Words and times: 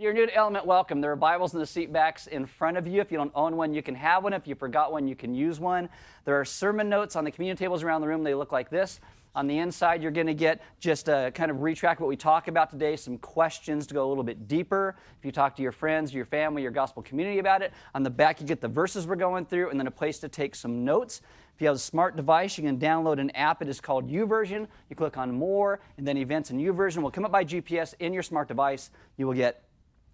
You're 0.00 0.14
new 0.14 0.24
to 0.24 0.34
Element, 0.34 0.64
welcome. 0.64 1.02
There 1.02 1.12
are 1.12 1.16
Bibles 1.16 1.52
in 1.52 1.60
the 1.60 1.66
seat 1.66 1.92
backs 1.92 2.26
in 2.26 2.46
front 2.46 2.78
of 2.78 2.86
you. 2.86 3.02
If 3.02 3.12
you 3.12 3.18
don't 3.18 3.32
own 3.34 3.58
one, 3.58 3.74
you 3.74 3.82
can 3.82 3.94
have 3.96 4.24
one. 4.24 4.32
If 4.32 4.46
you 4.46 4.54
forgot 4.54 4.92
one, 4.92 5.06
you 5.06 5.14
can 5.14 5.34
use 5.34 5.60
one. 5.60 5.90
There 6.24 6.40
are 6.40 6.44
sermon 6.46 6.88
notes 6.88 7.16
on 7.16 7.24
the 7.24 7.30
communion 7.30 7.58
tables 7.58 7.82
around 7.82 8.00
the 8.00 8.06
room. 8.08 8.24
They 8.24 8.34
look 8.34 8.50
like 8.50 8.70
this. 8.70 8.98
On 9.34 9.46
the 9.46 9.58
inside, 9.58 10.00
you're 10.00 10.10
going 10.10 10.26
to 10.26 10.32
get 10.32 10.62
just 10.78 11.08
a 11.08 11.30
kind 11.34 11.50
of 11.50 11.60
retract 11.60 12.00
what 12.00 12.08
we 12.08 12.16
talk 12.16 12.48
about 12.48 12.70
today, 12.70 12.96
some 12.96 13.18
questions 13.18 13.86
to 13.88 13.94
go 13.94 14.06
a 14.06 14.08
little 14.08 14.24
bit 14.24 14.48
deeper. 14.48 14.96
If 15.18 15.26
you 15.26 15.32
talk 15.32 15.54
to 15.56 15.62
your 15.62 15.70
friends, 15.70 16.14
your 16.14 16.24
family, 16.24 16.62
your 16.62 16.70
gospel 16.70 17.02
community 17.02 17.38
about 17.38 17.60
it, 17.60 17.70
on 17.94 18.02
the 18.02 18.08
back, 18.08 18.40
you 18.40 18.46
get 18.46 18.62
the 18.62 18.68
verses 18.68 19.06
we're 19.06 19.16
going 19.16 19.44
through 19.44 19.68
and 19.68 19.78
then 19.78 19.86
a 19.86 19.90
place 19.90 20.18
to 20.20 20.30
take 20.30 20.54
some 20.54 20.82
notes. 20.82 21.20
If 21.54 21.60
you 21.60 21.66
have 21.66 21.76
a 21.76 21.78
smart 21.78 22.16
device, 22.16 22.56
you 22.56 22.64
can 22.64 22.78
download 22.78 23.20
an 23.20 23.28
app. 23.32 23.60
It 23.60 23.68
is 23.68 23.82
called 23.82 24.08
YouVersion. 24.08 24.66
You 24.88 24.96
click 24.96 25.18
on 25.18 25.30
More, 25.30 25.78
and 25.98 26.08
then 26.08 26.16
Events 26.16 26.48
and 26.48 26.58
YouVersion 26.58 27.02
will 27.02 27.10
come 27.10 27.26
up 27.26 27.32
by 27.32 27.44
GPS 27.44 27.92
in 27.98 28.14
your 28.14 28.22
smart 28.22 28.48
device. 28.48 28.90
You 29.18 29.26
will 29.26 29.34
get 29.34 29.62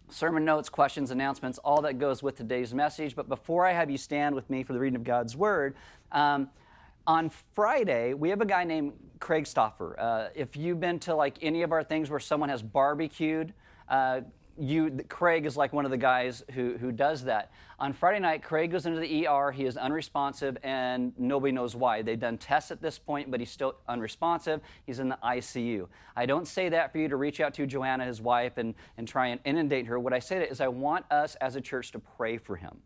sermon 0.09 0.45
notes, 0.45 0.69
questions, 0.69 1.11
announcements, 1.11 1.59
all 1.59 1.83
that 1.83 1.99
goes 1.99 2.23
with 2.23 2.37
today's 2.37 2.73
message. 2.73 3.17
But 3.17 3.29
before 3.29 3.67
I 3.67 3.73
have 3.73 3.91
you 3.91 3.99
stand 3.99 4.35
with 4.35 4.49
me 4.49 4.63
for 4.63 4.73
the 4.73 4.79
reading 4.79 4.97
of 4.97 5.05
God's 5.05 5.37
Word, 5.37 5.77
um, 6.13 6.49
on 7.07 7.31
Friday, 7.55 8.15
we 8.15 8.31
have 8.31 8.41
a 8.41 8.47
guy 8.47 8.65
named 8.65 8.93
Craig 9.21 9.45
Stoffer. 9.45 9.95
Uh, 9.99 10.29
if 10.35 10.57
you've 10.57 10.81
been 10.81 10.99
to 11.01 11.15
like 11.15 11.39
any 11.41 11.63
of 11.63 11.73
our 11.73 11.85
things 11.85 12.11
where 12.11 12.21
someone 12.21 12.49
has 12.49 12.63
barbecued, 12.63 13.53
uh, 13.89 14.23
you, 14.59 15.05
Craig 15.09 15.47
is 15.47 15.57
like 15.57 15.73
one 15.73 15.85
of 15.85 15.91
the 15.91 15.97
guys 15.97 16.43
who, 16.53 16.77
who 16.79 16.93
does 16.93 17.25
that. 17.25 17.51
On 17.79 17.93
Friday 17.93 18.21
night, 18.21 18.43
Craig 18.43 18.71
goes 18.71 18.87
into 18.87 19.01
the 19.01 19.27
ER. 19.27 19.53
He 19.53 19.65
is 19.65 19.77
unresponsive, 19.77 20.57
and 20.63 21.13
nobody 21.19 21.53
knows 21.53 21.77
why. 21.77 22.03
They've 22.03 22.19
done 22.19 22.39
tests 22.39 22.71
at 22.71 22.81
this 22.81 22.99
point, 22.99 23.31
but 23.31 23.41
he's 23.41 23.51
still 23.51 23.77
unresponsive. 23.89 24.61
He's 24.85 24.99
in 24.99 25.09
the 25.09 25.19
ICU. 25.23 25.89
I 26.17 26.27
don't 26.27 26.49
say 26.49 26.69
that 26.71 26.93
for 26.93 26.99
you 26.99 27.09
to 27.09 27.17
reach 27.17 27.41
out 27.41 27.55
to 27.55 27.67
Joanna, 27.67 28.05
his 28.05 28.21
wife, 28.21 28.57
and, 28.57 28.75
and 28.97 29.07
try 29.07 29.29
and 29.29 29.41
inundate 29.45 29.87
her. 29.87 29.99
What 29.99 30.13
I 30.13 30.19
say 30.19 30.47
is 30.47 30.61
I 30.61 30.69
want 30.69 31.05
us 31.11 31.35
as 31.37 31.57
a 31.57 31.61
church 31.61 31.93
to 31.93 31.99
pray 31.99 32.39
for 32.39 32.57
him 32.57 32.79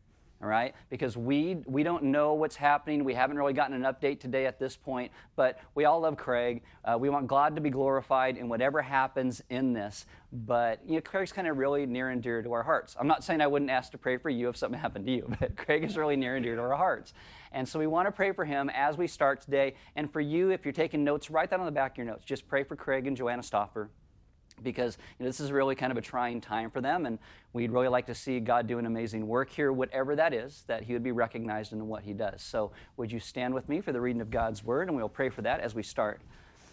all 0.43 0.49
right? 0.49 0.75
Because 0.89 1.17
we, 1.17 1.59
we 1.67 1.83
don't 1.83 2.05
know 2.05 2.35
what's 2.35 2.57
happening. 2.57 3.05
We 3.05 3.15
haven't 3.15 3.37
really 3.37 3.53
gotten 3.53 3.75
an 3.75 3.93
update 3.93 4.21
today 4.21 4.47
at 4.47 4.59
this 4.59 4.77
point, 4.77 5.13
but 5.37 5.61
we 5.75 5.85
all 5.85 6.01
love 6.01 6.17
Craig. 6.17 6.63
Uh, 6.85 6.97
we 6.99 7.11
want 7.11 7.27
God 7.27 7.55
to 7.57 7.61
be 7.61 7.69
glorified 7.69 8.37
in 8.39 8.49
whatever 8.49 8.81
happens 8.81 9.43
in 9.51 9.73
this. 9.73 10.07
But 10.33 10.81
you 10.87 10.95
know, 10.95 11.01
Craig's 11.03 11.33
kind 11.33 11.47
of 11.47 11.59
really 11.59 11.85
near 11.85 12.09
and 12.11 12.23
dear 12.23 12.41
to 12.43 12.53
our 12.53 12.63
hearts. 12.63 12.97
I'm 12.99 13.07
not 13.07 13.23
saying 13.23 13.41
I 13.41 13.47
wouldn't 13.47 13.71
ask 13.71 13.93
to 13.93 13.99
pray 13.99 14.17
for 14.17 14.31
you 14.31 14.49
if 14.49 14.57
something 14.57 14.81
happened 14.81 15.07
to 15.07 15.13
you, 15.13 15.31
but 15.41 15.57
Craig 15.57 15.85
is 15.85 15.97
really 15.97 16.17
near 16.17 16.37
and 16.37 16.45
dear 16.45 16.57
to 16.57 16.63
our 16.63 16.77
hearts. 16.77 17.13
And 17.53 17.69
so 17.69 17.79
we 17.79 17.87
want 17.87 18.07
to 18.07 18.13
pray 18.13 18.33
for 18.33 18.45
him 18.45 18.71
as 18.71 18.97
we 18.97 19.09
start 19.09 19.43
today. 19.43 19.75
And 19.97 20.11
for 20.11 20.21
you, 20.21 20.51
if 20.51 20.65
you're 20.65 20.73
taking 20.73 21.05
notes, 21.05 21.31
write 21.31 21.51
that 21.51 21.61
on 21.61 21.67
the 21.67 21.73
back 21.73 21.93
of 21.93 21.99
your 21.99 22.07
notes. 22.07 22.25
Just 22.25 22.49
pray 22.49 22.63
for 22.63 22.77
Craig 22.77 23.07
and 23.07 23.17
Joanna 23.17 23.43
Stoffer 23.43 23.89
because 24.63 24.99
you 25.19 25.25
know, 25.25 25.29
this 25.29 25.41
is 25.41 25.53
really 25.53 25.75
kind 25.75 25.93
of 25.93 25.99
a 25.99 26.01
trying 26.01 26.41
time 26.41 26.71
for 26.71 26.81
them, 26.81 27.07
and 27.07 27.19
we'd 27.53 27.71
really 27.71 27.89
like 27.89 28.07
to 28.07 28.15
see 28.15 28.41
God 28.41 28.67
do 28.67 28.79
an 28.79 28.87
amazing 28.87 29.27
work 29.27 29.51
here, 29.51 29.73
whatever 29.73 30.17
that 30.17 30.33
is, 30.33 30.65
that 30.67 30.83
He 30.85 30.93
would 30.93 31.03
be 31.03 31.13
recognized 31.13 31.73
in 31.73 31.87
what 31.89 32.03
He 32.03 32.13
does. 32.13 32.43
So, 32.43 32.73
would 32.97 33.11
you 33.11 33.21
stand 33.21 33.55
with 33.55 33.69
me 33.69 33.81
for 33.81 33.93
the 33.93 34.01
reading 34.01 34.21
of 34.21 34.31
God's 34.31 34.65
Word, 34.65 34.89
and 34.89 34.97
we'll 34.97 35.09
pray 35.09 35.29
for 35.29 35.43
that 35.43 35.61
as 35.61 35.75
we 35.75 35.83
start. 35.83 36.21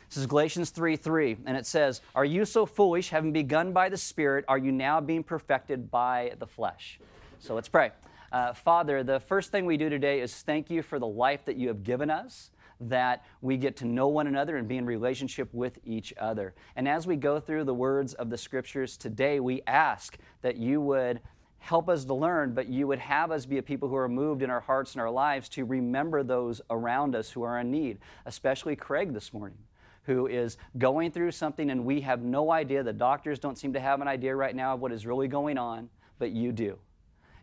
This 0.10 0.18
is 0.18 0.26
Galatians 0.26 0.70
3 0.70 0.96
3, 0.96 1.38
and 1.46 1.58
it 1.58 1.66
says, 1.66 2.02
Are 2.16 2.26
you 2.26 2.46
so 2.46 2.66
foolish, 2.66 3.10
having 3.10 3.34
begun 3.34 3.74
by 3.74 3.90
the 3.90 3.98
Spirit, 3.98 4.46
are 4.48 4.58
you 4.58 4.72
now 4.72 5.02
being 5.02 5.24
perfected 5.24 5.92
by 5.92 6.34
the 6.40 6.48
flesh? 6.48 7.00
So 7.40 7.56
let's 7.56 7.68
pray. 7.68 7.92
Uh, 8.32 8.54
Father, 8.54 9.04
the 9.04 9.20
first 9.20 9.52
thing 9.52 9.66
we 9.66 9.78
do 9.78 9.90
today 9.90 10.22
is 10.22 10.34
thank 10.44 10.70
you 10.70 10.82
for 10.82 11.00
the 11.00 11.08
life 11.08 11.46
that 11.46 11.56
you 11.56 11.68
have 11.70 11.84
given 11.84 12.10
us 12.10 12.52
that 12.80 13.26
we 13.42 13.58
get 13.58 13.78
to 13.78 13.86
know 13.86 14.08
one 14.08 14.28
another 14.28 14.58
and 14.58 14.68
be 14.68 14.78
in 14.78 14.86
relationship 14.86 15.50
with 15.54 15.80
each 15.84 16.14
other. 16.20 16.54
And 16.76 16.88
as 16.88 17.08
we 17.08 17.16
go 17.16 17.40
through 17.40 17.64
the 17.64 17.74
words 17.74 18.14
of 18.14 18.30
the 18.30 18.38
scriptures 18.38 18.98
today, 18.98 19.40
we 19.40 19.62
ask 19.66 20.18
that 20.42 20.58
you 20.58 20.82
would 20.82 21.22
help 21.60 21.90
us 21.90 22.06
to 22.06 22.14
learn, 22.14 22.54
but 22.54 22.68
you 22.68 22.88
would 22.88 23.00
have 23.00 23.32
us 23.32 23.46
be 23.46 23.58
a 23.58 23.64
people 23.64 23.90
who 23.90 23.96
are 23.96 24.08
moved 24.08 24.42
in 24.42 24.50
our 24.50 24.62
hearts 24.62 24.94
and 24.94 25.02
our 25.02 25.10
lives 25.10 25.50
to 25.50 25.66
remember 25.66 26.24
those 26.24 26.62
around 26.70 27.16
us 27.16 27.32
who 27.32 27.44
are 27.44 27.60
in 27.60 27.72
need, 27.72 27.98
especially 28.26 28.76
Craig 28.76 29.14
this 29.14 29.34
morning. 29.34 29.58
Who 30.04 30.28
is 30.28 30.58
going 30.78 31.12
through 31.12 31.32
something 31.32 31.70
and 31.70 31.84
we 31.84 32.00
have 32.02 32.22
no 32.22 32.50
idea. 32.50 32.82
The 32.82 32.94
doctors 32.94 33.40
don't 33.40 33.58
seem 33.58 33.74
to 33.74 33.80
have 33.82 34.00
an 34.00 34.08
idea 34.08 34.34
right 34.34 34.56
now 34.56 34.76
of 34.76 34.80
what 34.80 34.94
is 34.94 35.06
really 35.06 35.28
going 35.28 35.58
on, 35.58 35.90
but 36.18 36.32
you 36.32 36.54
do. 36.54 36.80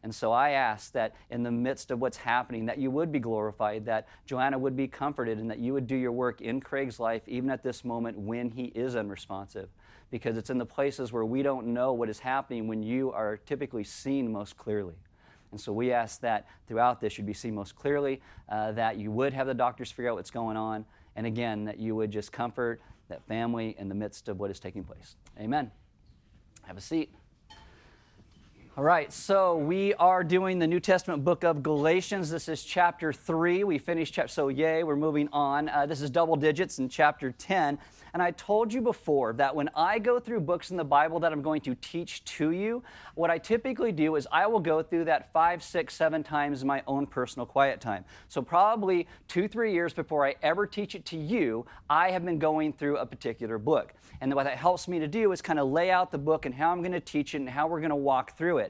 And 0.04 0.14
so 0.14 0.32
I 0.32 0.50
ask 0.50 0.92
that 0.92 1.14
in 1.30 1.42
the 1.42 1.50
midst 1.50 1.90
of 1.90 1.98
what's 1.98 2.18
happening, 2.18 2.66
that 2.66 2.76
you 2.76 2.90
would 2.90 3.10
be 3.10 3.18
glorified, 3.18 3.86
that 3.86 4.06
Joanna 4.26 4.58
would 4.58 4.76
be 4.76 4.86
comforted, 4.86 5.38
and 5.38 5.50
that 5.50 5.58
you 5.58 5.72
would 5.72 5.86
do 5.86 5.96
your 5.96 6.12
work 6.12 6.42
in 6.42 6.60
Craig's 6.60 7.00
life, 7.00 7.22
even 7.26 7.48
at 7.48 7.62
this 7.62 7.86
moment 7.86 8.18
when 8.18 8.50
he 8.50 8.64
is 8.74 8.96
unresponsive. 8.96 9.70
Because 10.10 10.36
it's 10.36 10.50
in 10.50 10.58
the 10.58 10.66
places 10.66 11.10
where 11.10 11.24
we 11.24 11.42
don't 11.42 11.68
know 11.68 11.94
what 11.94 12.10
is 12.10 12.18
happening 12.18 12.68
when 12.68 12.82
you 12.82 13.12
are 13.12 13.38
typically 13.38 13.82
seen 13.82 14.30
most 14.30 14.58
clearly. 14.58 14.94
And 15.52 15.58
so 15.58 15.72
we 15.72 15.90
ask 15.90 16.20
that 16.20 16.48
throughout 16.68 17.00
this 17.00 17.16
you'd 17.16 17.26
be 17.26 17.32
seen 17.32 17.54
most 17.54 17.74
clearly, 17.74 18.20
uh, 18.50 18.72
that 18.72 18.98
you 18.98 19.10
would 19.10 19.32
have 19.32 19.46
the 19.46 19.54
doctors 19.54 19.90
figure 19.90 20.10
out 20.10 20.16
what's 20.16 20.30
going 20.30 20.58
on, 20.58 20.84
and 21.16 21.26
again, 21.26 21.64
that 21.64 21.78
you 21.78 21.96
would 21.96 22.10
just 22.10 22.30
comfort 22.30 22.82
that 23.08 23.26
family 23.26 23.74
in 23.78 23.88
the 23.88 23.94
midst 23.94 24.28
of 24.28 24.38
what 24.38 24.50
is 24.50 24.60
taking 24.60 24.84
place. 24.84 25.16
Amen. 25.40 25.70
Have 26.64 26.76
a 26.76 26.82
seat. 26.82 27.14
All 28.76 28.82
right, 28.82 29.12
so 29.12 29.56
we 29.56 29.94
are 29.94 30.24
doing 30.24 30.58
the 30.58 30.66
New 30.66 30.80
Testament 30.80 31.22
book 31.22 31.44
of 31.44 31.62
Galatians. 31.62 32.28
This 32.28 32.48
is 32.48 32.64
chapter 32.64 33.12
3. 33.12 33.62
We 33.62 33.78
finished 33.78 34.12
chapter, 34.12 34.26
so 34.26 34.48
yay, 34.48 34.82
we're 34.82 34.96
moving 34.96 35.28
on. 35.32 35.68
Uh, 35.68 35.86
this 35.86 36.00
is 36.00 36.10
double 36.10 36.34
digits 36.34 36.80
in 36.80 36.88
chapter 36.88 37.30
10. 37.30 37.78
And 38.14 38.22
I 38.22 38.32
told 38.32 38.72
you 38.72 38.80
before 38.80 39.32
that 39.34 39.54
when 39.54 39.70
I 39.76 40.00
go 40.00 40.18
through 40.18 40.40
books 40.40 40.72
in 40.72 40.76
the 40.76 40.84
Bible 40.84 41.20
that 41.20 41.32
I'm 41.32 41.42
going 41.42 41.60
to 41.62 41.76
teach 41.76 42.24
to 42.24 42.50
you, 42.50 42.82
what 43.14 43.30
I 43.30 43.38
typically 43.38 43.92
do 43.92 44.14
is 44.16 44.26
I 44.30 44.46
will 44.46 44.60
go 44.60 44.82
through 44.82 45.04
that 45.06 45.32
five, 45.32 45.62
six, 45.62 45.94
seven 45.94 46.22
times 46.22 46.62
in 46.62 46.68
my 46.68 46.82
own 46.88 47.06
personal 47.06 47.44
quiet 47.44 47.80
time. 47.80 48.04
So, 48.28 48.40
probably 48.40 49.08
two, 49.26 49.48
three 49.48 49.72
years 49.72 49.92
before 49.92 50.24
I 50.24 50.36
ever 50.42 50.64
teach 50.64 50.94
it 50.94 51.04
to 51.06 51.16
you, 51.16 51.66
I 51.90 52.12
have 52.12 52.24
been 52.24 52.38
going 52.38 52.72
through 52.72 52.98
a 52.98 53.06
particular 53.06 53.58
book. 53.58 53.94
And 54.20 54.32
what 54.32 54.44
that 54.44 54.58
helps 54.58 54.86
me 54.86 55.00
to 55.00 55.08
do 55.08 55.32
is 55.32 55.42
kind 55.42 55.58
of 55.58 55.68
lay 55.68 55.90
out 55.90 56.12
the 56.12 56.18
book 56.18 56.46
and 56.46 56.54
how 56.54 56.70
I'm 56.70 56.82
going 56.82 56.92
to 56.92 57.00
teach 57.00 57.34
it 57.34 57.38
and 57.38 57.50
how 57.50 57.66
we're 57.66 57.80
going 57.80 57.90
to 57.90 57.96
walk 57.96 58.36
through 58.36 58.58
it. 58.58 58.63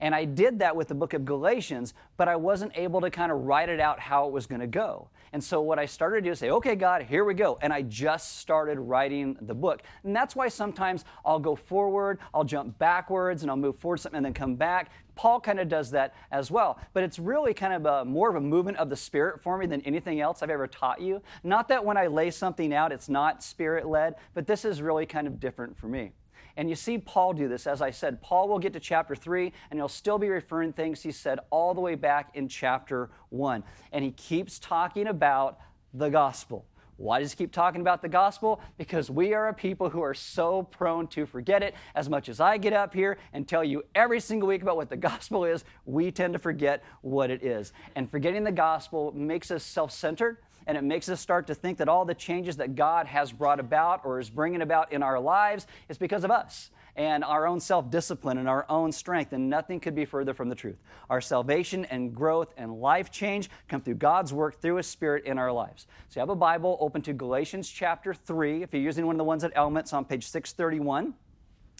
And 0.00 0.14
I 0.14 0.24
did 0.24 0.60
that 0.60 0.76
with 0.76 0.88
the 0.88 0.94
book 0.94 1.12
of 1.12 1.24
Galatians, 1.24 1.94
but 2.16 2.28
I 2.28 2.36
wasn't 2.36 2.72
able 2.76 3.00
to 3.00 3.10
kind 3.10 3.32
of 3.32 3.38
write 3.38 3.68
it 3.68 3.80
out 3.80 3.98
how 3.98 4.26
it 4.26 4.32
was 4.32 4.46
going 4.46 4.60
to 4.60 4.66
go. 4.66 5.08
And 5.32 5.42
so 5.42 5.60
what 5.60 5.78
I 5.78 5.86
started 5.86 6.22
to 6.22 6.28
do 6.28 6.32
is 6.32 6.38
say, 6.38 6.50
okay, 6.50 6.74
God, 6.74 7.02
here 7.02 7.24
we 7.24 7.34
go. 7.34 7.58
And 7.60 7.72
I 7.72 7.82
just 7.82 8.38
started 8.38 8.78
writing 8.78 9.36
the 9.42 9.54
book. 9.54 9.82
And 10.04 10.14
that's 10.14 10.34
why 10.34 10.48
sometimes 10.48 11.04
I'll 11.24 11.40
go 11.40 11.54
forward, 11.54 12.18
I'll 12.32 12.44
jump 12.44 12.78
backwards, 12.78 13.42
and 13.42 13.50
I'll 13.50 13.56
move 13.56 13.76
forward 13.76 13.98
something 13.98 14.18
and 14.18 14.26
then 14.26 14.34
come 14.34 14.54
back. 14.54 14.90
Paul 15.16 15.40
kind 15.40 15.58
of 15.58 15.68
does 15.68 15.90
that 15.90 16.14
as 16.30 16.50
well. 16.50 16.78
But 16.92 17.02
it's 17.02 17.18
really 17.18 17.52
kind 17.52 17.74
of 17.74 17.84
a, 17.84 18.04
more 18.04 18.30
of 18.30 18.36
a 18.36 18.40
movement 18.40 18.78
of 18.78 18.88
the 18.88 18.96
Spirit 18.96 19.42
for 19.42 19.58
me 19.58 19.66
than 19.66 19.82
anything 19.82 20.20
else 20.20 20.42
I've 20.42 20.50
ever 20.50 20.68
taught 20.68 21.00
you. 21.00 21.20
Not 21.42 21.68
that 21.68 21.84
when 21.84 21.96
I 21.96 22.06
lay 22.06 22.30
something 22.30 22.72
out, 22.72 22.92
it's 22.92 23.08
not 23.08 23.42
Spirit 23.42 23.86
led, 23.86 24.14
but 24.32 24.46
this 24.46 24.64
is 24.64 24.80
really 24.80 25.06
kind 25.06 25.26
of 25.26 25.40
different 25.40 25.76
for 25.76 25.88
me. 25.88 26.12
And 26.58 26.68
you 26.68 26.74
see 26.74 26.98
Paul 26.98 27.34
do 27.34 27.46
this. 27.46 27.68
As 27.68 27.80
I 27.80 27.92
said, 27.92 28.20
Paul 28.20 28.48
will 28.48 28.58
get 28.58 28.72
to 28.72 28.80
chapter 28.80 29.14
3 29.14 29.52
and 29.70 29.78
he'll 29.78 29.86
still 29.86 30.18
be 30.18 30.28
referring 30.28 30.72
things 30.72 31.00
he 31.00 31.12
said 31.12 31.38
all 31.50 31.72
the 31.72 31.80
way 31.80 31.94
back 31.94 32.32
in 32.34 32.48
chapter 32.48 33.10
1. 33.28 33.62
And 33.92 34.04
he 34.04 34.10
keeps 34.10 34.58
talking 34.58 35.06
about 35.06 35.60
the 35.94 36.10
gospel. 36.10 36.66
Why 36.96 37.20
does 37.20 37.30
he 37.30 37.36
keep 37.36 37.52
talking 37.52 37.80
about 37.80 38.02
the 38.02 38.08
gospel? 38.08 38.60
Because 38.76 39.08
we 39.08 39.34
are 39.34 39.46
a 39.46 39.54
people 39.54 39.88
who 39.88 40.02
are 40.02 40.14
so 40.14 40.64
prone 40.64 41.06
to 41.08 41.26
forget 41.26 41.62
it. 41.62 41.76
As 41.94 42.10
much 42.10 42.28
as 42.28 42.40
I 42.40 42.58
get 42.58 42.72
up 42.72 42.92
here 42.92 43.18
and 43.32 43.46
tell 43.46 43.62
you 43.62 43.84
every 43.94 44.18
single 44.18 44.48
week 44.48 44.62
about 44.62 44.76
what 44.76 44.90
the 44.90 44.96
gospel 45.10 45.44
is, 45.44 45.64
we 45.86 46.10
tend 46.10 46.32
to 46.32 46.40
forget 46.40 46.82
what 47.02 47.30
it 47.30 47.44
is. 47.44 47.72
And 47.94 48.10
forgetting 48.10 48.42
the 48.42 48.50
gospel 48.50 49.12
makes 49.12 49.52
us 49.52 49.62
self 49.62 49.92
centered 49.92 50.38
and 50.68 50.76
it 50.76 50.84
makes 50.84 51.08
us 51.08 51.18
start 51.18 51.46
to 51.46 51.54
think 51.54 51.78
that 51.78 51.88
all 51.88 52.04
the 52.04 52.14
changes 52.14 52.58
that 52.58 52.76
God 52.76 53.06
has 53.06 53.32
brought 53.32 53.58
about 53.58 54.02
or 54.04 54.20
is 54.20 54.28
bringing 54.28 54.60
about 54.60 54.92
in 54.92 55.02
our 55.02 55.18
lives 55.18 55.66
is 55.88 55.96
because 55.96 56.24
of 56.24 56.30
us 56.30 56.70
and 56.94 57.24
our 57.24 57.46
own 57.46 57.58
self 57.58 57.90
discipline 57.90 58.36
and 58.36 58.48
our 58.48 58.66
own 58.68 58.92
strength, 58.92 59.32
and 59.32 59.48
nothing 59.48 59.80
could 59.80 59.94
be 59.94 60.04
further 60.04 60.34
from 60.34 60.50
the 60.50 60.54
truth. 60.54 60.76
Our 61.08 61.22
salvation 61.22 61.86
and 61.86 62.14
growth 62.14 62.52
and 62.58 62.80
life 62.80 63.10
change 63.10 63.48
come 63.66 63.80
through 63.80 63.94
God's 63.94 64.34
work 64.34 64.60
through 64.60 64.76
His 64.76 64.86
Spirit 64.86 65.24
in 65.24 65.38
our 65.38 65.50
lives. 65.50 65.86
So 66.10 66.18
you 66.18 66.20
have 66.20 66.28
a 66.28 66.36
Bible 66.36 66.76
open 66.80 67.00
to 67.02 67.14
Galatians 67.14 67.70
chapter 67.70 68.12
3. 68.12 68.62
If 68.62 68.74
you're 68.74 68.82
using 68.82 69.06
one 69.06 69.14
of 69.14 69.18
the 69.18 69.24
ones 69.24 69.44
at 69.44 69.52
Elements 69.54 69.94
on 69.94 70.04
page 70.04 70.28
631. 70.28 71.14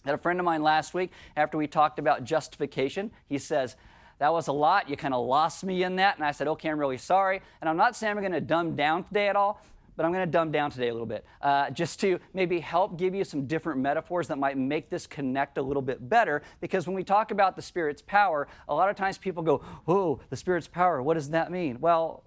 I 0.04 0.08
had 0.08 0.14
a 0.14 0.18
friend 0.18 0.38
of 0.38 0.46
mine 0.46 0.62
last 0.62 0.94
week, 0.94 1.10
after 1.36 1.58
we 1.58 1.66
talked 1.66 1.98
about 1.98 2.24
justification, 2.24 3.10
he 3.28 3.36
says, 3.36 3.76
that 4.18 4.32
was 4.32 4.48
a 4.48 4.52
lot. 4.52 4.88
You 4.88 4.96
kind 4.96 5.14
of 5.14 5.26
lost 5.26 5.64
me 5.64 5.82
in 5.82 5.96
that. 5.96 6.16
And 6.16 6.24
I 6.24 6.32
said, 6.32 6.48
okay, 6.48 6.68
I'm 6.68 6.78
really 6.78 6.98
sorry. 6.98 7.40
And 7.60 7.70
I'm 7.70 7.76
not 7.76 7.96
saying 7.96 8.16
I'm 8.16 8.20
going 8.20 8.32
to 8.32 8.40
dumb 8.40 8.74
down 8.74 9.04
today 9.04 9.28
at 9.28 9.36
all, 9.36 9.62
but 9.96 10.04
I'm 10.04 10.12
going 10.12 10.24
to 10.24 10.30
dumb 10.30 10.50
down 10.50 10.70
today 10.70 10.88
a 10.88 10.92
little 10.92 11.06
bit 11.06 11.24
uh, 11.42 11.70
just 11.70 12.00
to 12.00 12.18
maybe 12.34 12.60
help 12.60 12.98
give 12.98 13.14
you 13.14 13.24
some 13.24 13.46
different 13.46 13.80
metaphors 13.80 14.28
that 14.28 14.38
might 14.38 14.58
make 14.58 14.90
this 14.90 15.06
connect 15.06 15.58
a 15.58 15.62
little 15.62 15.82
bit 15.82 16.08
better. 16.08 16.42
Because 16.60 16.86
when 16.86 16.96
we 16.96 17.04
talk 17.04 17.30
about 17.30 17.56
the 17.56 17.62
Spirit's 17.62 18.02
power, 18.02 18.48
a 18.68 18.74
lot 18.74 18.90
of 18.90 18.96
times 18.96 19.18
people 19.18 19.42
go, 19.42 19.62
oh, 19.86 20.20
the 20.30 20.36
Spirit's 20.36 20.68
power, 20.68 21.02
what 21.02 21.14
does 21.14 21.30
that 21.30 21.50
mean? 21.52 21.78
Well, 21.80 22.24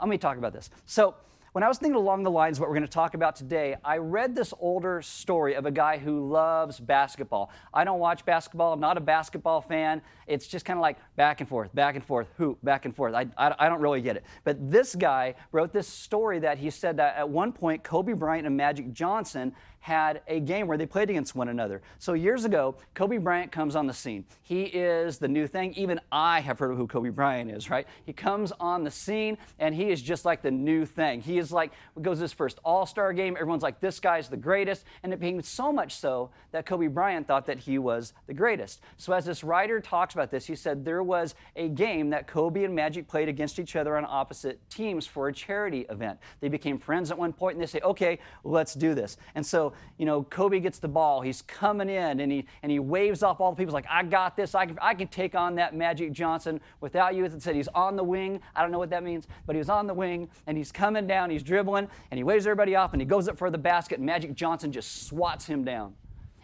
let 0.00 0.08
me 0.08 0.18
talk 0.18 0.38
about 0.38 0.52
this. 0.52 0.70
So, 0.86 1.14
when 1.52 1.62
I 1.62 1.68
was 1.68 1.76
thinking 1.76 1.96
along 1.96 2.22
the 2.22 2.30
lines 2.30 2.56
of 2.56 2.60
what 2.60 2.70
we're 2.70 2.76
going 2.76 2.86
to 2.86 2.92
talk 2.92 3.12
about 3.12 3.36
today, 3.36 3.76
I 3.84 3.98
read 3.98 4.34
this 4.34 4.54
older 4.58 5.02
story 5.02 5.54
of 5.54 5.66
a 5.66 5.70
guy 5.70 5.98
who 5.98 6.30
loves 6.30 6.80
basketball. 6.80 7.50
I 7.74 7.84
don't 7.84 7.98
watch 7.98 8.24
basketball, 8.24 8.72
I'm 8.72 8.80
not 8.80 8.96
a 8.96 9.02
basketball 9.02 9.60
fan. 9.60 10.00
It's 10.26 10.46
just 10.46 10.64
kind 10.64 10.78
of 10.78 10.80
like 10.80 10.96
back 11.16 11.40
and 11.40 11.48
forth, 11.48 11.74
back 11.74 11.94
and 11.94 12.02
forth, 12.02 12.28
hoop, 12.38 12.58
back 12.62 12.86
and 12.86 12.96
forth. 12.96 13.14
I, 13.14 13.26
I, 13.36 13.54
I, 13.58 13.68
don't 13.68 13.82
really 13.82 14.00
get 14.00 14.16
it. 14.16 14.24
But 14.44 14.70
this 14.70 14.94
guy 14.94 15.34
wrote 15.50 15.74
this 15.74 15.86
story 15.88 16.38
that 16.38 16.56
he 16.56 16.70
said 16.70 16.96
that 16.96 17.16
at 17.16 17.28
one 17.28 17.52
point, 17.52 17.82
Kobe 17.82 18.14
Bryant 18.14 18.46
and 18.46 18.56
Magic 18.56 18.92
Johnson 18.92 19.52
had 19.82 20.22
a 20.28 20.38
game 20.38 20.68
where 20.68 20.78
they 20.78 20.86
played 20.86 21.10
against 21.10 21.34
one 21.34 21.48
another. 21.48 21.82
So 21.98 22.12
years 22.12 22.44
ago, 22.44 22.76
Kobe 22.94 23.18
Bryant 23.18 23.50
comes 23.50 23.74
on 23.74 23.88
the 23.88 23.92
scene. 23.92 24.24
He 24.40 24.62
is 24.62 25.18
the 25.18 25.26
new 25.26 25.48
thing. 25.48 25.74
Even 25.74 26.00
I 26.12 26.38
have 26.38 26.60
heard 26.60 26.70
of 26.70 26.76
who 26.76 26.86
Kobe 26.86 27.08
Bryant 27.08 27.50
is, 27.50 27.68
right? 27.68 27.84
He 28.06 28.12
comes 28.12 28.52
on 28.60 28.84
the 28.84 28.92
scene 28.92 29.36
and 29.58 29.74
he 29.74 29.90
is 29.90 30.00
just 30.00 30.24
like 30.24 30.40
the 30.40 30.52
new 30.52 30.86
thing. 30.86 31.20
He 31.20 31.36
is 31.36 31.50
like, 31.50 31.72
goes 32.00 32.20
his 32.20 32.32
first 32.32 32.60
All 32.64 32.86
Star 32.86 33.12
game. 33.12 33.34
Everyone's 33.34 33.64
like, 33.64 33.80
this 33.80 33.98
guy's 33.98 34.28
the 34.28 34.36
greatest. 34.36 34.84
And 35.02 35.12
it 35.12 35.18
became 35.18 35.42
so 35.42 35.72
much 35.72 35.96
so 35.96 36.30
that 36.52 36.64
Kobe 36.64 36.86
Bryant 36.86 37.26
thought 37.26 37.46
that 37.46 37.58
he 37.58 37.78
was 37.78 38.12
the 38.28 38.34
greatest. 38.34 38.82
So 38.98 39.12
as 39.12 39.24
this 39.24 39.42
writer 39.42 39.80
talks 39.80 40.14
about 40.14 40.30
this, 40.30 40.46
he 40.46 40.54
said 40.54 40.84
there 40.84 41.02
was 41.02 41.34
a 41.56 41.68
game 41.68 42.10
that 42.10 42.28
Kobe 42.28 42.62
and 42.62 42.72
Magic 42.72 43.08
played 43.08 43.28
against 43.28 43.58
each 43.58 43.74
other 43.74 43.96
on 43.96 44.06
opposite 44.08 44.60
teams 44.70 45.08
for 45.08 45.26
a 45.26 45.32
charity 45.32 45.86
event. 45.90 46.20
They 46.38 46.48
became 46.48 46.78
friends 46.78 47.10
at 47.10 47.18
one 47.18 47.32
point 47.32 47.56
and 47.56 47.62
they 47.62 47.66
say, 47.66 47.80
okay, 47.80 48.20
let's 48.44 48.74
do 48.74 48.94
this. 48.94 49.16
And 49.34 49.44
so 49.44 49.71
you 49.98 50.06
know, 50.06 50.22
Kobe 50.22 50.60
gets 50.60 50.78
the 50.78 50.88
ball. 50.88 51.20
He's 51.20 51.42
coming 51.42 51.88
in 51.88 52.20
and 52.20 52.30
he, 52.30 52.46
and 52.62 52.70
he 52.72 52.78
waves 52.78 53.22
off 53.22 53.40
all 53.40 53.52
the 53.52 53.56
people. 53.56 53.70
He's 53.70 53.74
like, 53.74 53.86
I 53.90 54.02
got 54.02 54.36
this. 54.36 54.54
I 54.54 54.66
can, 54.66 54.78
I 54.80 54.94
can 54.94 55.08
take 55.08 55.34
on 55.34 55.54
that 55.56 55.74
Magic 55.74 56.12
Johnson 56.12 56.60
without 56.80 57.14
you. 57.14 57.24
As 57.24 57.34
it 57.34 57.42
said 57.42 57.54
he's 57.54 57.68
on 57.68 57.96
the 57.96 58.04
wing. 58.04 58.40
I 58.54 58.62
don't 58.62 58.72
know 58.72 58.78
what 58.78 58.90
that 58.90 59.02
means, 59.02 59.26
but 59.46 59.54
he 59.54 59.58
was 59.58 59.68
on 59.68 59.86
the 59.86 59.94
wing 59.94 60.28
and 60.46 60.56
he's 60.56 60.72
coming 60.72 61.06
down. 61.06 61.30
He's 61.30 61.42
dribbling 61.42 61.88
and 62.10 62.18
he 62.18 62.24
waves 62.24 62.46
everybody 62.46 62.76
off 62.76 62.92
and 62.92 63.00
he 63.00 63.06
goes 63.06 63.28
up 63.28 63.38
for 63.38 63.50
the 63.50 63.58
basket. 63.58 64.00
Magic 64.00 64.34
Johnson 64.34 64.72
just 64.72 65.06
swats 65.06 65.46
him 65.46 65.64
down. 65.64 65.94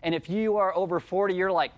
And 0.03 0.15
if 0.15 0.29
you 0.29 0.57
are 0.57 0.75
over 0.77 1.01
40, 1.01 1.35
you're 1.35 1.53
like, 1.53 1.73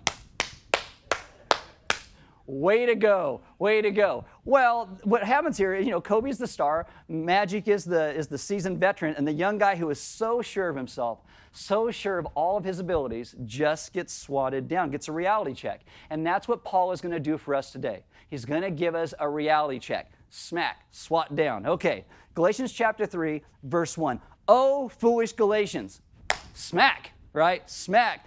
Way 2.50 2.84
to 2.86 2.96
go, 2.96 3.42
way 3.60 3.80
to 3.80 3.92
go. 3.92 4.24
Well, 4.44 4.98
what 5.04 5.22
happens 5.22 5.56
here, 5.56 5.76
you 5.76 5.92
know, 5.92 6.00
Kobe's 6.00 6.36
the 6.36 6.48
star, 6.48 6.88
Magic 7.08 7.68
is 7.68 7.84
the 7.84 8.12
is 8.12 8.26
the 8.26 8.38
seasoned 8.38 8.80
veteran, 8.80 9.14
and 9.16 9.24
the 9.24 9.32
young 9.32 9.56
guy 9.56 9.76
who 9.76 9.88
is 9.88 10.00
so 10.00 10.42
sure 10.42 10.68
of 10.68 10.74
himself, 10.74 11.20
so 11.52 11.92
sure 11.92 12.18
of 12.18 12.26
all 12.34 12.56
of 12.56 12.64
his 12.64 12.80
abilities, 12.80 13.36
just 13.44 13.92
gets 13.92 14.12
swatted 14.12 14.66
down, 14.66 14.90
gets 14.90 15.06
a 15.06 15.12
reality 15.12 15.54
check. 15.54 15.82
And 16.10 16.26
that's 16.26 16.48
what 16.48 16.64
Paul 16.64 16.90
is 16.90 17.00
going 17.00 17.14
to 17.14 17.20
do 17.20 17.38
for 17.38 17.54
us 17.54 17.70
today. 17.70 18.02
He's 18.28 18.44
going 18.44 18.62
to 18.62 18.70
give 18.72 18.96
us 18.96 19.14
a 19.20 19.28
reality 19.28 19.78
check. 19.78 20.10
Smack, 20.28 20.86
swat 20.90 21.36
down. 21.36 21.66
Okay, 21.66 22.04
Galatians 22.34 22.72
chapter 22.72 23.06
3, 23.06 23.42
verse 23.62 23.96
1. 23.96 24.20
Oh, 24.48 24.88
foolish 24.88 25.34
Galatians. 25.34 26.00
Smack, 26.54 27.12
right? 27.32 27.70
Smack. 27.70 28.26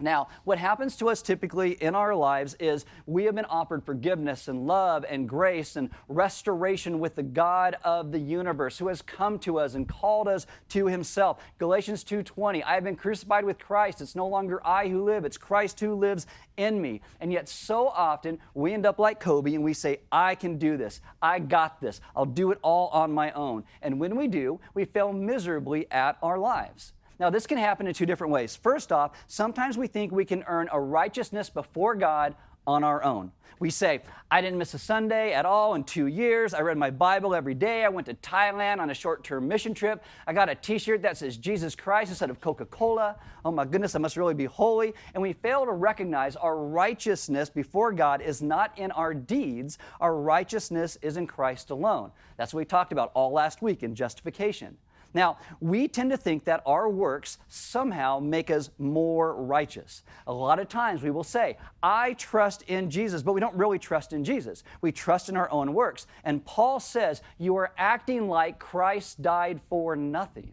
Now, 0.00 0.28
what 0.44 0.58
happens 0.58 0.96
to 0.96 1.08
us 1.08 1.22
typically 1.22 1.72
in 1.72 1.96
our 1.96 2.14
lives 2.14 2.54
is 2.60 2.86
we 3.06 3.24
have 3.24 3.34
been 3.34 3.44
offered 3.46 3.84
forgiveness 3.84 4.46
and 4.46 4.64
love 4.64 5.04
and 5.08 5.28
grace 5.28 5.74
and 5.74 5.90
restoration 6.08 7.00
with 7.00 7.16
the 7.16 7.24
God 7.24 7.76
of 7.82 8.12
the 8.12 8.20
universe 8.20 8.78
who 8.78 8.86
has 8.88 9.02
come 9.02 9.40
to 9.40 9.58
us 9.58 9.74
and 9.74 9.88
called 9.88 10.28
us 10.28 10.46
to 10.68 10.86
himself. 10.86 11.42
Galatians 11.58 12.04
2:20, 12.04 12.62
I 12.62 12.74
have 12.74 12.84
been 12.84 12.94
crucified 12.94 13.44
with 13.44 13.58
Christ. 13.58 14.00
It's 14.00 14.14
no 14.14 14.28
longer 14.28 14.64
I 14.64 14.88
who 14.88 15.02
live, 15.02 15.24
it's 15.24 15.38
Christ 15.38 15.80
who 15.80 15.94
lives 15.94 16.28
in 16.56 16.80
me. 16.80 17.00
And 17.20 17.32
yet 17.32 17.48
so 17.48 17.88
often 17.88 18.38
we 18.54 18.72
end 18.72 18.86
up 18.86 19.00
like 19.00 19.18
Kobe 19.18 19.54
and 19.54 19.64
we 19.64 19.74
say, 19.74 20.00
I 20.12 20.36
can 20.36 20.58
do 20.58 20.76
this. 20.76 21.00
I 21.20 21.40
got 21.40 21.80
this. 21.80 22.00
I'll 22.14 22.24
do 22.24 22.52
it 22.52 22.58
all 22.62 22.88
on 22.88 23.12
my 23.12 23.32
own. 23.32 23.64
And 23.82 23.98
when 23.98 24.14
we 24.14 24.28
do, 24.28 24.60
we 24.74 24.84
fail 24.84 25.12
miserably 25.12 25.90
at 25.90 26.18
our 26.22 26.38
lives. 26.38 26.92
Now, 27.20 27.30
this 27.30 27.46
can 27.46 27.58
happen 27.58 27.86
in 27.86 27.94
two 27.94 28.06
different 28.06 28.32
ways. 28.32 28.54
First 28.54 28.92
off, 28.92 29.12
sometimes 29.26 29.76
we 29.76 29.88
think 29.88 30.12
we 30.12 30.24
can 30.24 30.44
earn 30.46 30.68
a 30.72 30.80
righteousness 30.80 31.50
before 31.50 31.94
God 31.94 32.34
on 32.66 32.84
our 32.84 33.02
own. 33.02 33.32
We 33.60 33.70
say, 33.70 34.02
I 34.30 34.40
didn't 34.40 34.58
miss 34.58 34.74
a 34.74 34.78
Sunday 34.78 35.32
at 35.32 35.44
all 35.44 35.74
in 35.74 35.82
two 35.82 36.06
years. 36.06 36.54
I 36.54 36.60
read 36.60 36.76
my 36.76 36.90
Bible 36.90 37.34
every 37.34 37.54
day. 37.54 37.84
I 37.84 37.88
went 37.88 38.06
to 38.06 38.14
Thailand 38.14 38.78
on 38.78 38.90
a 38.90 38.94
short 38.94 39.24
term 39.24 39.48
mission 39.48 39.74
trip. 39.74 40.04
I 40.28 40.32
got 40.32 40.48
a 40.48 40.54
t 40.54 40.78
shirt 40.78 41.02
that 41.02 41.16
says 41.16 41.36
Jesus 41.36 41.74
Christ 41.74 42.10
instead 42.10 42.30
of 42.30 42.40
Coca 42.40 42.66
Cola. 42.66 43.16
Oh 43.44 43.50
my 43.50 43.64
goodness, 43.64 43.96
I 43.96 43.98
must 43.98 44.16
really 44.16 44.34
be 44.34 44.44
holy. 44.44 44.94
And 45.14 45.22
we 45.22 45.32
fail 45.32 45.64
to 45.64 45.72
recognize 45.72 46.36
our 46.36 46.56
righteousness 46.56 47.50
before 47.50 47.90
God 47.90 48.20
is 48.20 48.42
not 48.42 48.78
in 48.78 48.92
our 48.92 49.12
deeds, 49.12 49.78
our 50.00 50.14
righteousness 50.14 50.96
is 51.02 51.16
in 51.16 51.26
Christ 51.26 51.70
alone. 51.70 52.12
That's 52.36 52.54
what 52.54 52.58
we 52.58 52.64
talked 52.64 52.92
about 52.92 53.10
all 53.14 53.32
last 53.32 53.60
week 53.60 53.82
in 53.82 53.96
justification. 53.96 54.76
Now, 55.14 55.38
we 55.60 55.88
tend 55.88 56.10
to 56.10 56.16
think 56.16 56.44
that 56.44 56.62
our 56.66 56.88
works 56.88 57.38
somehow 57.48 58.20
make 58.20 58.50
us 58.50 58.70
more 58.78 59.34
righteous. 59.34 60.02
A 60.26 60.32
lot 60.32 60.58
of 60.58 60.68
times 60.68 61.02
we 61.02 61.10
will 61.10 61.24
say, 61.24 61.56
I 61.82 62.12
trust 62.14 62.62
in 62.62 62.90
Jesus, 62.90 63.22
but 63.22 63.32
we 63.32 63.40
don't 63.40 63.54
really 63.54 63.78
trust 63.78 64.12
in 64.12 64.22
Jesus. 64.22 64.64
We 64.82 64.92
trust 64.92 65.28
in 65.28 65.36
our 65.36 65.50
own 65.50 65.72
works. 65.72 66.06
And 66.24 66.44
Paul 66.44 66.78
says, 66.78 67.22
You 67.38 67.56
are 67.56 67.72
acting 67.78 68.28
like 68.28 68.58
Christ 68.58 69.22
died 69.22 69.60
for 69.68 69.96
nothing. 69.96 70.52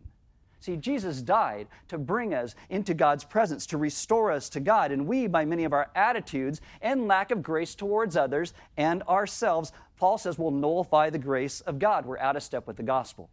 See, 0.61 0.77
Jesus 0.77 1.21
died 1.21 1.67
to 1.89 1.99
bring 1.99 2.33
us 2.33 2.55
into 2.71 2.95
God's 2.95 3.23
presence, 3.23 3.67
to 3.67 3.77
restore 3.77 4.31
us 4.31 4.49
to 4.49 4.59
God. 4.59 4.91
And 4.91 5.05
we, 5.05 5.27
by 5.27 5.45
many 5.45 5.63
of 5.63 5.73
our 5.73 5.91
attitudes 5.95 6.59
and 6.81 7.07
lack 7.07 7.29
of 7.29 7.43
grace 7.43 7.75
towards 7.75 8.17
others 8.17 8.53
and 8.75 9.03
ourselves, 9.03 9.71
Paul 9.97 10.17
says, 10.17 10.39
will 10.39 10.49
nullify 10.49 11.11
the 11.11 11.19
grace 11.19 11.61
of 11.61 11.77
God. 11.77 12.07
We're 12.07 12.17
out 12.17 12.35
of 12.35 12.41
step 12.41 12.65
with 12.65 12.77
the 12.77 12.83
gospel. 12.83 13.29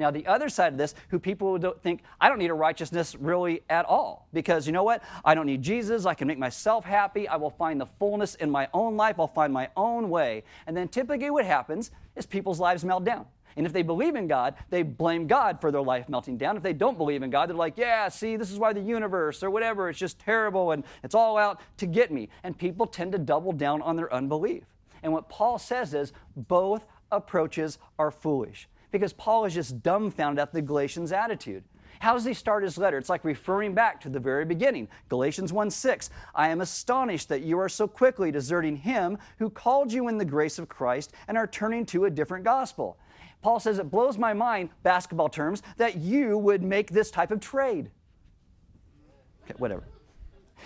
Now, 0.00 0.10
the 0.10 0.26
other 0.26 0.48
side 0.48 0.72
of 0.72 0.78
this, 0.78 0.94
who 1.10 1.18
people 1.18 1.52
would 1.52 1.82
think, 1.82 2.00
I 2.20 2.28
don't 2.30 2.38
need 2.38 2.50
a 2.50 2.54
righteousness 2.54 3.14
really 3.14 3.60
at 3.68 3.84
all. 3.84 4.26
Because 4.32 4.66
you 4.66 4.72
know 4.72 4.82
what? 4.82 5.02
I 5.24 5.34
don't 5.34 5.44
need 5.46 5.62
Jesus. 5.62 6.06
I 6.06 6.14
can 6.14 6.26
make 6.26 6.38
myself 6.38 6.86
happy. 6.86 7.28
I 7.28 7.36
will 7.36 7.50
find 7.50 7.78
the 7.78 7.86
fullness 7.86 8.34
in 8.34 8.50
my 8.50 8.68
own 8.72 8.96
life. 8.96 9.16
I'll 9.20 9.28
find 9.28 9.52
my 9.52 9.68
own 9.76 10.08
way. 10.08 10.44
And 10.66 10.74
then 10.74 10.88
typically 10.88 11.28
what 11.28 11.44
happens 11.44 11.90
is 12.16 12.24
people's 12.24 12.58
lives 12.58 12.82
melt 12.82 13.04
down. 13.04 13.26
And 13.56 13.66
if 13.66 13.74
they 13.74 13.82
believe 13.82 14.14
in 14.14 14.26
God, 14.26 14.54
they 14.70 14.82
blame 14.82 15.26
God 15.26 15.60
for 15.60 15.70
their 15.70 15.82
life 15.82 16.08
melting 16.08 16.38
down. 16.38 16.56
If 16.56 16.62
they 16.62 16.72
don't 16.72 16.96
believe 16.96 17.22
in 17.22 17.28
God, 17.28 17.50
they're 17.50 17.56
like, 17.56 17.76
yeah, 17.76 18.08
see, 18.08 18.36
this 18.36 18.50
is 18.50 18.58
why 18.58 18.72
the 18.72 18.80
universe 18.80 19.42
or 19.42 19.50
whatever, 19.50 19.90
it's 19.90 19.98
just 19.98 20.18
terrible 20.18 20.70
and 20.70 20.82
it's 21.02 21.14
all 21.14 21.36
out 21.36 21.60
to 21.76 21.86
get 21.86 22.10
me. 22.10 22.30
And 22.42 22.56
people 22.56 22.86
tend 22.86 23.12
to 23.12 23.18
double 23.18 23.52
down 23.52 23.82
on 23.82 23.96
their 23.96 24.10
unbelief. 24.14 24.64
And 25.02 25.12
what 25.12 25.28
Paul 25.28 25.58
says 25.58 25.92
is 25.92 26.12
both 26.36 26.86
approaches 27.10 27.78
are 27.98 28.10
foolish 28.10 28.66
because 28.90 29.12
Paul 29.12 29.44
is 29.44 29.54
just 29.54 29.82
dumbfounded 29.82 30.40
at 30.40 30.52
the 30.52 30.62
Galatians' 30.62 31.12
attitude. 31.12 31.64
How 32.00 32.14
does 32.14 32.24
he 32.24 32.32
start 32.32 32.62
his 32.62 32.78
letter? 32.78 32.96
It's 32.96 33.10
like 33.10 33.24
referring 33.24 33.74
back 33.74 34.00
to 34.00 34.08
the 34.08 34.18
very 34.18 34.46
beginning. 34.46 34.88
Galatians 35.10 35.52
1 35.52 35.70
6. 35.70 36.08
I 36.34 36.48
am 36.48 36.62
astonished 36.62 37.28
that 37.28 37.42
you 37.42 37.58
are 37.58 37.68
so 37.68 37.86
quickly 37.86 38.30
deserting 38.30 38.76
him 38.76 39.18
who 39.38 39.50
called 39.50 39.92
you 39.92 40.08
in 40.08 40.16
the 40.16 40.24
grace 40.24 40.58
of 40.58 40.68
Christ 40.68 41.12
and 41.28 41.36
are 41.36 41.46
turning 41.46 41.84
to 41.86 42.06
a 42.06 42.10
different 42.10 42.44
gospel. 42.44 42.98
Paul 43.42 43.60
says, 43.60 43.78
It 43.78 43.90
blows 43.90 44.16
my 44.16 44.32
mind, 44.32 44.70
basketball 44.82 45.28
terms, 45.28 45.62
that 45.76 45.96
you 45.96 46.38
would 46.38 46.62
make 46.62 46.90
this 46.90 47.10
type 47.10 47.30
of 47.30 47.40
trade. 47.40 47.90
Okay, 49.44 49.54
whatever. 49.58 49.84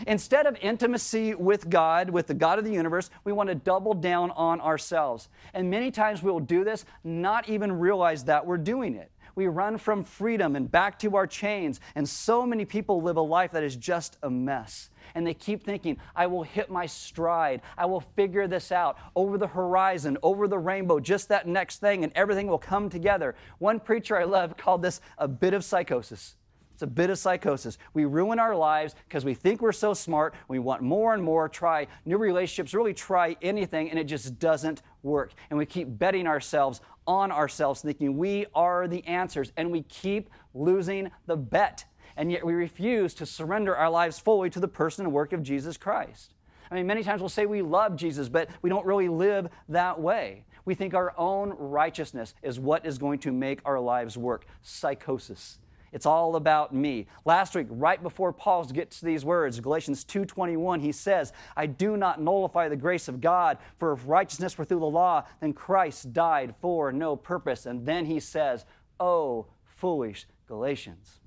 Instead 0.06 0.46
of 0.46 0.56
intimacy 0.60 1.34
with 1.34 1.70
God, 1.70 2.10
with 2.10 2.26
the 2.26 2.34
God 2.34 2.58
of 2.58 2.64
the 2.64 2.72
universe, 2.72 3.10
we 3.24 3.32
want 3.32 3.48
to 3.48 3.54
double 3.54 3.94
down 3.94 4.30
on 4.32 4.60
ourselves. 4.60 5.28
And 5.52 5.70
many 5.70 5.90
times 5.90 6.22
we 6.22 6.30
will 6.30 6.40
do 6.40 6.64
this, 6.64 6.84
not 7.02 7.48
even 7.48 7.78
realize 7.78 8.24
that 8.24 8.46
we're 8.46 8.58
doing 8.58 8.94
it. 8.94 9.10
We 9.36 9.46
run 9.48 9.78
from 9.78 10.04
freedom 10.04 10.54
and 10.54 10.70
back 10.70 10.98
to 11.00 11.16
our 11.16 11.26
chains. 11.26 11.80
And 11.94 12.08
so 12.08 12.46
many 12.46 12.64
people 12.64 13.02
live 13.02 13.16
a 13.16 13.20
life 13.20 13.50
that 13.52 13.64
is 13.64 13.76
just 13.76 14.16
a 14.22 14.30
mess. 14.30 14.90
And 15.14 15.26
they 15.26 15.34
keep 15.34 15.64
thinking, 15.64 15.98
I 16.14 16.26
will 16.26 16.44
hit 16.44 16.70
my 16.70 16.86
stride. 16.86 17.62
I 17.76 17.86
will 17.86 18.00
figure 18.00 18.46
this 18.46 18.70
out 18.72 18.96
over 19.16 19.36
the 19.36 19.46
horizon, 19.46 20.18
over 20.22 20.46
the 20.46 20.58
rainbow, 20.58 21.00
just 21.00 21.28
that 21.28 21.48
next 21.48 21.80
thing, 21.80 22.04
and 22.04 22.12
everything 22.14 22.46
will 22.46 22.58
come 22.58 22.88
together. 22.88 23.34
One 23.58 23.80
preacher 23.80 24.16
I 24.16 24.24
love 24.24 24.56
called 24.56 24.82
this 24.82 25.00
a 25.18 25.28
bit 25.28 25.54
of 25.54 25.64
psychosis. 25.64 26.36
It's 26.74 26.82
a 26.82 26.88
bit 26.88 27.08
of 27.08 27.18
psychosis. 27.18 27.78
We 27.94 28.04
ruin 28.04 28.40
our 28.40 28.54
lives 28.56 28.96
because 29.08 29.24
we 29.24 29.32
think 29.32 29.62
we're 29.62 29.70
so 29.70 29.94
smart. 29.94 30.34
We 30.48 30.58
want 30.58 30.82
more 30.82 31.14
and 31.14 31.22
more, 31.22 31.48
try 31.48 31.86
new 32.04 32.18
relationships, 32.18 32.74
really 32.74 32.92
try 32.92 33.36
anything, 33.40 33.90
and 33.90 33.98
it 33.98 34.04
just 34.04 34.40
doesn't 34.40 34.82
work. 35.04 35.32
And 35.50 35.58
we 35.58 35.66
keep 35.66 35.98
betting 35.98 36.26
ourselves 36.26 36.80
on 37.06 37.30
ourselves, 37.30 37.80
thinking 37.80 38.16
we 38.16 38.46
are 38.56 38.88
the 38.88 39.06
answers, 39.06 39.52
and 39.56 39.70
we 39.70 39.82
keep 39.82 40.28
losing 40.52 41.12
the 41.26 41.36
bet. 41.36 41.84
And 42.16 42.32
yet 42.32 42.44
we 42.44 42.54
refuse 42.54 43.14
to 43.14 43.26
surrender 43.26 43.76
our 43.76 43.90
lives 43.90 44.18
fully 44.18 44.50
to 44.50 44.60
the 44.60 44.68
person 44.68 45.04
and 45.04 45.14
work 45.14 45.32
of 45.32 45.44
Jesus 45.44 45.76
Christ. 45.76 46.34
I 46.70 46.74
mean, 46.74 46.86
many 46.86 47.04
times 47.04 47.20
we'll 47.20 47.28
say 47.28 47.46
we 47.46 47.62
love 47.62 47.94
Jesus, 47.94 48.28
but 48.28 48.48
we 48.62 48.70
don't 48.70 48.86
really 48.86 49.08
live 49.08 49.48
that 49.68 50.00
way. 50.00 50.44
We 50.64 50.74
think 50.74 50.94
our 50.94 51.14
own 51.16 51.50
righteousness 51.50 52.34
is 52.42 52.58
what 52.58 52.84
is 52.84 52.98
going 52.98 53.20
to 53.20 53.32
make 53.32 53.60
our 53.64 53.78
lives 53.78 54.16
work. 54.16 54.46
Psychosis. 54.62 55.58
It's 55.94 56.06
all 56.06 56.34
about 56.34 56.74
me. 56.74 57.06
Last 57.24 57.54
week, 57.54 57.68
right 57.70 58.02
before 58.02 58.32
Paul 58.32 58.64
gets 58.64 58.98
to 58.98 59.06
these 59.06 59.24
words, 59.24 59.60
Galatians 59.60 60.02
2:21, 60.02 60.80
he 60.80 60.90
says, 60.90 61.32
"I 61.56 61.66
do 61.66 61.96
not 61.96 62.20
nullify 62.20 62.68
the 62.68 62.76
grace 62.76 63.06
of 63.06 63.20
God, 63.20 63.58
for 63.76 63.92
if 63.92 64.06
righteousness 64.06 64.58
were 64.58 64.64
through 64.64 64.80
the 64.80 64.86
law, 64.86 65.22
then 65.38 65.52
Christ 65.52 66.12
died 66.12 66.56
for 66.56 66.90
no 66.90 67.14
purpose." 67.14 67.64
And 67.64 67.86
then 67.86 68.06
he 68.06 68.18
says, 68.18 68.66
"Oh, 68.98 69.46
foolish 69.66 70.26
Galatians." 70.48 71.20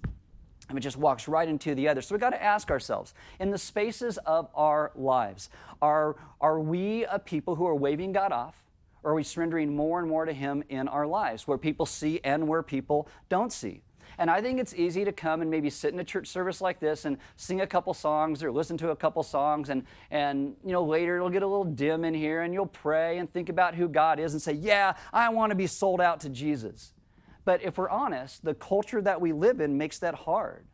And 0.68 0.78
it 0.78 0.82
just 0.82 0.98
walks 0.98 1.30
right 1.30 1.48
into 1.48 1.74
the 1.74 1.88
other. 1.88 2.02
So 2.02 2.14
we've 2.14 2.20
got 2.20 2.32
to 2.32 2.44
ask 2.44 2.70
ourselves 2.70 3.14
in 3.40 3.52
the 3.52 3.58
spaces 3.58 4.18
of 4.20 4.50
our 4.54 4.92
lives, 4.96 5.50
are, 5.82 6.18
are 6.42 6.60
we 6.60 7.06
a 7.06 7.20
people 7.20 7.56
who 7.56 7.66
are 7.66 7.76
waving 7.76 8.12
God 8.12 8.34
off? 8.34 8.66
Or 9.02 9.12
are 9.12 9.16
we 9.16 9.24
surrendering 9.24 9.74
more 9.74 10.00
and 10.00 10.10
more 10.10 10.26
to 10.26 10.34
Him 10.34 10.66
in 10.68 10.90
our 10.90 11.08
lives, 11.08 11.48
where 11.48 11.58
people 11.58 11.86
see 11.86 12.20
and 12.26 12.50
where 12.50 12.64
people 12.64 13.08
don't 13.30 13.54
see? 13.54 13.84
And 14.18 14.30
I 14.30 14.42
think 14.42 14.60
it's 14.60 14.74
easy 14.74 15.06
to 15.06 15.12
come 15.12 15.42
and 15.42 15.52
maybe 15.52 15.70
sit 15.70 15.94
in 15.94 16.00
a 16.00 16.04
church 16.04 16.28
service 16.28 16.62
like 16.62 16.80
this 16.80 17.06
and 17.06 17.18
sing 17.36 17.62
a 17.62 17.68
couple 17.68 17.94
songs 17.94 18.44
or 18.44 18.52
listen 18.52 18.78
to 18.80 18.90
a 18.90 18.96
couple 18.96 19.24
songs 19.24 19.70
and 19.70 19.84
and 20.12 20.56
you 20.66 20.72
know 20.72 20.84
later 20.84 21.18
it'll 21.18 21.30
get 21.30 21.44
a 21.44 21.48
little 21.48 21.66
dim 21.66 22.04
in 22.04 22.14
here 22.14 22.42
and 22.42 22.54
you'll 22.54 22.66
pray 22.66 23.18
and 23.18 23.32
think 23.32 23.50
about 23.50 23.76
who 23.76 23.88
God 23.88 24.20
is 24.20 24.34
and 24.34 24.42
say, 24.42 24.54
"Yeah, 24.54 24.96
I 25.14 25.30
want 25.30 25.52
to 25.52 25.56
be 25.56 25.68
sold 25.68 26.02
out 26.02 26.20
to 26.22 26.30
Jesus." 26.30 26.94
But 27.46 27.62
if 27.62 27.78
we're 27.78 27.90
honest, 27.90 28.44
the 28.44 28.54
culture 28.54 29.02
that 29.02 29.22
we 29.22 29.32
live 29.32 29.62
in 29.62 29.78
makes 29.78 30.00
that 30.00 30.16
hard 30.16 30.66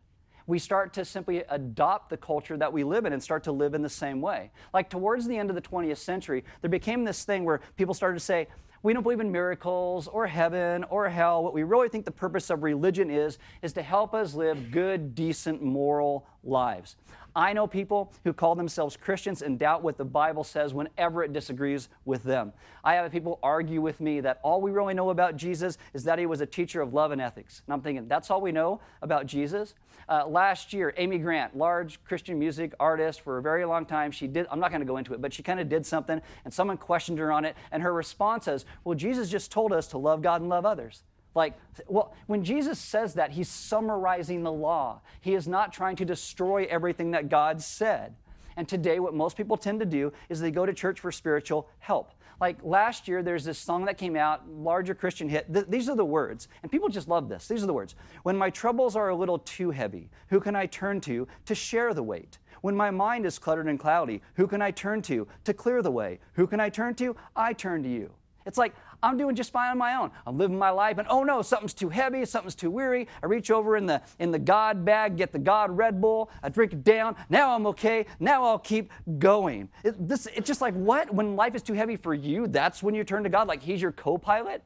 we 0.46 0.60
start 0.60 0.94
to 0.94 1.06
simply 1.06 1.44
adopt 1.50 2.10
the 2.10 2.18
culture 2.18 2.58
that 2.58 2.74
we 2.74 2.84
live 2.84 3.06
in 3.06 3.14
and 3.14 3.24
start 3.24 3.44
to 3.46 3.52
live 3.52 3.74
in 3.74 3.82
the 3.82 3.90
same 3.90 4.22
way. 4.22 4.52
Like 4.74 4.90
towards 4.90 5.28
the 5.28 5.38
end 5.38 5.50
of 5.50 5.56
the 5.56 5.62
20th 5.62 5.98
century, 5.98 6.44
there 6.62 6.70
became 6.70 7.04
this 7.04 7.24
thing 7.24 7.46
where 7.46 7.62
people 7.78 7.94
started 7.94 8.20
to 8.20 8.26
say, 8.26 8.48
we 8.84 8.92
don't 8.92 9.02
believe 9.02 9.22
in 9.22 9.32
miracles 9.32 10.10
or 10.10 10.28
heaven 10.28 10.84
or 10.90 11.10
hell. 11.10 11.42
What 11.42 11.54
we 11.54 11.63
really 11.63 11.88
think 11.88 12.04
the 12.04 12.12
purpose 12.12 12.50
of 12.50 12.63
religion 12.63 13.10
is, 13.10 13.40
is 13.62 13.72
to 13.74 13.82
help 13.82 14.13
us 14.13 14.36
live 14.36 14.72
good, 14.72 15.16
decent, 15.16 15.63
moral 15.63 16.28
lives. 16.44 16.98
I 17.36 17.54
know 17.54 17.66
people 17.66 18.13
who 18.24 18.32
call 18.32 18.54
themselves 18.56 18.96
Christians 18.96 19.42
and 19.42 19.58
doubt 19.58 19.82
what 19.82 19.98
the 19.98 20.06
Bible 20.06 20.44
says 20.44 20.74
whenever 20.74 21.24
it 21.24 21.34
disagrees 21.34 21.90
with 22.06 22.24
them. 22.24 22.54
I 22.84 22.96
have 22.96 23.12
people 23.12 23.40
argue 23.42 23.82
with 23.82 24.00
me 24.00 24.20
that 24.22 24.40
all 24.44 24.62
we 24.62 24.72
really 24.72 24.94
know 24.94 25.10
about 25.10 25.36
Jesus 25.36 25.78
is 25.94 26.04
that 26.04 26.20
he 26.20 26.25
was 26.25 26.42
a 26.42 26.46
teacher 26.46 26.82
of 26.82 26.94
love 26.94 27.12
and 27.12 27.20
ethics. 27.20 27.63
And 27.66 27.74
I'm 27.74 27.82
thinking, 27.82 28.08
that's 28.08 28.30
all 28.30 28.42
we 28.42 28.52
know 28.52 28.82
about 29.02 29.25
Jesus? 29.25 29.74
Uh, 30.08 30.28
last 30.28 30.74
year, 30.74 30.94
Amy 30.98 31.18
Grant, 31.18 31.58
large 31.58 32.04
Christian 32.04 32.38
music 32.38 32.74
artist 32.80 33.22
for 33.22 33.40
a 33.40 33.42
very 33.42 33.66
long 33.66 33.86
time, 33.86 34.12
she 34.12 34.28
did, 34.28 34.46
I'm 34.52 34.60
not 34.60 34.70
going 34.70 34.82
to 34.82 34.88
go 34.88 34.98
into 34.98 35.13
it, 35.13 35.22
but 35.22 35.34
she 35.34 35.42
kind 35.42 35.60
of 35.60 35.70
did 35.70 35.86
something, 35.86 36.22
and 36.46 36.54
someone 36.54 36.78
questioned 36.78 37.18
her 37.20 37.32
on 37.32 37.46
it, 37.46 37.56
and 37.72 37.82
her 37.82 37.94
response 37.94 38.48
is, 38.48 38.66
Well, 38.84 38.96
Jesus 38.96 39.30
just 39.30 39.52
told 39.52 39.74
us 39.74 39.88
to 39.88 39.98
love 39.98 40.22
God 40.22 40.42
and 40.42 40.50
love 40.50 40.66
others. 40.66 41.04
Like, 41.36 41.54
well, 41.88 42.13
when 42.28 42.44
Jesus 42.44 42.80
says 42.80 43.16
that, 43.16 43.32
he's 43.32 43.50
summarizing 43.50 44.44
the 44.44 44.52
law. 44.52 45.02
He 45.22 45.34
is 45.34 45.48
not 45.48 45.74
trying 45.74 45.96
to 45.98 46.06
destroy 46.06 46.68
everything 46.70 47.12
that 47.12 47.30
God 47.30 47.62
said. 47.62 48.16
And 48.56 48.68
today, 48.68 49.00
what 49.00 49.16
most 49.16 49.36
people 49.36 49.58
tend 49.58 49.80
to 49.80 49.86
do 49.86 50.13
is 50.30 50.40
they 50.40 50.52
go 50.52 50.66
to 50.66 50.74
church 50.74 51.00
for 51.00 51.12
spiritual 51.12 51.70
help. 51.80 52.12
Like 52.40 52.58
last 52.63 53.08
year, 53.08 53.24
there's 53.24 53.46
this 53.46 53.58
song 53.58 53.86
that 53.86 53.98
came 53.98 54.16
out, 54.16 54.48
larger 54.50 54.94
Christian 54.94 55.30
hit. 55.30 55.52
Th- 55.52 55.66
these 55.68 55.90
are 55.90 55.96
the 55.96 56.06
words, 56.06 56.48
and 56.62 56.72
people 56.72 56.90
just 56.90 57.08
love 57.08 57.30
this. 57.30 57.48
These 57.48 57.63
are 57.63 57.68
the 57.68 57.74
words. 57.74 57.96
When 58.24 58.38
my 58.38 58.50
troubles 58.50 58.96
are 58.96 59.10
a 59.10 59.16
little 59.16 59.40
too 59.40 59.72
heavy, 59.72 60.10
who 60.28 60.40
can 60.40 60.56
I 60.56 60.66
turn 60.66 61.00
to 61.02 61.28
to 61.46 61.56
share 61.56 61.94
the 61.94 62.04
weight? 62.04 62.40
When 62.62 62.75
my 62.75 62.92
mind 62.92 63.25
is 63.25 63.40
cluttered 63.40 63.68
and 63.68 63.80
cloudy, 63.80 64.22
who 64.36 64.48
can 64.48 64.62
I 64.62 64.72
turn 64.72 65.02
to 65.04 65.28
to 65.46 65.54
clear 65.54 65.82
the 65.82 65.92
way? 65.92 66.20
Who 66.34 66.48
can 66.48 66.60
I 66.60 66.70
turn 66.70 66.96
to? 66.96 67.16
I 67.36 67.54
turn 67.54 67.84
to 67.84 67.90
you. 67.90 68.12
It's 68.46 68.58
like 68.58 68.74
I'm 69.03 69.17
doing 69.17 69.36
just 69.36 69.51
fine 69.51 69.69
on 69.69 69.77
my 69.77 69.95
own. 69.95 70.12
I'm 70.25 70.38
living 70.38 70.57
my 70.57 70.69
life, 70.69 70.98
and 70.98 71.07
oh 71.10 71.24
no, 71.24 71.41
something's 71.41 71.74
too 71.74 71.89
heavy, 71.89 72.25
something's 72.25 72.55
too 72.55 72.72
weary. 72.72 73.07
I 73.22 73.27
reach 73.27 73.51
over 73.51 73.75
in 73.75 73.86
the 73.86 74.01
in 74.17 74.31
the 74.31 74.39
God 74.39 74.86
bag, 74.86 75.17
get 75.17 75.31
the 75.33 75.39
God 75.39 75.75
Red 75.77 76.01
Bull, 76.01 76.31
I 76.41 76.50
drink 76.50 76.74
it 76.74 76.83
down. 76.83 77.15
Now 77.29 77.53
I'm 77.53 77.67
okay. 77.67 78.05
Now 78.19 78.45
I'll 78.45 78.57
keep 78.60 78.91
going. 79.19 79.69
It, 79.83 80.07
this 80.07 80.27
it's 80.33 80.48
just 80.48 80.62
like 80.62 80.74
what? 80.74 81.13
When 81.13 81.36
life 81.36 81.53
is 81.53 81.62
too 81.62 81.74
heavy 81.74 81.98
for 81.98 82.13
you, 82.13 82.48
that's 82.48 82.81
when 82.81 82.95
you 82.95 83.03
turn 83.03 83.24
to 83.24 83.29
God, 83.29 83.48
like 83.48 83.62
He's 83.62 83.81
your 83.81 83.91
co-pilot. 83.91 84.63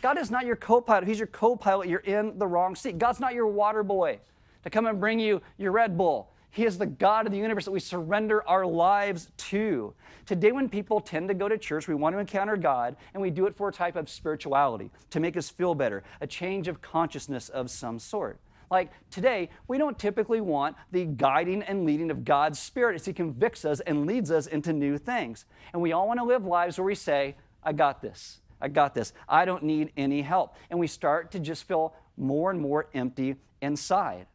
God 0.00 0.18
is 0.18 0.30
not 0.30 0.46
your 0.46 0.56
co-pilot. 0.56 1.06
He's 1.06 1.18
your 1.18 1.28
co-pilot. 1.28 1.88
You're 1.88 2.00
in 2.00 2.38
the 2.38 2.46
wrong 2.46 2.74
seat. 2.74 2.98
God's 2.98 3.20
not 3.20 3.34
your 3.34 3.46
water 3.46 3.82
boy 3.82 4.18
to 4.64 4.70
come 4.70 4.86
and 4.86 5.00
bring 5.00 5.18
you 5.20 5.42
your 5.58 5.72
Red 5.72 5.98
Bull. 5.98 6.31
He 6.52 6.66
is 6.66 6.76
the 6.76 6.86
God 6.86 7.24
of 7.24 7.32
the 7.32 7.38
universe 7.38 7.64
that 7.64 7.70
we 7.70 7.80
surrender 7.80 8.46
our 8.46 8.66
lives 8.66 9.30
to. 9.38 9.94
Today, 10.26 10.52
when 10.52 10.68
people 10.68 11.00
tend 11.00 11.28
to 11.28 11.34
go 11.34 11.48
to 11.48 11.56
church, 11.56 11.88
we 11.88 11.94
want 11.94 12.14
to 12.14 12.18
encounter 12.18 12.58
God, 12.58 12.96
and 13.14 13.22
we 13.22 13.30
do 13.30 13.46
it 13.46 13.54
for 13.54 13.70
a 13.70 13.72
type 13.72 13.96
of 13.96 14.10
spirituality 14.10 14.90
to 15.10 15.18
make 15.18 15.38
us 15.38 15.48
feel 15.48 15.74
better, 15.74 16.02
a 16.20 16.26
change 16.26 16.68
of 16.68 16.82
consciousness 16.82 17.48
of 17.48 17.70
some 17.70 17.98
sort. 17.98 18.38
Like 18.70 18.90
today, 19.10 19.48
we 19.66 19.78
don't 19.78 19.98
typically 19.98 20.42
want 20.42 20.76
the 20.90 21.06
guiding 21.06 21.62
and 21.62 21.86
leading 21.86 22.10
of 22.10 22.22
God's 22.22 22.58
Spirit 22.58 22.96
as 22.96 23.06
He 23.06 23.14
convicts 23.14 23.64
us 23.64 23.80
and 23.80 24.06
leads 24.06 24.30
us 24.30 24.46
into 24.46 24.74
new 24.74 24.98
things. 24.98 25.46
And 25.72 25.80
we 25.80 25.92
all 25.92 26.06
want 26.06 26.20
to 26.20 26.24
live 26.24 26.44
lives 26.44 26.76
where 26.76 26.84
we 26.84 26.94
say, 26.94 27.36
I 27.64 27.72
got 27.72 28.02
this. 28.02 28.40
I 28.60 28.68
got 28.68 28.94
this. 28.94 29.14
I 29.26 29.46
don't 29.46 29.62
need 29.62 29.90
any 29.96 30.20
help. 30.20 30.54
And 30.68 30.78
we 30.78 30.86
start 30.86 31.30
to 31.32 31.40
just 31.40 31.64
feel 31.64 31.94
more 32.18 32.50
and 32.50 32.60
more 32.60 32.88
empty 32.92 33.36
inside. 33.62 34.26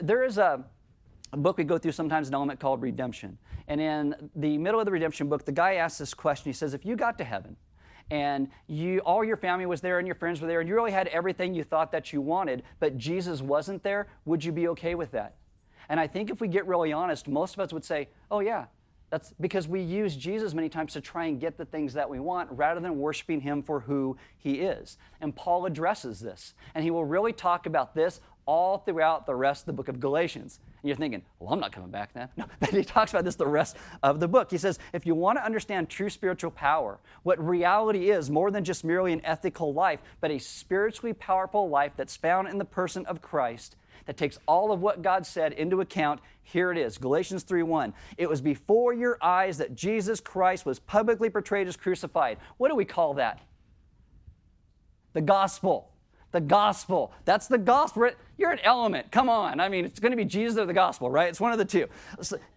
There 0.00 0.24
is 0.24 0.38
a 0.38 0.64
book 1.36 1.58
we 1.58 1.64
go 1.64 1.78
through 1.78 1.92
sometimes 1.92 2.28
an 2.28 2.34
element 2.34 2.60
called 2.60 2.82
redemption. 2.82 3.38
And 3.66 3.80
in 3.80 4.30
the 4.34 4.56
middle 4.58 4.80
of 4.80 4.86
the 4.86 4.92
redemption 4.92 5.28
book, 5.28 5.44
the 5.44 5.52
guy 5.52 5.74
asks 5.74 5.98
this 5.98 6.14
question. 6.14 6.50
He 6.50 6.54
says, 6.54 6.74
If 6.74 6.86
you 6.86 6.96
got 6.96 7.18
to 7.18 7.24
heaven 7.24 7.56
and 8.10 8.48
you 8.66 9.00
all 9.00 9.22
your 9.22 9.36
family 9.36 9.66
was 9.66 9.82
there 9.82 9.98
and 9.98 10.06
your 10.06 10.14
friends 10.14 10.40
were 10.40 10.46
there 10.46 10.60
and 10.60 10.68
you 10.68 10.74
really 10.74 10.92
had 10.92 11.08
everything 11.08 11.54
you 11.54 11.64
thought 11.64 11.92
that 11.92 12.12
you 12.12 12.20
wanted, 12.20 12.62
but 12.80 12.96
Jesus 12.96 13.42
wasn't 13.42 13.82
there, 13.82 14.08
would 14.24 14.42
you 14.42 14.52
be 14.52 14.68
okay 14.68 14.94
with 14.94 15.10
that? 15.10 15.36
And 15.90 16.00
I 16.00 16.06
think 16.06 16.30
if 16.30 16.40
we 16.40 16.48
get 16.48 16.66
really 16.66 16.92
honest, 16.92 17.28
most 17.28 17.54
of 17.54 17.60
us 17.60 17.72
would 17.72 17.84
say, 17.84 18.08
Oh 18.30 18.40
yeah. 18.40 18.66
That's 19.10 19.32
because 19.40 19.66
we 19.66 19.80
use 19.80 20.14
Jesus 20.16 20.52
many 20.52 20.68
times 20.68 20.92
to 20.92 21.00
try 21.00 21.26
and 21.26 21.40
get 21.40 21.56
the 21.56 21.64
things 21.64 21.94
that 21.94 22.10
we 22.10 22.20
want 22.20 22.50
rather 22.52 22.78
than 22.78 22.98
worshiping 22.98 23.40
Him 23.40 23.62
for 23.62 23.80
who 23.80 24.18
He 24.36 24.60
is. 24.60 24.98
And 25.20 25.34
Paul 25.34 25.64
addresses 25.64 26.20
this. 26.20 26.52
And 26.74 26.84
he 26.84 26.90
will 26.90 27.06
really 27.06 27.32
talk 27.32 27.64
about 27.64 27.94
this 27.94 28.20
all 28.48 28.78
throughout 28.78 29.26
the 29.26 29.34
rest 29.34 29.62
of 29.62 29.66
the 29.66 29.72
book 29.74 29.88
of 29.88 30.00
Galatians. 30.00 30.58
And 30.80 30.88
you're 30.88 30.96
thinking, 30.96 31.22
well, 31.38 31.52
I'm 31.52 31.60
not 31.60 31.70
coming 31.70 31.90
back 31.90 32.14
then. 32.14 32.30
No, 32.34 32.46
but 32.58 32.70
he 32.70 32.82
talks 32.82 33.12
about 33.12 33.24
this 33.24 33.34
the 33.34 33.46
rest 33.46 33.76
of 34.02 34.20
the 34.20 34.26
book. 34.26 34.50
He 34.50 34.56
says, 34.56 34.78
if 34.94 35.04
you 35.04 35.14
want 35.14 35.36
to 35.38 35.44
understand 35.44 35.90
true 35.90 36.08
spiritual 36.08 36.50
power, 36.50 36.98
what 37.24 37.38
reality 37.46 38.10
is 38.10 38.30
more 38.30 38.50
than 38.50 38.64
just 38.64 38.84
merely 38.84 39.12
an 39.12 39.20
ethical 39.22 39.74
life, 39.74 40.00
but 40.22 40.30
a 40.30 40.38
spiritually 40.38 41.12
powerful 41.12 41.68
life 41.68 41.92
that's 41.94 42.16
found 42.16 42.48
in 42.48 42.56
the 42.56 42.64
person 42.64 43.04
of 43.04 43.20
Christ, 43.20 43.76
that 44.06 44.16
takes 44.16 44.38
all 44.48 44.72
of 44.72 44.80
what 44.80 45.02
God 45.02 45.26
said 45.26 45.52
into 45.52 45.82
account, 45.82 46.20
here 46.42 46.72
it 46.72 46.78
is 46.78 46.96
Galatians 46.96 47.44
3:1. 47.44 47.92
It 48.16 48.30
was 48.30 48.40
before 48.40 48.94
your 48.94 49.18
eyes 49.20 49.58
that 49.58 49.74
Jesus 49.74 50.18
Christ 50.18 50.64
was 50.64 50.78
publicly 50.78 51.28
portrayed 51.28 51.68
as 51.68 51.76
crucified. 51.76 52.38
What 52.56 52.70
do 52.70 52.74
we 52.74 52.86
call 52.86 53.12
that? 53.14 53.40
The 55.12 55.20
gospel. 55.20 55.92
The 56.30 56.40
gospel. 56.40 57.12
That's 57.24 57.46
the 57.46 57.56
gospel. 57.56 58.10
You're 58.36 58.52
an 58.52 58.60
element. 58.62 59.10
Come 59.10 59.30
on. 59.30 59.60
I 59.60 59.70
mean, 59.70 59.86
it's 59.86 59.98
going 59.98 60.12
to 60.12 60.16
be 60.16 60.26
Jesus 60.26 60.58
or 60.58 60.66
the 60.66 60.74
gospel, 60.74 61.10
right? 61.10 61.28
It's 61.28 61.40
one 61.40 61.52
of 61.52 61.58
the 61.58 61.64
two. 61.64 61.86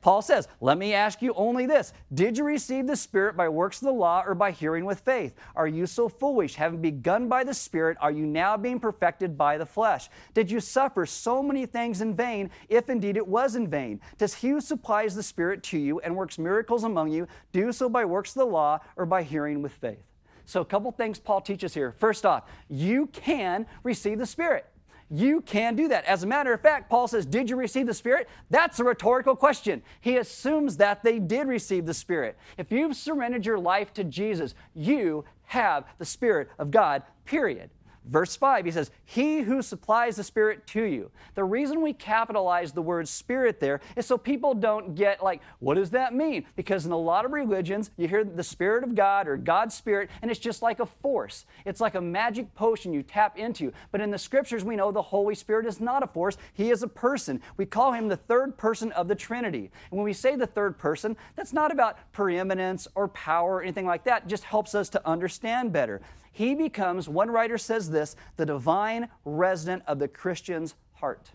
Paul 0.02 0.22
says, 0.22 0.50
Let 0.60 0.78
me 0.78 0.94
ask 0.94 1.22
you 1.22 1.34
only 1.36 1.66
this 1.66 1.94
Did 2.14 2.38
you 2.38 2.44
receive 2.44 2.86
the 2.86 2.98
Spirit 2.98 3.38
by 3.38 3.48
works 3.48 3.82
of 3.82 3.86
the 3.86 3.94
law 3.94 4.24
or 4.28 4.36
by 4.36 4.52
hearing 4.52 4.84
with 4.84 5.00
faith? 5.00 5.36
Are 5.56 5.68
you 5.68 5.86
so 5.86 6.10
foolish? 6.10 6.56
Having 6.56 6.82
begun 6.82 7.30
by 7.30 7.46
the 7.46 7.54
Spirit, 7.54 7.98
are 8.02 8.12
you 8.12 8.26
now 8.26 8.58
being 8.58 8.80
perfected 8.80 9.38
by 9.38 9.58
the 9.58 9.66
flesh? 9.66 10.10
Did 10.34 10.52
you 10.52 10.60
suffer 10.60 11.06
so 11.06 11.42
many 11.42 11.66
things 11.66 12.02
in 12.02 12.14
vain, 12.14 12.52
if 12.68 12.90
indeed 12.90 13.16
it 13.16 13.28
was 13.28 13.56
in 13.56 13.70
vain? 13.70 14.02
Does 14.18 14.34
he 14.34 14.50
who 14.50 14.60
supplies 14.60 15.16
the 15.16 15.24
Spirit 15.24 15.64
to 15.64 15.80
you 15.80 16.02
and 16.02 16.16
works 16.16 16.38
miracles 16.38 16.84
among 16.84 17.10
you 17.10 17.26
do 17.54 17.72
so 17.72 17.88
by 17.88 18.04
works 18.04 18.32
of 18.32 18.40
the 18.40 18.46
law 18.46 18.80
or 18.98 19.06
by 19.06 19.24
hearing 19.24 19.62
with 19.62 19.72
faith? 19.72 20.11
So, 20.52 20.60
a 20.60 20.66
couple 20.66 20.92
things 20.92 21.18
Paul 21.18 21.40
teaches 21.40 21.74
here. 21.74 21.94
First 21.98 22.26
off, 22.26 22.44
you 22.68 23.08
can 23.08 23.66
receive 23.84 24.18
the 24.18 24.26
Spirit. 24.26 24.66
You 25.10 25.40
can 25.40 25.78
do 25.78 25.88
that. 25.88 26.04
As 26.04 26.24
a 26.24 26.28
matter 26.28 26.52
of 26.52 26.60
fact, 26.60 26.90
Paul 26.90 27.08
says, 27.08 27.26
Did 27.26 27.50
you 27.50 27.56
receive 27.56 27.88
the 27.88 27.94
Spirit? 27.94 28.28
That's 28.50 28.78
a 28.78 28.84
rhetorical 28.84 29.38
question. 29.38 29.82
He 30.02 30.18
assumes 30.18 30.76
that 30.76 31.04
they 31.04 31.20
did 31.20 31.48
receive 31.48 31.86
the 31.86 31.94
Spirit. 31.94 32.38
If 32.58 32.70
you've 32.70 32.98
surrendered 32.98 33.46
your 33.46 33.60
life 33.60 33.94
to 33.94 34.04
Jesus, 34.04 34.54
you 34.76 35.24
have 35.46 35.86
the 36.00 36.06
Spirit 36.06 36.50
of 36.60 36.70
God, 36.70 37.04
period. 37.24 37.70
Verse 38.04 38.36
5, 38.36 38.66
he 38.66 38.72
says, 38.72 38.90
He 39.06 39.42
who 39.42 39.62
supplies 39.62 40.16
the 40.16 40.24
Spirit 40.24 40.66
to 40.68 40.84
you. 40.84 41.12
The 41.36 41.44
reason 41.44 41.82
we 41.82 41.94
capitalize 41.94 42.72
the 42.72 42.82
word 42.82 43.08
Spirit 43.08 43.60
there 43.60 43.80
is 43.96 44.08
so 44.08 44.18
people 44.18 44.56
don't 44.56 44.96
get 44.96 45.24
like, 45.24 45.40
what 45.60 45.76
does 45.76 45.92
that 45.92 46.14
mean? 46.14 46.46
Because 46.56 46.88
in 46.88 46.92
a 46.92 46.98
lot 46.98 47.26
of 47.26 47.32
religions, 47.32 47.92
you 47.98 48.08
hear 48.08 48.24
the 48.24 48.44
Spirit 48.44 48.84
of 48.84 48.96
God 48.96 49.28
or 49.28 49.38
God's 49.38 49.76
Spirit, 49.76 50.10
and 50.24 50.32
it's 50.32 50.40
just 50.40 50.64
like 50.64 50.80
a 50.80 50.86
force. 50.86 51.46
It's 51.64 51.80
like 51.80 51.94
a 51.94 52.02
magic 52.02 52.56
potion 52.56 52.92
you 52.92 53.04
tap 53.04 53.38
into. 53.38 53.72
But 53.92 54.02
in 54.02 54.10
the 54.10 54.18
scriptures, 54.18 54.64
we 54.64 54.76
know 54.76 54.92
the 54.92 55.02
Holy 55.02 55.36
Spirit 55.36 55.68
is 55.68 55.80
not 55.80 56.02
a 56.02 56.08
force, 56.08 56.38
He 56.54 56.72
is 56.72 56.82
a 56.82 56.88
person. 56.88 57.40
We 57.56 57.68
call 57.68 57.92
Him 57.92 58.08
the 58.08 58.18
third 58.18 58.58
person 58.58 58.92
of 58.94 59.10
the 59.10 59.16
Trinity. 59.16 59.70
And 59.92 60.00
when 60.00 60.06
we 60.06 60.14
say 60.14 60.36
the 60.36 60.48
third 60.48 60.80
person, 60.80 61.16
that's 61.36 61.54
not 61.54 61.72
about 61.72 62.00
preeminence 62.14 62.88
or 62.96 63.08
power 63.10 63.58
or 63.58 63.62
anything 63.62 63.86
like 63.86 64.06
that, 64.06 64.24
it 64.24 64.28
just 64.28 64.46
helps 64.46 64.74
us 64.74 64.90
to 64.90 65.08
understand 65.08 65.72
better. 65.72 66.02
He 66.34 66.56
becomes, 66.56 67.10
one 67.10 67.30
writer 67.30 67.58
says 67.58 67.91
this, 67.92 68.16
the 68.38 68.46
divine 68.46 69.10
resident 69.26 69.84
of 69.88 70.00
the 70.00 70.08
Christian's 70.08 70.76
heart. 70.94 71.32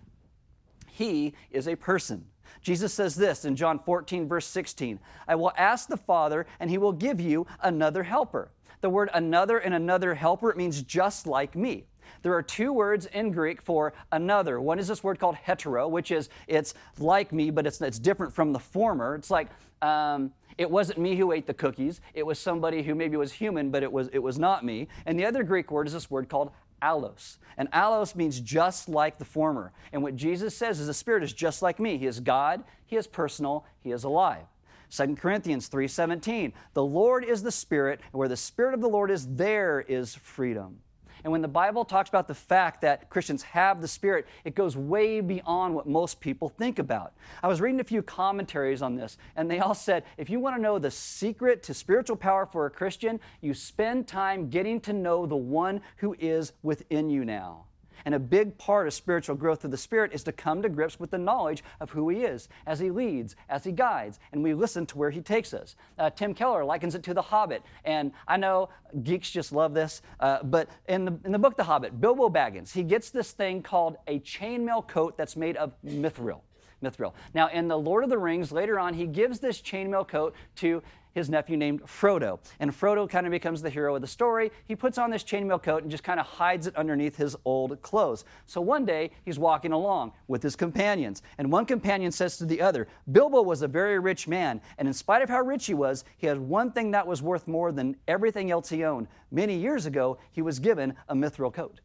He 0.91 1.35
is 1.51 1.69
a 1.69 1.77
person. 1.77 2.27
Jesus 2.63 2.93
says 2.93 3.15
this 3.15 3.45
in 3.45 3.55
John 3.55 3.79
14, 3.79 4.29
verse 4.29 4.47
16 4.47 4.99
I 5.29 5.35
will 5.35 5.53
ask 5.57 5.89
the 5.89 5.97
Father, 5.97 6.47
and 6.59 6.71
he 6.71 6.79
will 6.79 6.93
give 6.93 7.21
you 7.21 7.47
another 7.63 8.03
helper. 8.03 8.51
The 8.81 8.91
word 8.91 9.11
another 9.15 9.59
and 9.59 9.75
another 9.75 10.15
helper, 10.15 10.55
means 10.57 10.83
just 10.83 11.27
like 11.27 11.55
me. 11.55 11.87
There 12.23 12.35
are 12.35 12.43
two 12.43 12.73
words 12.73 13.07
in 13.07 13.33
Greek 13.33 13.63
for 13.63 13.93
another. 14.13 14.61
One 14.61 14.79
is 14.79 14.89
this 14.89 15.03
word 15.03 15.19
called 15.19 15.37
hetero, 15.37 15.89
which 15.89 16.11
is 16.11 16.29
it's 16.47 16.75
like 16.99 17.33
me, 17.33 17.51
but 17.51 17.67
it's, 17.67 17.81
it's 17.81 17.99
different 17.99 18.35
from 18.35 18.53
the 18.53 18.59
former. 18.59 19.15
It's 19.15 19.31
like, 19.31 19.49
um, 19.83 20.33
it 20.59 20.71
wasn't 20.71 20.99
me 20.99 21.17
who 21.17 21.33
ate 21.33 21.47
the 21.47 21.55
cookies. 21.55 22.01
It 22.15 22.25
was 22.25 22.39
somebody 22.39 22.83
who 22.83 22.95
maybe 22.95 23.17
was 23.17 23.33
human, 23.33 23.71
but 23.71 23.83
it 23.83 23.93
was, 23.93 24.09
it 24.13 24.21
was 24.21 24.39
not 24.39 24.65
me. 24.65 24.89
And 25.05 25.19
the 25.19 25.27
other 25.27 25.43
Greek 25.43 25.71
word 25.71 25.87
is 25.87 25.93
this 25.93 26.11
word 26.11 26.29
called 26.29 26.51
allos. 26.83 27.39
And 27.59 27.71
allos 27.73 28.15
means 28.15 28.41
just 28.41 28.89
like 28.89 29.19
the 29.19 29.25
former. 29.25 29.73
And 29.93 30.03
what 30.03 30.17
Jesus 30.17 30.57
says 30.57 30.81
is 30.81 30.87
the 30.87 30.95
Spirit 30.95 31.23
is 31.23 31.33
just 31.33 31.63
like 31.63 31.79
me. 31.79 31.99
He 31.99 32.07
is 32.07 32.21
God, 32.21 32.65
He 32.87 32.97
is 32.97 33.07
personal, 33.07 33.65
He 33.81 33.93
is 33.93 34.05
alive. 34.05 34.47
2 34.91 35.17
Corinthians 35.17 35.69
3:17 35.69 36.53
The 36.75 36.85
Lord 36.85 37.25
is 37.25 37.43
the 37.43 37.51
Spirit, 37.51 38.01
and 38.13 38.19
where 38.19 38.29
the 38.29 38.37
Spirit 38.37 38.75
of 38.75 38.81
the 38.81 38.89
Lord 38.89 39.11
is 39.11 39.27
there 39.37 39.81
is 39.81 40.15
freedom. 40.15 40.81
And 41.27 41.33
when 41.33 41.43
the 41.43 41.49
Bible 41.49 41.85
talks 41.85 42.09
about 42.09 42.29
the 42.29 42.37
fact 42.37 42.83
that 42.83 43.11
Christians 43.11 43.43
have 43.43 43.81
the 43.81 43.89
Spirit, 43.89 44.29
it 44.45 44.55
goes 44.55 44.77
way 44.77 45.21
beyond 45.21 45.75
what 45.75 45.89
most 45.89 46.21
people 46.21 46.49
think 46.49 46.79
about. 46.79 47.15
I 47.43 47.49
was 47.49 47.61
reading 47.61 47.81
a 47.81 47.85
few 47.85 48.01
commentaries 48.01 48.81
on 48.81 48.95
this, 48.95 49.19
and 49.35 49.51
they 49.51 49.59
all 49.59 49.75
said 49.75 50.05
if 50.19 50.31
you 50.31 50.39
want 50.39 50.55
to 50.55 50.63
know 50.63 50.79
the 50.79 50.93
secret 50.93 51.65
to 51.65 51.75
spiritual 51.75 52.15
power 52.15 52.47
for 52.47 52.67
a 52.67 52.71
Christian, 52.71 53.19
you 53.41 53.55
spend 53.55 54.07
time 54.07 54.51
getting 54.51 54.79
to 54.83 54.93
know 54.93 55.27
the 55.27 55.35
one 55.35 55.81
who 55.97 56.15
is 56.21 56.53
within 56.63 57.11
you 57.11 57.25
now. 57.25 57.65
And 58.07 58.15
a 58.15 58.21
big 58.21 58.57
part 58.57 58.87
of 58.87 58.95
spiritual 58.95 59.35
growth 59.35 59.65
of 59.65 59.73
the 59.73 59.77
Spirit 59.77 60.13
is 60.15 60.23
to 60.23 60.33
come 60.33 60.63
to 60.63 60.69
grips 60.69 60.99
with 60.99 61.11
the 61.11 61.19
knowledge 61.19 61.63
of 61.81 61.91
who 61.91 62.09
He 62.09 62.23
is 62.23 62.49
as 62.65 62.79
He 62.79 62.91
leads, 62.91 63.35
as 63.49 63.65
He 63.65 63.73
guides, 63.73 64.21
and 64.33 64.43
we 64.43 64.55
listen 64.55 64.87
to 64.87 64.97
where 64.97 65.11
He 65.11 65.21
takes 65.21 65.53
us. 65.53 65.75
Uh, 65.99 66.09
Tim 66.09 66.33
Keller 66.33 66.65
likens 66.65 66.95
it 66.95 67.03
to 67.03 67.15
The 67.15 67.21
Hobbit. 67.21 67.63
And 67.85 68.13
I 68.29 68.37
know 68.37 68.69
geeks 69.03 69.31
just 69.31 69.51
love 69.53 69.75
this, 69.75 70.03
uh, 70.21 70.43
but 70.45 70.71
in 70.89 71.05
the, 71.05 71.19
in 71.25 71.33
the 71.33 71.39
book 71.39 71.57
The 71.57 71.65
Hobbit, 71.65 72.01
Bilbo 72.01 72.29
Baggins, 72.29 72.73
he 72.73 72.85
gets 72.85 73.11
this 73.11 73.33
thing 73.33 73.61
called 73.61 73.97
a 74.07 74.21
chainmail 74.21 74.87
coat 74.87 75.19
that's 75.19 75.37
made 75.37 75.57
of 75.57 75.73
mithril. 75.85 76.43
Mithril. 76.83 77.15
Now, 77.35 77.49
in 77.49 77.69
The 77.69 77.79
Lord 77.79 78.05
of 78.05 78.11
the 78.11 78.19
Rings, 78.19 78.53
later 78.53 78.79
on, 78.79 78.95
he 78.95 79.07
gives 79.07 79.41
this 79.41 79.61
chainmail 79.61 80.09
coat 80.09 80.35
to 80.57 80.83
his 81.17 81.31
nephew 81.31 81.57
named 81.57 81.83
Frodo. 81.85 82.39
And 82.61 82.71
Frodo 82.71 83.09
kind 83.09 83.27
of 83.27 83.31
becomes 83.31 83.63
the 83.63 83.71
hero 83.71 83.95
of 83.95 84.03
the 84.03 84.07
story. 84.07 84.53
He 84.67 84.77
puts 84.77 84.99
on 84.99 85.11
this 85.11 85.25
chainmail 85.25 85.63
coat 85.63 85.81
and 85.81 85.91
just 85.91 86.05
kind 86.05 86.21
of 86.21 86.27
hides 86.27 86.67
it 86.67 86.77
underneath 86.77 87.17
his 87.17 87.35
old 87.47 87.81
clothes. 87.81 88.27
So 88.45 88.61
one 88.61 88.85
day, 88.85 89.11
he's 89.25 89.39
walking 89.39 89.73
along 89.73 90.13
with 90.29 90.43
his 90.43 90.57
companions, 90.57 91.23
and 91.39 91.51
one 91.51 91.65
companion 91.65 92.13
says 92.13 92.37
to 92.37 92.45
the 92.45 92.61
other, 92.61 92.87
Bilbo 93.11 93.41
was 93.41 93.63
a 93.63 93.69
very 93.69 93.99
rich 93.99 94.29
man, 94.29 94.61
and 94.77 94.87
in 94.87 94.93
spite 94.93 95.23
of 95.23 95.31
how 95.31 95.41
rich 95.41 95.65
he 95.65 95.75
was, 95.75 96.05
he 96.19 96.27
had 96.27 96.39
one 96.39 96.71
thing 96.71 96.91
that 96.91 97.07
was 97.07 97.23
worth 97.23 97.49
more 97.49 97.73
than 97.73 97.97
everything 98.07 98.51
else 98.51 98.69
he 98.69 98.85
owned. 98.85 99.09
Many 99.31 99.57
years 99.57 99.87
ago, 99.87 100.19
he 100.33 100.43
was 100.43 100.59
given 100.59 100.95
a 101.09 101.15
mithril 101.15 101.53
coat. 101.53 101.81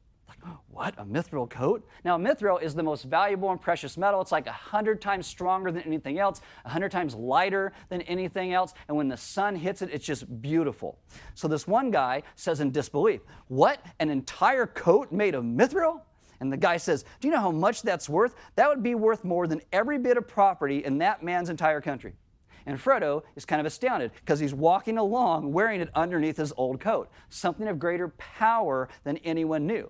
What? 0.69 0.95
A 0.97 1.05
mithril 1.05 1.49
coat? 1.49 1.87
Now, 2.03 2.17
mithril 2.17 2.61
is 2.61 2.73
the 2.73 2.83
most 2.83 3.03
valuable 3.03 3.51
and 3.51 3.61
precious 3.61 3.97
metal. 3.97 4.21
It's 4.21 4.31
like 4.31 4.47
a 4.47 4.51
hundred 4.51 5.01
times 5.01 5.27
stronger 5.27 5.71
than 5.71 5.83
anything 5.83 6.17
else, 6.17 6.41
a 6.65 6.69
hundred 6.69 6.91
times 6.91 7.13
lighter 7.13 7.73
than 7.89 8.01
anything 8.03 8.53
else. 8.53 8.73
And 8.87 8.97
when 8.97 9.07
the 9.07 9.17
sun 9.17 9.55
hits 9.55 9.81
it, 9.81 9.89
it's 9.91 10.05
just 10.05 10.41
beautiful. 10.41 10.97
So 11.35 11.47
this 11.47 11.67
one 11.67 11.91
guy 11.91 12.23
says 12.35 12.61
in 12.61 12.71
disbelief, 12.71 13.21
What? 13.47 13.85
An 13.99 14.09
entire 14.09 14.65
coat 14.65 15.11
made 15.11 15.35
of 15.35 15.43
mithril? 15.43 16.01
And 16.39 16.51
the 16.51 16.57
guy 16.57 16.77
says, 16.77 17.05
Do 17.19 17.27
you 17.27 17.33
know 17.33 17.41
how 17.41 17.51
much 17.51 17.83
that's 17.83 18.09
worth? 18.09 18.33
That 18.55 18.67
would 18.69 18.81
be 18.81 18.95
worth 18.95 19.23
more 19.23 19.47
than 19.47 19.61
every 19.71 19.99
bit 19.99 20.17
of 20.17 20.27
property 20.27 20.83
in 20.83 20.97
that 20.99 21.21
man's 21.21 21.49
entire 21.49 21.81
country. 21.81 22.13
And 22.65 22.79
Frodo 22.79 23.23
is 23.35 23.45
kind 23.45 23.59
of 23.59 23.65
astounded 23.65 24.11
because 24.15 24.39
he's 24.39 24.53
walking 24.53 24.97
along 24.97 25.51
wearing 25.51 25.81
it 25.81 25.89
underneath 25.95 26.37
his 26.37 26.53
old 26.57 26.79
coat, 26.79 27.09
something 27.29 27.67
of 27.67 27.79
greater 27.79 28.09
power 28.09 28.89
than 29.03 29.17
anyone 29.17 29.65
knew. 29.65 29.89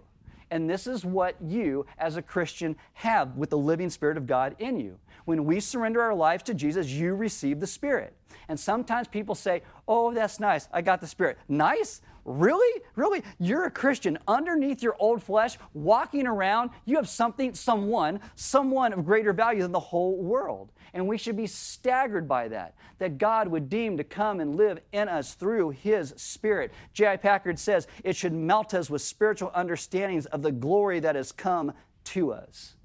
And 0.52 0.70
this 0.70 0.86
is 0.86 1.06
what 1.06 1.38
you, 1.42 1.86
as 1.98 2.18
a 2.18 2.22
Christian, 2.22 2.76
have 2.94 3.38
with 3.38 3.50
the 3.50 3.58
living 3.58 3.90
Spirit 3.90 4.18
of 4.18 4.28
God 4.28 4.56
in 4.60 4.80
you. 4.80 5.00
When 5.24 5.46
we 5.46 5.62
surrender 5.62 6.02
our 6.02 6.14
lives 6.14 6.44
to 6.44 6.54
Jesus, 6.54 6.88
you 6.90 7.16
receive 7.16 7.62
the 7.62 7.68
Spirit. 7.68 8.16
And 8.50 8.60
sometimes 8.60 9.08
people 9.08 9.34
say, 9.34 9.64
Oh, 9.88 10.14
that's 10.14 10.40
nice. 10.40 10.68
I 10.74 10.82
got 10.82 11.00
the 11.00 11.08
Spirit. 11.08 11.38
Nice? 11.48 12.02
Really? 12.24 12.82
Really? 12.96 13.24
You're 13.40 13.66
a 13.66 13.72
Christian 13.72 14.18
underneath 14.28 14.84
your 14.84 14.96
old 15.00 15.24
flesh, 15.24 15.58
walking 15.74 16.28
around. 16.28 16.70
You 16.86 16.98
have 16.98 17.10
something, 17.10 17.54
someone, 17.54 18.20
someone 18.36 18.94
of 18.94 19.06
greater 19.06 19.34
value 19.34 19.62
than 19.64 19.72
the 19.72 19.80
whole 19.80 20.18
world. 20.18 20.72
And 20.94 21.08
we 21.08 21.18
should 21.18 21.38
be 21.38 21.48
staggered 21.48 22.28
by 22.28 22.50
that, 22.50 22.76
that 23.00 23.18
God 23.18 23.48
would 23.48 23.70
deem 23.70 23.98
to 23.98 24.04
come 24.04 24.40
and 24.40 24.56
live 24.56 24.80
in 24.92 25.08
us 25.08 25.34
through 25.34 25.72
His 25.72 26.14
Spirit. 26.18 26.72
J.I. 26.94 27.18
Packer 27.18 27.56
says 27.56 27.88
it 28.04 28.16
should 28.16 28.34
melt 28.34 28.74
us 28.74 28.90
with 28.90 29.02
spiritual 29.02 29.52
understandings 29.56 30.26
of 30.28 30.42
the 30.42 30.52
glory 30.52 31.00
that 31.00 31.16
has 31.16 31.32
come 31.32 31.74
to 32.04 32.34
us. 32.34 32.76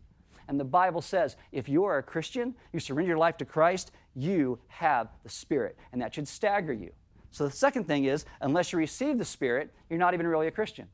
And 0.48 0.58
the 0.58 0.64
Bible 0.64 1.02
says 1.02 1.36
if 1.52 1.68
you 1.68 1.84
are 1.84 1.98
a 1.98 2.02
Christian, 2.02 2.54
you 2.72 2.80
surrender 2.80 3.08
your 3.08 3.18
life 3.18 3.36
to 3.38 3.44
Christ, 3.44 3.90
you 4.14 4.60
have 4.68 5.08
the 5.24 5.28
Spirit. 5.28 5.76
And 5.92 6.00
that 6.00 6.14
should 6.14 6.28
stagger 6.28 6.72
you. 6.72 6.92
So 7.30 7.44
the 7.44 7.50
second 7.50 7.84
thing 7.84 8.04
is, 8.04 8.24
unless 8.40 8.72
you 8.72 8.78
receive 8.78 9.18
the 9.18 9.24
Spirit, 9.24 9.72
you're 9.90 9.98
not 9.98 10.14
even 10.14 10.26
really 10.26 10.46
a 10.46 10.50
Christian. 10.50 10.88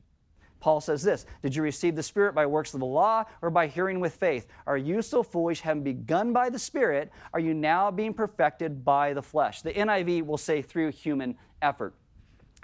Paul 0.59 0.79
says 0.79 1.03
this 1.03 1.25
Did 1.41 1.55
you 1.55 1.61
receive 1.61 1.95
the 1.95 2.03
Spirit 2.03 2.33
by 2.33 2.45
works 2.45 2.73
of 2.73 2.79
the 2.79 2.85
law 2.85 3.25
or 3.41 3.49
by 3.49 3.67
hearing 3.67 3.99
with 3.99 4.15
faith? 4.15 4.47
Are 4.65 4.77
you 4.77 5.01
so 5.01 5.21
foolish, 5.21 5.59
having 5.59 5.83
begun 5.83 6.31
by 6.31 6.49
the 6.49 6.57
Spirit, 6.57 7.11
are 7.33 7.39
you 7.39 7.53
now 7.53 7.91
being 7.91 8.13
perfected 8.13 8.85
by 8.85 9.13
the 9.13 9.21
flesh? 9.21 9.61
The 9.61 9.73
NIV 9.73 10.25
will 10.25 10.37
say 10.37 10.61
through 10.61 10.91
human 10.91 11.35
effort. 11.61 11.93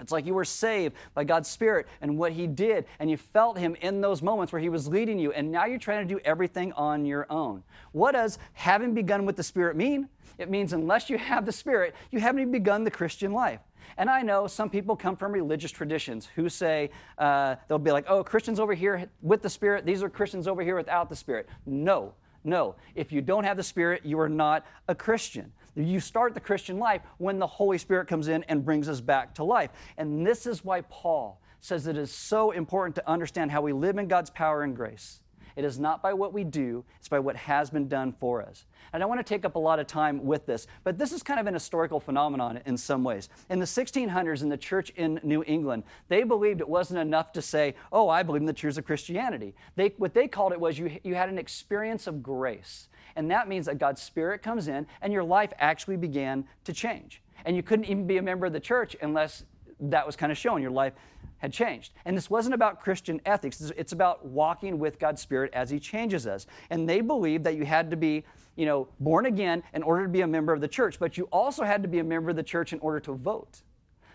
It's 0.00 0.12
like 0.12 0.26
you 0.26 0.34
were 0.34 0.44
saved 0.44 0.94
by 1.14 1.24
God's 1.24 1.48
Spirit 1.48 1.86
and 2.00 2.18
what 2.18 2.32
He 2.32 2.46
did, 2.46 2.86
and 2.98 3.10
you 3.10 3.16
felt 3.16 3.58
Him 3.58 3.76
in 3.80 4.00
those 4.00 4.22
moments 4.22 4.52
where 4.52 4.60
He 4.60 4.68
was 4.68 4.88
leading 4.88 5.18
you, 5.18 5.32
and 5.32 5.50
now 5.50 5.66
you're 5.66 5.78
trying 5.78 6.06
to 6.06 6.14
do 6.14 6.20
everything 6.24 6.72
on 6.72 7.04
your 7.04 7.26
own. 7.30 7.62
What 7.92 8.12
does 8.12 8.38
having 8.52 8.94
begun 8.94 9.26
with 9.26 9.36
the 9.36 9.42
Spirit 9.42 9.76
mean? 9.76 10.08
It 10.38 10.48
means 10.48 10.72
unless 10.72 11.10
you 11.10 11.18
have 11.18 11.44
the 11.44 11.52
Spirit, 11.52 11.94
you 12.10 12.20
haven't 12.20 12.40
even 12.40 12.52
begun 12.52 12.84
the 12.84 12.90
Christian 12.90 13.32
life. 13.32 13.60
And 13.96 14.08
I 14.08 14.22
know 14.22 14.46
some 14.46 14.70
people 14.70 14.96
come 14.96 15.16
from 15.16 15.32
religious 15.32 15.70
traditions 15.70 16.28
who 16.34 16.48
say, 16.48 16.90
uh, 17.18 17.56
they'll 17.68 17.78
be 17.78 17.92
like, 17.92 18.06
oh, 18.08 18.24
Christians 18.24 18.58
over 18.58 18.72
here 18.72 19.10
with 19.20 19.42
the 19.42 19.50
Spirit, 19.50 19.84
these 19.84 20.02
are 20.02 20.08
Christians 20.08 20.48
over 20.48 20.62
here 20.62 20.76
without 20.76 21.10
the 21.10 21.16
Spirit. 21.16 21.48
No, 21.66 22.14
no. 22.44 22.76
If 22.94 23.12
you 23.12 23.20
don't 23.20 23.44
have 23.44 23.56
the 23.56 23.62
Spirit, 23.62 24.02
you 24.04 24.18
are 24.20 24.28
not 24.28 24.64
a 24.88 24.94
Christian. 24.94 25.52
You 25.74 26.00
start 26.00 26.34
the 26.34 26.40
Christian 26.40 26.78
life 26.78 27.02
when 27.18 27.38
the 27.38 27.46
Holy 27.46 27.78
Spirit 27.78 28.08
comes 28.08 28.28
in 28.28 28.44
and 28.44 28.64
brings 28.64 28.88
us 28.88 29.00
back 29.00 29.34
to 29.34 29.44
life. 29.44 29.70
And 29.96 30.26
this 30.26 30.46
is 30.46 30.64
why 30.64 30.82
Paul 30.82 31.40
says 31.60 31.86
it 31.86 31.96
is 31.96 32.10
so 32.10 32.50
important 32.50 32.96
to 32.96 33.08
understand 33.08 33.50
how 33.50 33.62
we 33.62 33.72
live 33.72 33.98
in 33.98 34.08
God's 34.08 34.30
power 34.30 34.62
and 34.62 34.74
grace. 34.74 35.20
It 35.60 35.66
is 35.66 35.78
not 35.78 36.00
by 36.00 36.14
what 36.14 36.32
we 36.32 36.42
do, 36.42 36.86
it's 36.98 37.08
by 37.10 37.18
what 37.18 37.36
has 37.36 37.68
been 37.68 37.86
done 37.86 38.14
for 38.18 38.40
us. 38.40 38.64
And 38.94 39.02
I 39.02 39.06
want 39.06 39.20
to 39.20 39.24
take 39.24 39.44
up 39.44 39.56
a 39.56 39.58
lot 39.58 39.78
of 39.78 39.86
time 39.86 40.24
with 40.24 40.46
this, 40.46 40.66
but 40.84 40.96
this 40.96 41.12
is 41.12 41.22
kind 41.22 41.38
of 41.38 41.46
an 41.46 41.52
historical 41.52 42.00
phenomenon 42.00 42.60
in 42.64 42.78
some 42.78 43.04
ways. 43.04 43.28
In 43.50 43.58
the 43.58 43.66
1600s, 43.66 44.40
in 44.40 44.48
the 44.48 44.56
church 44.56 44.88
in 44.96 45.20
New 45.22 45.44
England, 45.46 45.82
they 46.08 46.22
believed 46.22 46.62
it 46.62 46.68
wasn't 46.70 46.98
enough 46.98 47.32
to 47.32 47.42
say, 47.42 47.74
oh, 47.92 48.08
I 48.08 48.22
believe 48.22 48.40
in 48.40 48.46
the 48.46 48.54
truths 48.54 48.78
of 48.78 48.86
Christianity. 48.86 49.54
They, 49.76 49.92
what 49.98 50.14
they 50.14 50.28
called 50.28 50.52
it 50.52 50.60
was 50.60 50.78
you, 50.78 50.98
you 51.04 51.14
had 51.14 51.28
an 51.28 51.36
experience 51.36 52.06
of 52.06 52.22
grace. 52.22 52.88
And 53.14 53.30
that 53.30 53.46
means 53.46 53.66
that 53.66 53.76
God's 53.76 54.00
Spirit 54.00 54.42
comes 54.42 54.66
in 54.66 54.86
and 55.02 55.12
your 55.12 55.24
life 55.24 55.52
actually 55.58 55.98
began 55.98 56.46
to 56.64 56.72
change. 56.72 57.20
And 57.44 57.54
you 57.54 57.62
couldn't 57.62 57.84
even 57.84 58.06
be 58.06 58.16
a 58.16 58.22
member 58.22 58.46
of 58.46 58.54
the 58.54 58.60
church 58.60 58.96
unless 59.02 59.44
that 59.78 60.06
was 60.06 60.16
kind 60.16 60.32
of 60.32 60.38
shown. 60.38 60.62
Your 60.62 60.70
life 60.70 60.94
had 61.40 61.52
changed. 61.52 61.92
And 62.04 62.16
this 62.16 62.30
wasn't 62.30 62.54
about 62.54 62.80
Christian 62.80 63.20
ethics, 63.26 63.60
it's 63.76 63.92
about 63.92 64.24
walking 64.24 64.78
with 64.78 64.98
God's 64.98 65.20
Spirit 65.20 65.50
as 65.52 65.68
He 65.70 65.80
changes 65.80 66.26
us. 66.26 66.46
And 66.70 66.88
they 66.88 67.00
believed 67.00 67.44
that 67.44 67.56
you 67.56 67.64
had 67.64 67.90
to 67.90 67.96
be, 67.96 68.24
you 68.56 68.66
know, 68.66 68.88
born 69.00 69.26
again 69.26 69.62
in 69.74 69.82
order 69.82 70.04
to 70.04 70.08
be 70.08 70.20
a 70.20 70.26
member 70.26 70.52
of 70.52 70.60
the 70.60 70.68
church, 70.68 70.98
but 70.98 71.18
you 71.18 71.28
also 71.32 71.64
had 71.64 71.82
to 71.82 71.88
be 71.88 71.98
a 71.98 72.04
member 72.04 72.30
of 72.30 72.36
the 72.36 72.42
church 72.42 72.72
in 72.72 72.78
order 72.80 73.00
to 73.00 73.12
vote. 73.12 73.62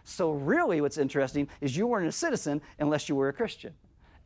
So, 0.03 0.31
really, 0.31 0.81
what's 0.81 0.99
interesting 0.99 1.49
is 1.61 1.75
you 1.75 1.87
weren't 1.87 2.07
a 2.07 2.11
citizen 2.11 2.61
unless 2.79 3.09
you 3.09 3.15
were 3.15 3.27
a 3.27 3.33
Christian. 3.33 3.73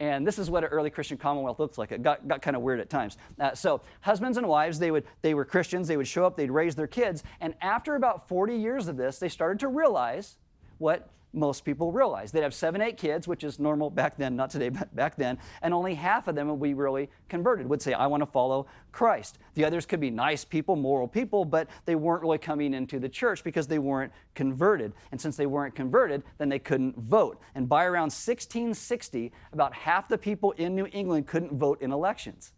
And 0.02 0.26
this 0.26 0.40
is 0.40 0.50
what 0.50 0.64
an 0.64 0.70
early 0.70 0.90
Christian 0.90 1.18
commonwealth 1.18 1.60
looks 1.60 1.78
like. 1.78 1.92
It 1.92 2.02
got, 2.02 2.26
got 2.28 2.42
kind 2.42 2.56
of 2.56 2.62
weird 2.62 2.80
at 2.80 2.90
times. 2.90 3.18
Uh, 3.38 3.54
so 3.54 3.82
husbands 4.02 4.38
and 4.38 4.48
wives, 4.48 4.80
they, 4.80 4.92
would, 4.92 5.04
they 5.22 5.34
were 5.34 5.44
Christians. 5.44 5.90
They 5.90 5.98
would 5.98 6.08
show 6.08 6.26
up, 6.26 6.38
they'd 6.38 6.52
raise 6.52 6.76
their 6.76 6.88
kids. 6.88 7.24
And 7.42 7.54
after 7.62 7.96
about 7.96 8.28
40 8.30 8.56
years 8.56 8.88
of 8.88 8.96
this, 8.96 9.20
they 9.20 9.28
started 9.28 9.60
to 9.60 9.68
realize 9.68 10.38
what 10.78 11.10
most 11.34 11.64
people 11.64 11.92
realize. 11.92 12.32
They'd 12.32 12.44
have 12.44 12.54
seven, 12.54 12.82
eight 12.82 12.98
kids, 12.98 13.28
which 13.28 13.44
is 13.44 13.60
normal 13.60 13.90
back 13.90 14.18
then, 14.18 14.36
not 14.36 14.50
today, 14.50 14.70
but 14.70 14.96
back 14.96 15.16
then, 15.16 15.38
and 15.62 15.74
only 15.74 15.96
half 15.96 16.28
of 16.28 16.36
them 16.36 16.48
would 16.50 16.62
be 16.62 16.74
really 16.74 17.10
converted, 17.28 17.68
would 17.68 17.82
say, 17.82 17.94
I 17.94 18.08
want 18.08 18.22
to 18.22 18.26
follow 18.26 18.68
Christ. 18.92 19.38
The 19.54 19.66
others 19.66 19.86
could 19.86 20.00
be 20.00 20.10
nice 20.10 20.44
people, 20.44 20.76
moral 20.76 21.08
people, 21.08 21.46
but 21.46 21.68
they 21.86 21.96
weren't 21.96 22.22
really 22.22 22.38
coming 22.38 22.74
into 22.74 23.00
the 23.00 23.10
church 23.10 23.44
because 23.44 23.68
they 23.68 23.80
weren't 23.80 24.12
converted. 24.36 24.94
And 25.12 25.20
since 25.20 25.38
they 25.38 25.46
weren't 25.46 25.76
converted, 25.76 26.24
then 26.38 26.50
they 26.50 26.60
couldn't 26.60 26.98
vote. 26.98 27.40
And 27.56 27.70
by 27.70 27.86
around 27.86 28.12
1660, 28.12 29.32
about 29.54 29.74
half 29.74 30.08
the 30.08 30.18
people 30.18 30.52
in 30.54 30.76
New 30.76 30.88
England 30.92 31.28
couldn't 31.28 31.54
vote 31.54 31.82
in 31.82 31.92
elections. 31.92 32.54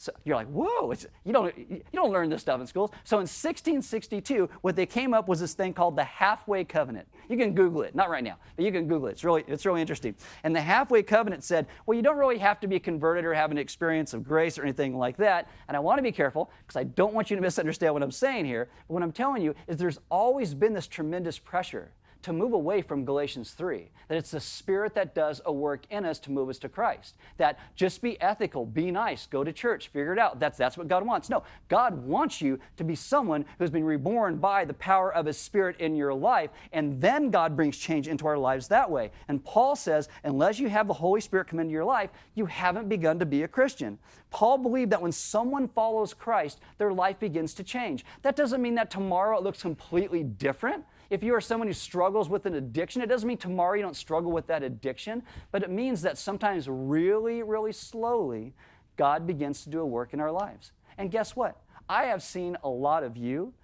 So 0.00 0.12
you're 0.24 0.36
like, 0.36 0.46
whoa, 0.46 0.94
you, 1.24 1.32
don't, 1.32 1.58
you 1.58 1.82
don't 1.92 2.12
learn 2.12 2.30
this 2.30 2.40
stuff 2.40 2.60
in 2.60 2.68
schools. 2.68 2.90
So 3.02 3.16
in 3.16 3.22
1662, 3.22 4.48
what 4.60 4.76
they 4.76 4.86
came 4.86 5.12
up 5.12 5.26
was 5.26 5.40
this 5.40 5.54
thing 5.54 5.74
called 5.74 5.96
the 5.96 6.04
halfway 6.04 6.62
covenant. 6.62 7.08
You 7.28 7.36
can 7.36 7.52
Google 7.52 7.82
it, 7.82 7.96
not 7.96 8.08
right 8.08 8.22
now, 8.22 8.36
but 8.54 8.64
you 8.64 8.70
can 8.70 8.86
Google 8.86 9.08
it. 9.08 9.12
It's 9.12 9.24
really, 9.24 9.42
it's 9.48 9.66
really 9.66 9.80
interesting. 9.80 10.14
And 10.44 10.54
the 10.54 10.60
halfway 10.60 11.02
covenant 11.02 11.42
said, 11.42 11.66
well, 11.84 11.96
you 11.96 12.02
don't 12.02 12.16
really 12.16 12.38
have 12.38 12.60
to 12.60 12.68
be 12.68 12.78
converted 12.78 13.24
or 13.24 13.34
have 13.34 13.50
an 13.50 13.58
experience 13.58 14.14
of 14.14 14.22
grace 14.22 14.56
or 14.56 14.62
anything 14.62 14.96
like 14.96 15.16
that. 15.16 15.50
And 15.66 15.76
I 15.76 15.80
want 15.80 15.98
to 15.98 16.02
be 16.02 16.12
careful 16.12 16.48
because 16.64 16.76
I 16.76 16.84
don't 16.84 17.12
want 17.12 17.28
you 17.28 17.36
to 17.36 17.42
misunderstand 17.42 17.92
what 17.92 18.04
I'm 18.04 18.12
saying 18.12 18.44
here. 18.44 18.68
But 18.86 18.94
what 18.94 19.02
I'm 19.02 19.12
telling 19.12 19.42
you 19.42 19.52
is 19.66 19.78
there's 19.78 19.98
always 20.12 20.54
been 20.54 20.74
this 20.74 20.86
tremendous 20.86 21.40
pressure 21.40 21.90
to 22.22 22.32
move 22.32 22.52
away 22.52 22.82
from 22.82 23.04
Galatians 23.04 23.52
3. 23.52 23.90
That 24.08 24.18
it's 24.18 24.30
the 24.30 24.40
Spirit 24.40 24.94
that 24.94 25.14
does 25.14 25.40
a 25.44 25.52
work 25.52 25.82
in 25.90 26.04
us 26.04 26.18
to 26.20 26.32
move 26.32 26.48
us 26.48 26.58
to 26.60 26.68
Christ. 26.68 27.14
That 27.36 27.58
just 27.76 28.02
be 28.02 28.20
ethical, 28.20 28.66
be 28.66 28.90
nice, 28.90 29.26
go 29.26 29.44
to 29.44 29.52
church, 29.52 29.88
figure 29.88 30.12
it 30.12 30.18
out. 30.18 30.40
That's, 30.40 30.58
that's 30.58 30.76
what 30.76 30.88
God 30.88 31.04
wants. 31.04 31.30
No, 31.30 31.42
God 31.68 32.06
wants 32.06 32.40
you 32.40 32.58
to 32.76 32.84
be 32.84 32.94
someone 32.94 33.44
who's 33.58 33.70
been 33.70 33.84
reborn 33.84 34.36
by 34.36 34.64
the 34.64 34.74
power 34.74 35.12
of 35.12 35.26
His 35.26 35.38
Spirit 35.38 35.76
in 35.78 35.94
your 35.94 36.14
life, 36.14 36.50
and 36.72 37.00
then 37.00 37.30
God 37.30 37.56
brings 37.56 37.76
change 37.76 38.08
into 38.08 38.26
our 38.26 38.38
lives 38.38 38.68
that 38.68 38.90
way. 38.90 39.10
And 39.28 39.44
Paul 39.44 39.76
says, 39.76 40.08
unless 40.24 40.58
you 40.58 40.68
have 40.68 40.86
the 40.86 40.94
Holy 40.94 41.20
Spirit 41.20 41.48
come 41.48 41.60
into 41.60 41.72
your 41.72 41.84
life, 41.84 42.10
you 42.34 42.46
haven't 42.46 42.88
begun 42.88 43.18
to 43.18 43.26
be 43.26 43.42
a 43.42 43.48
Christian. 43.48 43.98
Paul 44.30 44.58
believed 44.58 44.92
that 44.92 45.02
when 45.02 45.12
someone 45.12 45.68
follows 45.68 46.12
Christ, 46.12 46.60
their 46.76 46.92
life 46.92 47.18
begins 47.18 47.54
to 47.54 47.64
change. 47.64 48.04
That 48.22 48.36
doesn't 48.36 48.60
mean 48.60 48.74
that 48.74 48.90
tomorrow 48.90 49.38
it 49.38 49.44
looks 49.44 49.62
completely 49.62 50.22
different. 50.22 50.84
If 51.10 51.22
you 51.22 51.34
are 51.34 51.40
someone 51.40 51.68
who 51.68 51.74
struggles 51.74 52.28
with 52.28 52.44
an 52.46 52.54
addiction, 52.54 53.00
it 53.00 53.06
doesn't 53.06 53.26
mean 53.26 53.38
tomorrow 53.38 53.74
you 53.74 53.82
don't 53.82 53.96
struggle 53.96 54.30
with 54.30 54.46
that 54.48 54.62
addiction, 54.62 55.22
but 55.50 55.62
it 55.62 55.70
means 55.70 56.02
that 56.02 56.18
sometimes 56.18 56.68
really, 56.68 57.42
really 57.42 57.72
slowly, 57.72 58.54
God 58.96 59.26
begins 59.26 59.64
to 59.64 59.70
do 59.70 59.80
a 59.80 59.86
work 59.86 60.12
in 60.12 60.20
our 60.20 60.30
lives. 60.30 60.72
And 60.98 61.10
guess 61.10 61.34
what? 61.34 61.62
I 61.88 62.04
have 62.04 62.22
seen 62.22 62.56
a 62.62 62.68
lot 62.68 63.04
of 63.04 63.16
you 63.16 63.54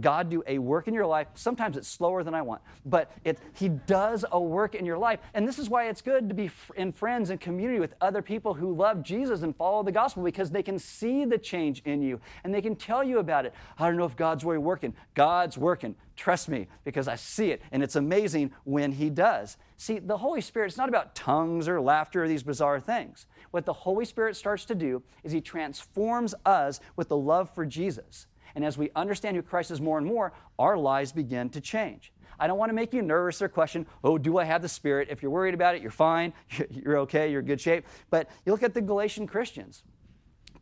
God 0.00 0.28
do 0.28 0.42
a 0.46 0.58
work 0.58 0.88
in 0.88 0.94
your 0.94 1.06
life. 1.06 1.28
Sometimes 1.34 1.76
it's 1.76 1.88
slower 1.88 2.22
than 2.22 2.34
I 2.34 2.42
want, 2.42 2.62
but 2.84 3.10
it, 3.24 3.38
He 3.54 3.68
does 3.68 4.24
a 4.30 4.40
work 4.40 4.74
in 4.74 4.84
your 4.84 4.98
life. 4.98 5.20
And 5.34 5.46
this 5.46 5.58
is 5.58 5.68
why 5.68 5.88
it's 5.88 6.02
good 6.02 6.28
to 6.28 6.34
be 6.34 6.50
in 6.76 6.92
friends 6.92 7.30
and 7.30 7.40
community 7.40 7.80
with 7.80 7.94
other 8.00 8.22
people 8.22 8.54
who 8.54 8.74
love 8.74 9.02
Jesus 9.02 9.42
and 9.42 9.56
follow 9.56 9.82
the 9.82 9.92
gospel 9.92 10.22
because 10.22 10.50
they 10.50 10.62
can 10.62 10.78
see 10.78 11.24
the 11.24 11.38
change 11.38 11.82
in 11.84 12.02
you 12.02 12.20
and 12.44 12.54
they 12.54 12.62
can 12.62 12.76
tell 12.76 13.02
you 13.02 13.18
about 13.18 13.46
it. 13.46 13.54
I 13.78 13.86
don't 13.88 13.96
know 13.96 14.04
if 14.04 14.16
God's 14.16 14.44
really 14.44 14.58
working. 14.58 14.94
God's 15.14 15.56
working. 15.56 15.94
Trust 16.16 16.48
me 16.48 16.68
because 16.84 17.08
I 17.08 17.16
see 17.16 17.50
it 17.50 17.62
and 17.72 17.82
it's 17.82 17.96
amazing 17.96 18.52
when 18.64 18.92
He 18.92 19.10
does. 19.10 19.56
See, 19.76 19.98
the 19.98 20.18
Holy 20.18 20.40
Spirit, 20.40 20.66
it's 20.66 20.76
not 20.76 20.88
about 20.88 21.14
tongues 21.14 21.66
or 21.66 21.80
laughter 21.80 22.24
or 22.24 22.28
these 22.28 22.42
bizarre 22.42 22.78
things. 22.78 23.26
What 23.50 23.66
the 23.66 23.72
Holy 23.72 24.04
Spirit 24.04 24.36
starts 24.36 24.64
to 24.66 24.74
do 24.74 25.02
is 25.24 25.32
He 25.32 25.40
transforms 25.40 26.34
us 26.44 26.80
with 26.96 27.08
the 27.08 27.16
love 27.16 27.52
for 27.54 27.64
Jesus. 27.64 28.26
And 28.54 28.64
as 28.64 28.76
we 28.76 28.90
understand 28.94 29.36
who 29.36 29.42
Christ 29.42 29.70
is 29.70 29.80
more 29.80 29.98
and 29.98 30.06
more, 30.06 30.32
our 30.58 30.76
lives 30.76 31.12
begin 31.12 31.48
to 31.50 31.60
change. 31.60 32.12
I 32.38 32.46
don't 32.46 32.58
want 32.58 32.70
to 32.70 32.74
make 32.74 32.92
you 32.92 33.02
nervous 33.02 33.40
or 33.40 33.48
question, 33.48 33.86
oh, 34.02 34.18
do 34.18 34.38
I 34.38 34.44
have 34.44 34.62
the 34.62 34.68
Spirit? 34.68 35.08
If 35.10 35.22
you're 35.22 35.30
worried 35.30 35.54
about 35.54 35.76
it, 35.76 35.82
you're 35.82 35.90
fine. 35.90 36.32
You're 36.70 36.98
okay. 36.98 37.30
You're 37.30 37.40
in 37.40 37.46
good 37.46 37.60
shape. 37.60 37.86
But 38.10 38.28
you 38.44 38.52
look 38.52 38.62
at 38.62 38.74
the 38.74 38.80
Galatian 38.80 39.26
Christians. 39.26 39.84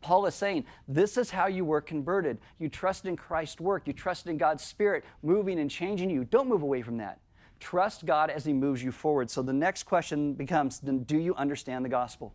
Paul 0.01 0.25
is 0.25 0.35
saying, 0.35 0.65
this 0.87 1.17
is 1.17 1.29
how 1.29 1.47
you 1.47 1.63
were 1.63 1.81
converted. 1.81 2.39
You 2.59 2.69
trusted 2.69 3.09
in 3.09 3.15
Christ's 3.15 3.61
work. 3.61 3.87
You 3.87 3.93
trusted 3.93 4.29
in 4.29 4.37
God's 4.37 4.63
Spirit 4.63 5.05
moving 5.23 5.59
and 5.59 5.69
changing 5.69 6.09
you. 6.09 6.23
Don't 6.23 6.49
move 6.49 6.63
away 6.63 6.81
from 6.81 6.97
that. 6.97 7.19
Trust 7.59 8.05
God 8.05 8.29
as 8.29 8.43
He 8.43 8.53
moves 8.53 8.83
you 8.83 8.91
forward. 8.91 9.29
So 9.29 9.41
the 9.41 9.53
next 9.53 9.83
question 9.83 10.33
becomes 10.33 10.79
then, 10.79 11.03
do 11.03 11.17
you 11.17 11.35
understand 11.35 11.85
the 11.85 11.89
gospel? 11.89 12.33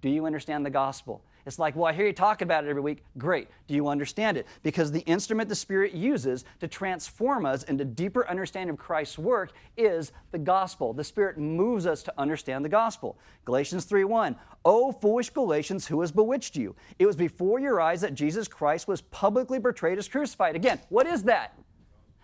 Do 0.00 0.08
you 0.08 0.26
understand 0.26 0.64
the 0.64 0.70
gospel? 0.70 1.24
It's 1.46 1.58
like, 1.58 1.76
well, 1.76 1.86
I 1.86 1.92
hear 1.92 2.06
you 2.06 2.12
talk 2.12 2.40
about 2.40 2.64
it 2.64 2.70
every 2.70 2.80
week. 2.80 3.04
Great. 3.18 3.48
Do 3.66 3.74
you 3.74 3.88
understand 3.88 4.36
it? 4.36 4.46
Because 4.62 4.90
the 4.90 5.00
instrument 5.00 5.48
the 5.48 5.54
Spirit 5.54 5.92
uses 5.92 6.44
to 6.60 6.68
transform 6.68 7.44
us 7.44 7.64
into 7.64 7.84
deeper 7.84 8.26
understanding 8.28 8.72
of 8.72 8.78
Christ's 8.78 9.18
work 9.18 9.52
is 9.76 10.12
the 10.32 10.38
gospel. 10.38 10.94
The 10.94 11.04
Spirit 11.04 11.36
moves 11.36 11.86
us 11.86 12.02
to 12.04 12.14
understand 12.18 12.64
the 12.64 12.70
gospel. 12.70 13.18
Galatians 13.44 13.84
3:1. 13.84 14.36
O 14.64 14.92
foolish 14.92 15.30
Galatians, 15.30 15.86
who 15.86 16.00
has 16.00 16.10
bewitched 16.10 16.56
you? 16.56 16.74
It 16.98 17.06
was 17.06 17.16
before 17.16 17.60
your 17.60 17.80
eyes 17.80 18.00
that 18.00 18.14
Jesus 18.14 18.48
Christ 18.48 18.88
was 18.88 19.02
publicly 19.02 19.60
portrayed 19.60 19.98
as 19.98 20.08
crucified. 20.08 20.56
Again, 20.56 20.80
what 20.88 21.06
is 21.06 21.24
that? 21.24 21.58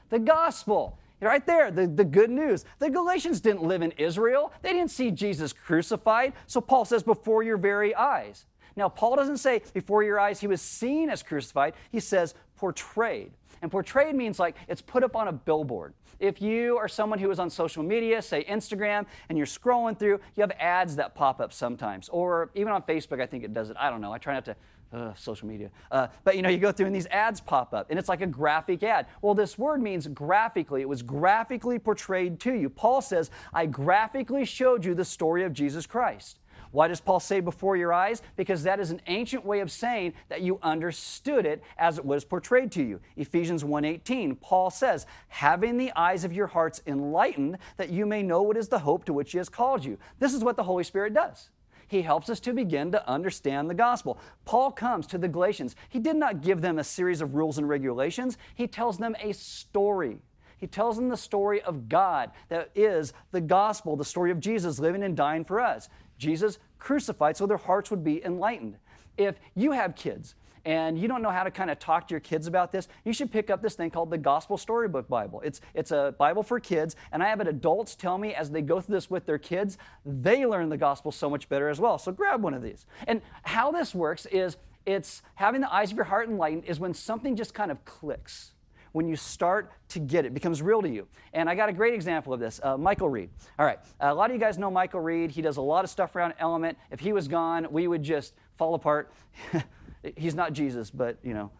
The 0.08 0.18
gospel. 0.18 0.98
Right 1.20 1.44
there, 1.44 1.70
the, 1.70 1.86
the 1.86 2.04
good 2.04 2.30
news. 2.30 2.64
The 2.78 2.88
Galatians 2.88 3.42
didn't 3.42 3.62
live 3.62 3.82
in 3.82 3.92
Israel. 3.92 4.54
They 4.62 4.72
didn't 4.72 4.90
see 4.90 5.10
Jesus 5.10 5.52
crucified. 5.52 6.32
So 6.46 6.62
Paul 6.62 6.86
says, 6.86 7.02
before 7.02 7.42
your 7.42 7.58
very 7.58 7.94
eyes. 7.94 8.46
Now, 8.76 8.88
Paul 8.88 9.16
doesn't 9.16 9.38
say 9.38 9.62
before 9.72 10.02
your 10.02 10.18
eyes 10.18 10.40
he 10.40 10.46
was 10.46 10.62
seen 10.62 11.10
as 11.10 11.22
crucified, 11.22 11.74
he 11.90 12.00
says 12.00 12.34
portrayed. 12.56 13.32
And 13.62 13.70
portrayed 13.70 14.14
means 14.14 14.38
like 14.38 14.56
it's 14.68 14.82
put 14.82 15.04
up 15.04 15.16
on 15.16 15.28
a 15.28 15.32
billboard. 15.32 15.94
If 16.18 16.42
you 16.42 16.76
are 16.76 16.88
someone 16.88 17.18
who 17.18 17.30
is 17.30 17.38
on 17.38 17.48
social 17.48 17.82
media, 17.82 18.20
say 18.20 18.44
Instagram, 18.44 19.06
and 19.28 19.38
you're 19.38 19.46
scrolling 19.46 19.98
through, 19.98 20.20
you 20.36 20.42
have 20.42 20.52
ads 20.58 20.96
that 20.96 21.14
pop 21.14 21.40
up 21.40 21.52
sometimes. 21.52 22.10
Or 22.10 22.50
even 22.54 22.72
on 22.72 22.82
Facebook, 22.82 23.22
I 23.22 23.26
think 23.26 23.42
it 23.42 23.54
does 23.54 23.70
it. 23.70 23.76
I 23.80 23.88
don't 23.88 24.02
know. 24.02 24.12
I 24.12 24.18
try 24.18 24.34
not 24.34 24.44
to 24.44 24.56
uh, 24.92 25.14
social 25.14 25.48
media. 25.48 25.70
Uh, 25.90 26.08
but 26.24 26.36
you 26.36 26.42
know, 26.42 26.48
you 26.48 26.58
go 26.58 26.72
through 26.72 26.86
and 26.86 26.94
these 26.94 27.06
ads 27.06 27.40
pop 27.40 27.72
up, 27.72 27.90
and 27.90 27.98
it's 27.98 28.08
like 28.08 28.20
a 28.20 28.26
graphic 28.26 28.82
ad. 28.82 29.06
Well, 29.22 29.34
this 29.34 29.56
word 29.56 29.80
means 29.80 30.06
graphically. 30.08 30.82
It 30.82 30.88
was 30.88 31.02
graphically 31.02 31.78
portrayed 31.78 32.40
to 32.40 32.54
you. 32.54 32.68
Paul 32.68 33.00
says, 33.00 33.30
I 33.52 33.66
graphically 33.66 34.44
showed 34.44 34.84
you 34.84 34.94
the 34.94 35.04
story 35.04 35.44
of 35.44 35.52
Jesus 35.52 35.86
Christ. 35.86 36.38
Why 36.72 36.88
does 36.88 37.00
Paul 37.00 37.20
say 37.20 37.40
before 37.40 37.76
your 37.76 37.92
eyes? 37.92 38.22
Because 38.36 38.62
that 38.62 38.78
is 38.80 38.90
an 38.90 39.00
ancient 39.06 39.44
way 39.44 39.60
of 39.60 39.70
saying 39.70 40.14
that 40.28 40.42
you 40.42 40.58
understood 40.62 41.46
it 41.46 41.62
as 41.76 41.98
it 41.98 42.04
was 42.04 42.24
portrayed 42.24 42.70
to 42.72 42.82
you. 42.82 43.00
Ephesians 43.16 43.64
1:18, 43.64 44.36
Paul 44.36 44.70
says, 44.70 45.06
"Having 45.28 45.78
the 45.78 45.92
eyes 45.96 46.24
of 46.24 46.32
your 46.32 46.46
hearts 46.48 46.80
enlightened, 46.86 47.58
that 47.76 47.90
you 47.90 48.06
may 48.06 48.22
know 48.22 48.42
what 48.42 48.56
is 48.56 48.68
the 48.68 48.80
hope 48.80 49.04
to 49.06 49.12
which 49.12 49.32
he 49.32 49.38
has 49.38 49.48
called 49.48 49.84
you." 49.84 49.98
This 50.18 50.32
is 50.32 50.44
what 50.44 50.56
the 50.56 50.64
Holy 50.64 50.84
Spirit 50.84 51.12
does. 51.12 51.50
He 51.88 52.02
helps 52.02 52.30
us 52.30 52.38
to 52.40 52.52
begin 52.52 52.92
to 52.92 53.08
understand 53.08 53.68
the 53.68 53.74
gospel. 53.74 54.16
Paul 54.44 54.70
comes 54.70 55.08
to 55.08 55.18
the 55.18 55.26
Galatians. 55.26 55.74
He 55.88 55.98
did 55.98 56.14
not 56.14 56.40
give 56.40 56.60
them 56.60 56.78
a 56.78 56.84
series 56.84 57.20
of 57.20 57.34
rules 57.34 57.58
and 57.58 57.68
regulations, 57.68 58.38
he 58.54 58.68
tells 58.68 58.98
them 58.98 59.16
a 59.18 59.32
story. 59.32 60.20
He 60.56 60.68
tells 60.68 60.96
them 60.96 61.08
the 61.08 61.16
story 61.16 61.60
of 61.62 61.88
God 61.88 62.30
that 62.48 62.70
is 62.76 63.12
the 63.32 63.40
gospel, 63.40 63.96
the 63.96 64.04
story 64.04 64.30
of 64.30 64.38
Jesus 64.38 64.78
living 64.78 65.02
and 65.02 65.16
dying 65.16 65.44
for 65.44 65.58
us. 65.58 65.88
Jesus 66.20 66.58
crucified 66.78 67.36
so 67.36 67.46
their 67.46 67.56
hearts 67.56 67.90
would 67.90 68.04
be 68.04 68.24
enlightened. 68.24 68.76
If 69.16 69.40
you 69.54 69.72
have 69.72 69.96
kids 69.96 70.34
and 70.64 70.98
you 70.98 71.08
don't 71.08 71.22
know 71.22 71.30
how 71.30 71.42
to 71.42 71.50
kind 71.50 71.70
of 71.70 71.78
talk 71.78 72.06
to 72.08 72.12
your 72.12 72.20
kids 72.20 72.46
about 72.46 72.70
this, 72.70 72.86
you 73.04 73.14
should 73.14 73.32
pick 73.32 73.48
up 73.48 73.62
this 73.62 73.74
thing 73.74 73.90
called 73.90 74.10
the 74.10 74.18
Gospel 74.18 74.58
Storybook 74.58 75.08
Bible. 75.08 75.40
It's, 75.42 75.62
it's 75.74 75.90
a 75.90 76.14
Bible 76.18 76.42
for 76.42 76.60
kids, 76.60 76.96
and 77.10 77.22
I 77.22 77.28
have 77.28 77.40
it 77.40 77.48
adults 77.48 77.94
tell 77.94 78.18
me 78.18 78.34
as 78.34 78.50
they 78.50 78.60
go 78.60 78.80
through 78.80 78.96
this 78.96 79.10
with 79.10 79.24
their 79.24 79.38
kids, 79.38 79.78
they 80.04 80.44
learn 80.44 80.68
the 80.68 80.76
gospel 80.76 81.10
so 81.10 81.30
much 81.30 81.48
better 81.48 81.70
as 81.70 81.80
well. 81.80 81.96
So 81.96 82.12
grab 82.12 82.42
one 82.42 82.52
of 82.52 82.62
these. 82.62 82.84
And 83.06 83.22
how 83.42 83.72
this 83.72 83.94
works 83.94 84.26
is 84.26 84.58
it's 84.84 85.22
having 85.36 85.62
the 85.62 85.72
eyes 85.72 85.90
of 85.90 85.96
your 85.96 86.04
heart 86.04 86.28
enlightened 86.28 86.64
is 86.66 86.78
when 86.78 86.92
something 86.92 87.36
just 87.36 87.54
kind 87.54 87.70
of 87.70 87.84
clicks 87.86 88.52
when 88.92 89.08
you 89.08 89.16
start 89.16 89.70
to 89.90 89.98
get 89.98 90.24
it, 90.24 90.34
becomes 90.34 90.62
real 90.62 90.82
to 90.82 90.88
you. 90.88 91.06
And 91.32 91.48
I 91.48 91.54
got 91.54 91.68
a 91.68 91.72
great 91.72 91.94
example 91.94 92.32
of 92.32 92.40
this 92.40 92.60
uh, 92.62 92.76
Michael 92.76 93.08
Reed. 93.08 93.30
All 93.58 93.66
right, 93.66 93.78
a 94.00 94.14
lot 94.14 94.30
of 94.30 94.34
you 94.34 94.40
guys 94.40 94.58
know 94.58 94.70
Michael 94.70 95.00
Reed. 95.00 95.30
He 95.30 95.42
does 95.42 95.56
a 95.56 95.62
lot 95.62 95.84
of 95.84 95.90
stuff 95.90 96.16
around 96.16 96.34
Element. 96.38 96.78
If 96.90 97.00
he 97.00 97.12
was 97.12 97.28
gone, 97.28 97.66
we 97.70 97.88
would 97.88 98.02
just 98.02 98.34
fall 98.56 98.74
apart. 98.74 99.12
He's 100.16 100.34
not 100.34 100.52
Jesus, 100.52 100.90
but 100.90 101.18
you 101.22 101.34
know. 101.34 101.50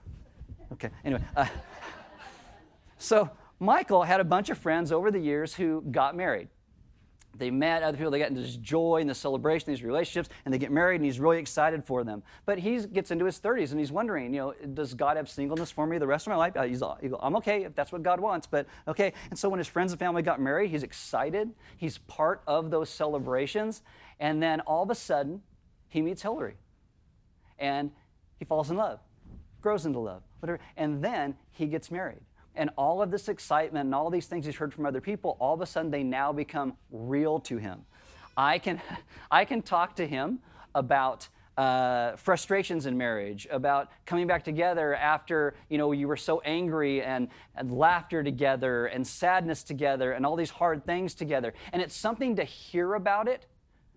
Okay, 0.73 0.91
anyway. 1.05 1.23
Uh, 1.37 1.47
so 2.99 3.31
Michael 3.59 4.03
had 4.03 4.21
a 4.21 4.25
bunch 4.25 4.51
of 4.51 4.59
friends 4.59 4.93
over 4.93 5.11
the 5.11 5.19
years 5.19 5.55
who 5.55 5.83
got 5.91 6.17
married. 6.17 6.49
They 7.37 7.51
met 7.51 7.83
other 7.83 7.97
people 7.97 8.11
they 8.11 8.19
got 8.19 8.29
into 8.29 8.43
this 8.43 8.57
joy 8.57 8.99
and 9.01 9.09
this 9.09 9.19
celebration 9.19 9.71
these 9.71 9.83
relationships 9.83 10.29
and 10.45 10.53
they 10.53 10.59
get 10.59 10.71
married 10.71 10.97
and 10.97 11.05
he's 11.05 11.21
really 11.21 11.39
excited 11.39 11.85
for 11.85 12.05
them. 12.05 12.23
But 12.45 12.59
he 12.59 12.81
gets 12.81 13.11
into 13.11 13.25
his 13.25 13.41
30s 13.41 13.71
and 13.71 13.81
he's 13.81 13.93
wondering 13.93 14.35
you 14.35 14.41
know 14.41 14.55
does 14.75 14.95
god 14.95 15.17
have 15.17 15.29
singleness 15.29 15.71
for 15.71 15.87
me 15.87 15.99
the 15.99 16.07
rest 16.07 16.27
of 16.27 16.31
my 16.31 16.37
life? 16.37 16.57
Uh, 16.57 16.63
he's, 16.65 16.83
he 17.01 17.11
i'm 17.21 17.37
okay 17.37 17.65
if 17.65 17.75
that's 17.75 17.93
what 17.93 18.03
god 18.03 18.21
wants 18.21 18.47
but 18.47 18.67
okay. 18.89 19.13
And 19.31 19.39
so 19.39 19.49
when 19.49 19.59
his 19.59 19.69
friends 19.69 19.93
and 19.93 19.99
family 19.99 20.23
got 20.23 20.41
married 20.41 20.71
he's 20.71 20.83
excited. 20.83 21.51
He's 21.77 21.99
part 21.99 22.43
of 22.47 22.71
those 22.71 22.91
celebrations. 22.91 23.83
And 24.19 24.43
then 24.43 24.61
all 24.61 24.83
of 24.83 24.91
a 24.91 24.95
sudden 24.95 25.43
he 25.89 26.03
meets 26.03 26.23
hillary. 26.23 26.57
And 27.59 27.91
he 28.39 28.45
falls 28.45 28.71
in 28.71 28.77
love 28.77 29.01
grows 29.61 29.87
into 29.87 29.99
love 29.99 30.23
whatever. 30.41 30.59
And 30.77 31.03
then 31.05 31.37
he 31.51 31.67
gets 31.67 31.91
married 31.91 32.21
and 32.61 32.69
all 32.77 33.01
of 33.01 33.11
this 33.11 33.31
excitement 33.31 33.87
and 33.87 33.95
all 33.95 34.11
these 34.11 34.27
things 34.27 34.45
he's 34.45 34.55
heard 34.55 34.75
from 34.75 34.85
other 34.85 35.01
people, 35.01 35.39
all 35.41 35.55
of 35.55 35.63
a 35.63 35.67
sudden 35.67 35.91
they 35.91 36.03
now 36.03 36.31
become 36.31 36.75
real 36.93 37.41
to 37.41 37.57
him. 37.57 37.87
I 38.37 38.59
can, 38.59 38.83
I 39.31 39.47
can 39.47 39.63
talk 39.63 39.97
to 39.97 40.07
him 40.07 40.41
about 40.75 41.27
uh, 41.57 42.17
frustrations 42.17 42.85
in 42.85 42.99
marriage, 42.99 43.49
about 43.51 43.91
coming 44.05 44.27
back 44.27 44.45
together 44.45 44.95
after 44.95 45.55
you 45.71 45.79
know 45.79 45.93
you 45.93 46.07
were 46.07 46.19
so 46.19 46.41
angry, 46.41 47.03
and, 47.03 47.29
and 47.57 47.73
laughter 47.73 48.23
together, 48.23 48.87
and 48.87 49.07
sadness 49.07 49.63
together, 49.63 50.13
and 50.13 50.27
all 50.27 50.37
these 50.37 50.51
hard 50.51 50.85
things 50.85 51.15
together. 51.15 51.55
And 51.73 51.81
it's 51.81 51.97
something 51.97 52.37
to 52.37 52.45
hear 52.45 52.95
about 52.95 53.27
it, 53.27 53.47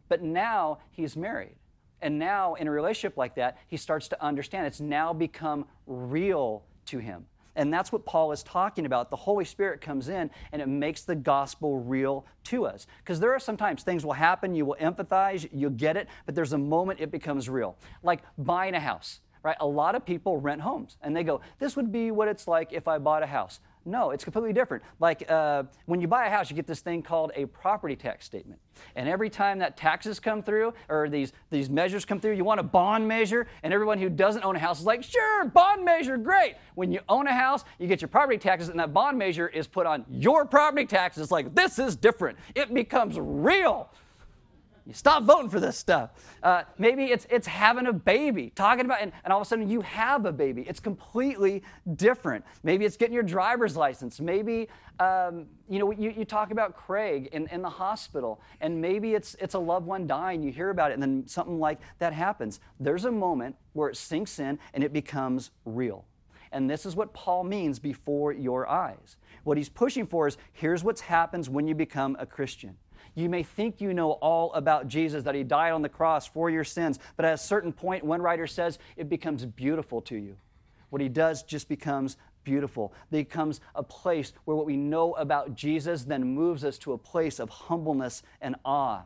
but 0.08 0.22
now 0.24 0.80
he's 0.92 1.18
married. 1.18 1.56
And 2.02 2.18
now, 2.18 2.56
in 2.56 2.68
a 2.68 2.72
relationship 2.72 3.18
like 3.18 3.36
that, 3.36 3.58
he 3.68 3.78
starts 3.78 4.08
to 4.10 4.24
understand 4.24 4.68
it's 4.68 4.82
now 4.82 5.12
become 5.14 5.66
real 5.86 6.64
to 6.88 7.00
him. 7.00 7.26
And 7.56 7.74
that's 7.74 7.92
what 7.92 8.06
Paul 8.06 8.32
is 8.32 8.44
talking 8.44 8.86
about. 8.86 9.10
The 9.10 9.16
Holy 9.16 9.46
Spirit 9.46 9.82
comes 9.82 10.10
in 10.10 10.32
and 10.52 10.62
it 10.62 10.68
makes 10.68 11.04
the 11.04 11.16
gospel 11.16 11.80
real 11.80 12.26
to 12.46 12.66
us. 12.66 12.88
Because 13.00 13.20
there 13.20 13.34
are 13.34 13.40
sometimes 13.40 13.84
things 13.84 14.06
will 14.06 14.14
happen, 14.14 14.56
you 14.56 14.66
will 14.66 14.78
empathize, 14.82 15.48
you'll 15.52 15.70
get 15.72 15.98
it, 15.98 16.08
but 16.26 16.36
there's 16.36 16.54
a 16.54 16.58
moment 16.58 17.00
it 17.00 17.12
becomes 17.12 17.50
real. 17.50 17.78
Like 18.02 18.22
buying 18.38 18.74
a 18.74 18.80
house, 18.80 19.20
right? 19.44 19.58
A 19.60 19.68
lot 19.68 19.96
of 19.96 20.06
people 20.06 20.38
rent 20.38 20.62
homes 20.62 20.98
and 21.02 21.16
they 21.16 21.24
go, 21.24 21.42
This 21.60 21.76
would 21.76 21.92
be 21.92 22.12
what 22.12 22.28
it's 22.28 22.48
like 22.48 22.74
if 22.74 22.88
I 22.88 22.98
bought 22.98 23.24
a 23.24 23.28
house. 23.28 23.60
No, 23.86 24.12
it's 24.12 24.24
completely 24.24 24.54
different. 24.54 24.84
Like 25.00 25.30
uh, 25.30 25.64
when 25.86 26.00
you 26.00 26.08
buy 26.08 26.28
a 26.28 26.30
house, 26.30 26.50
you 26.50 26.56
get 26.56 26.68
this 26.68 26.80
thing 26.80 27.02
called 27.02 27.32
a 27.36 27.46
property 27.48 27.96
tax 27.96 28.26
statement. 28.26 28.60
And 28.96 29.10
every 29.10 29.30
time 29.30 29.60
that 29.60 29.76
taxes 29.76 30.20
come 30.20 30.42
through 30.42 30.74
or 30.90 31.10
these, 31.10 31.34
these 31.50 31.70
measures 31.70 32.06
come 32.06 32.20
through, 32.20 32.34
you 32.34 32.44
want 32.44 32.60
a 32.60 32.64
bond 32.64 33.08
measure. 33.08 33.48
And 33.62 33.74
everyone 33.74 33.98
who 33.98 34.10
doesn't 34.10 34.44
own 34.44 34.56
a 34.56 34.60
house 34.60 34.80
is 34.80 34.86
like, 34.86 35.04
sure, 35.04 35.46
bond 35.46 35.84
measure, 35.84 36.18
great. 36.18 36.56
When 36.76 36.92
you 36.92 37.02
own 37.10 37.28
a 37.28 37.34
house, 37.34 37.66
you 37.78 37.88
get 37.88 38.02
your 38.02 38.08
property 38.08 38.38
taxes, 38.38 38.70
and 38.70 38.80
that 38.80 38.94
bond 38.94 39.18
measure 39.18 39.48
is 39.48 39.68
put 39.68 39.86
on 39.86 40.06
your 40.10 40.46
property 40.46 40.86
taxes. 40.86 41.30
Like, 41.30 41.54
this 41.54 41.78
is 41.78 41.96
different. 41.96 42.38
It 42.56 42.74
becomes 42.74 43.20
real. 43.20 43.92
You 44.86 44.94
stop 44.94 45.24
voting 45.24 45.50
for 45.50 45.62
this 45.62 45.78
stuff. 45.78 46.12
Uh, 46.42 46.64
maybe 46.78 47.06
it's, 47.06 47.26
it's 47.30 47.48
having 47.48 47.88
a 47.88 47.94
baby, 47.94 48.52
talking 48.54 48.84
about, 48.84 49.02
and, 49.02 49.14
and 49.24 49.32
all 49.32 49.40
of 49.40 49.46
a 49.46 49.48
sudden 49.48 49.70
you 49.70 49.80
have 49.82 50.26
a 50.26 50.34
baby. 50.34 50.64
It's 50.64 50.82
completely 50.82 51.64
different. 51.96 52.44
Maybe 52.64 52.84
it's 52.84 52.98
getting 52.98 53.14
your 53.14 53.24
driver's 53.24 53.78
license. 53.78 54.20
Maybe, 54.20 54.68
um, 55.00 55.46
you 55.70 55.80
know, 55.80 55.92
you, 55.92 56.14
you 56.18 56.26
talk 56.26 56.52
about 56.52 56.76
Craig 56.76 57.30
in, 57.32 57.48
in 57.48 57.62
the 57.62 57.70
hospital, 57.70 58.42
and 58.60 58.82
maybe 58.82 59.14
it's, 59.14 59.36
it's 59.40 59.54
a 59.54 59.60
loved 59.60 59.86
one 59.86 60.06
dying. 60.06 60.44
You 60.44 60.52
hear 60.52 60.70
about 60.70 60.92
it, 60.92 60.96
and 60.96 61.02
then 61.02 61.26
something 61.28 61.60
like 61.60 61.80
that 62.00 62.12
happens. 62.12 62.60
There's 62.78 63.06
a 63.06 63.12
moment 63.12 63.56
where 63.72 63.88
it 63.88 63.96
sinks 63.96 64.38
in 64.38 64.60
and 64.74 64.84
it 64.84 64.92
becomes 64.92 65.52
real. 65.64 66.06
And 66.52 66.70
this 66.70 66.86
is 66.86 66.96
what 66.96 67.14
Paul 67.14 67.46
means 67.46 67.80
before 67.80 68.34
your 68.34 68.70
eyes. 68.70 69.18
What 69.44 69.58
he's 69.58 69.70
pushing 69.70 70.06
for 70.06 70.28
is 70.28 70.38
here's 70.52 70.84
what 70.84 71.00
happens 71.00 71.50
when 71.50 71.68
you 71.68 71.74
become 71.74 72.16
a 72.20 72.26
Christian. 72.26 72.78
You 73.16 73.30
may 73.30 73.44
think 73.44 73.80
you 73.80 73.94
know 73.94 74.14
all 74.14 74.52
about 74.54 74.88
Jesus, 74.88 75.24
that 75.24 75.36
he 75.36 75.44
died 75.44 75.72
on 75.72 75.82
the 75.82 75.90
cross 75.90 76.26
for 76.26 76.50
your 76.50 76.64
sins, 76.64 77.00
but 77.16 77.26
at 77.26 77.34
a 77.34 77.38
certain 77.38 77.72
point, 77.72 78.04
one 78.04 78.22
writer 78.22 78.48
says, 78.48 78.80
it 78.98 79.10
becomes 79.10 79.46
beautiful 79.46 80.02
to 80.02 80.16
you. 80.16 80.36
What 80.90 81.02
he 81.02 81.10
does 81.10 81.44
just 81.44 81.70
becomes 81.70 82.18
beautiful. 82.44 82.94
It 83.12 83.30
becomes 83.30 83.62
a 83.76 83.84
place 83.84 84.34
where 84.46 84.58
what 84.58 84.66
we 84.66 84.78
know 84.78 85.14
about 85.14 85.56
Jesus 85.56 86.04
then 86.04 86.24
moves 86.24 86.66
us 86.66 86.78
to 86.80 86.94
a 86.94 86.98
place 86.98 87.40
of 87.40 87.50
humbleness 87.50 88.24
and 88.42 88.56
awe. 88.66 89.04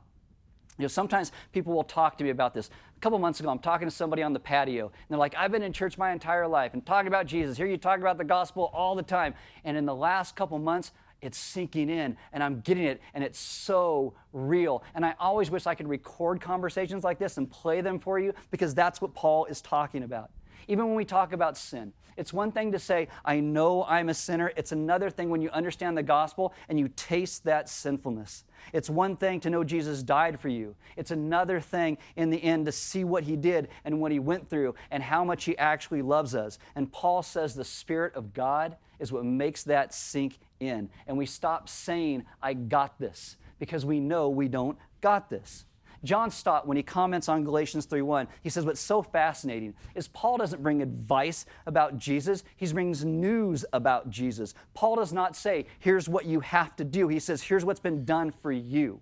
You 0.77 0.83
know, 0.83 0.87
sometimes 0.89 1.31
people 1.53 1.73
will 1.73 1.83
talk 1.83 2.17
to 2.19 2.23
me 2.23 2.29
about 2.29 2.53
this. 2.53 2.69
A 2.95 2.99
couple 2.99 3.17
months 3.19 3.39
ago, 3.39 3.49
I'm 3.49 3.59
talking 3.59 3.87
to 3.87 3.93
somebody 3.93 4.21
on 4.21 4.33
the 4.33 4.39
patio, 4.39 4.85
and 4.85 4.93
they're 5.09 5.17
like, 5.17 5.35
I've 5.35 5.51
been 5.51 5.63
in 5.63 5.73
church 5.73 5.97
my 5.97 6.11
entire 6.11 6.47
life 6.47 6.73
and 6.73 6.85
talking 6.85 7.07
about 7.07 7.25
Jesus. 7.25 7.57
Here 7.57 7.65
you 7.65 7.77
talk 7.77 7.99
about 7.99 8.17
the 8.17 8.23
gospel 8.23 8.69
all 8.73 8.95
the 8.95 9.03
time. 9.03 9.33
And 9.63 9.75
in 9.75 9.85
the 9.85 9.95
last 9.95 10.35
couple 10.35 10.57
months, 10.59 10.91
it's 11.21 11.37
sinking 11.37 11.89
in 11.89 12.17
and 12.33 12.43
I'm 12.43 12.61
getting 12.61 12.85
it 12.85 13.01
and 13.13 13.23
it's 13.23 13.39
so 13.39 14.13
real. 14.33 14.83
And 14.95 15.05
I 15.05 15.15
always 15.19 15.49
wish 15.49 15.65
I 15.65 15.75
could 15.75 15.87
record 15.87 16.41
conversations 16.41 17.03
like 17.03 17.19
this 17.19 17.37
and 17.37 17.49
play 17.49 17.81
them 17.81 17.99
for 17.99 18.19
you 18.19 18.33
because 18.51 18.75
that's 18.75 19.01
what 19.01 19.13
Paul 19.13 19.45
is 19.45 19.61
talking 19.61 20.03
about. 20.03 20.31
Even 20.67 20.87
when 20.87 20.95
we 20.95 21.05
talk 21.05 21.33
about 21.33 21.57
sin, 21.57 21.93
it's 22.17 22.33
one 22.33 22.51
thing 22.51 22.71
to 22.71 22.79
say, 22.79 23.07
I 23.23 23.39
know 23.39 23.85
I'm 23.85 24.09
a 24.09 24.13
sinner. 24.13 24.51
It's 24.57 24.71
another 24.71 25.09
thing 25.09 25.29
when 25.29 25.39
you 25.39 25.49
understand 25.51 25.95
the 25.95 26.03
gospel 26.03 26.53
and 26.67 26.79
you 26.79 26.89
taste 26.89 27.43
that 27.43 27.69
sinfulness. 27.69 28.43
It's 28.73 28.89
one 28.89 29.15
thing 29.15 29.39
to 29.41 29.51
know 29.51 29.63
Jesus 29.63 30.01
died 30.01 30.39
for 30.39 30.49
you. 30.49 30.75
It's 30.97 31.11
another 31.11 31.61
thing 31.61 31.99
in 32.15 32.31
the 32.31 32.43
end 32.43 32.65
to 32.65 32.71
see 32.71 33.03
what 33.03 33.23
he 33.23 33.35
did 33.35 33.69
and 33.85 34.01
what 34.01 34.11
he 34.11 34.19
went 34.19 34.49
through 34.49 34.73
and 34.89 35.03
how 35.03 35.23
much 35.23 35.45
he 35.45 35.55
actually 35.59 36.01
loves 36.01 36.33
us. 36.33 36.57
And 36.75 36.91
Paul 36.91 37.21
says 37.21 37.53
the 37.53 37.63
Spirit 37.63 38.15
of 38.15 38.33
God 38.33 38.77
is 38.99 39.11
what 39.11 39.23
makes 39.23 39.63
that 39.63 39.93
sink 39.93 40.39
in. 40.59 40.89
And 41.07 41.17
we 41.17 41.25
stop 41.25 41.69
saying, 41.69 42.25
I 42.41 42.53
got 42.53 42.99
this, 42.99 43.37
because 43.59 43.85
we 43.85 43.99
know 43.99 44.29
we 44.29 44.47
don't 44.47 44.77
got 45.01 45.29
this. 45.29 45.65
John 46.03 46.29
Stott, 46.29 46.67
when 46.67 46.77
he 46.77 46.83
comments 46.83 47.27
on 47.27 47.43
Galatians 47.43 47.87
3:1, 47.87 48.27
he 48.43 48.49
says 48.49 48.65
what's 48.65 48.79
so 48.79 49.01
fascinating 49.01 49.73
is 49.95 50.07
Paul 50.07 50.37
doesn't 50.37 50.61
bring 50.61 50.81
advice 50.81 51.45
about 51.65 51.97
Jesus, 51.97 52.43
he 52.55 52.71
brings 52.71 53.03
news 53.03 53.65
about 53.73 54.09
Jesus. 54.09 54.53
Paul 54.73 54.97
does 54.97 55.11
not 55.11 55.35
say, 55.35 55.65
here's 55.79 56.07
what 56.07 56.25
you 56.25 56.39
have 56.41 56.75
to 56.75 56.83
do. 56.83 57.07
He 57.07 57.19
says, 57.19 57.41
here's 57.41 57.65
what's 57.65 57.79
been 57.79 58.05
done 58.05 58.31
for 58.31 58.51
you. 58.51 59.01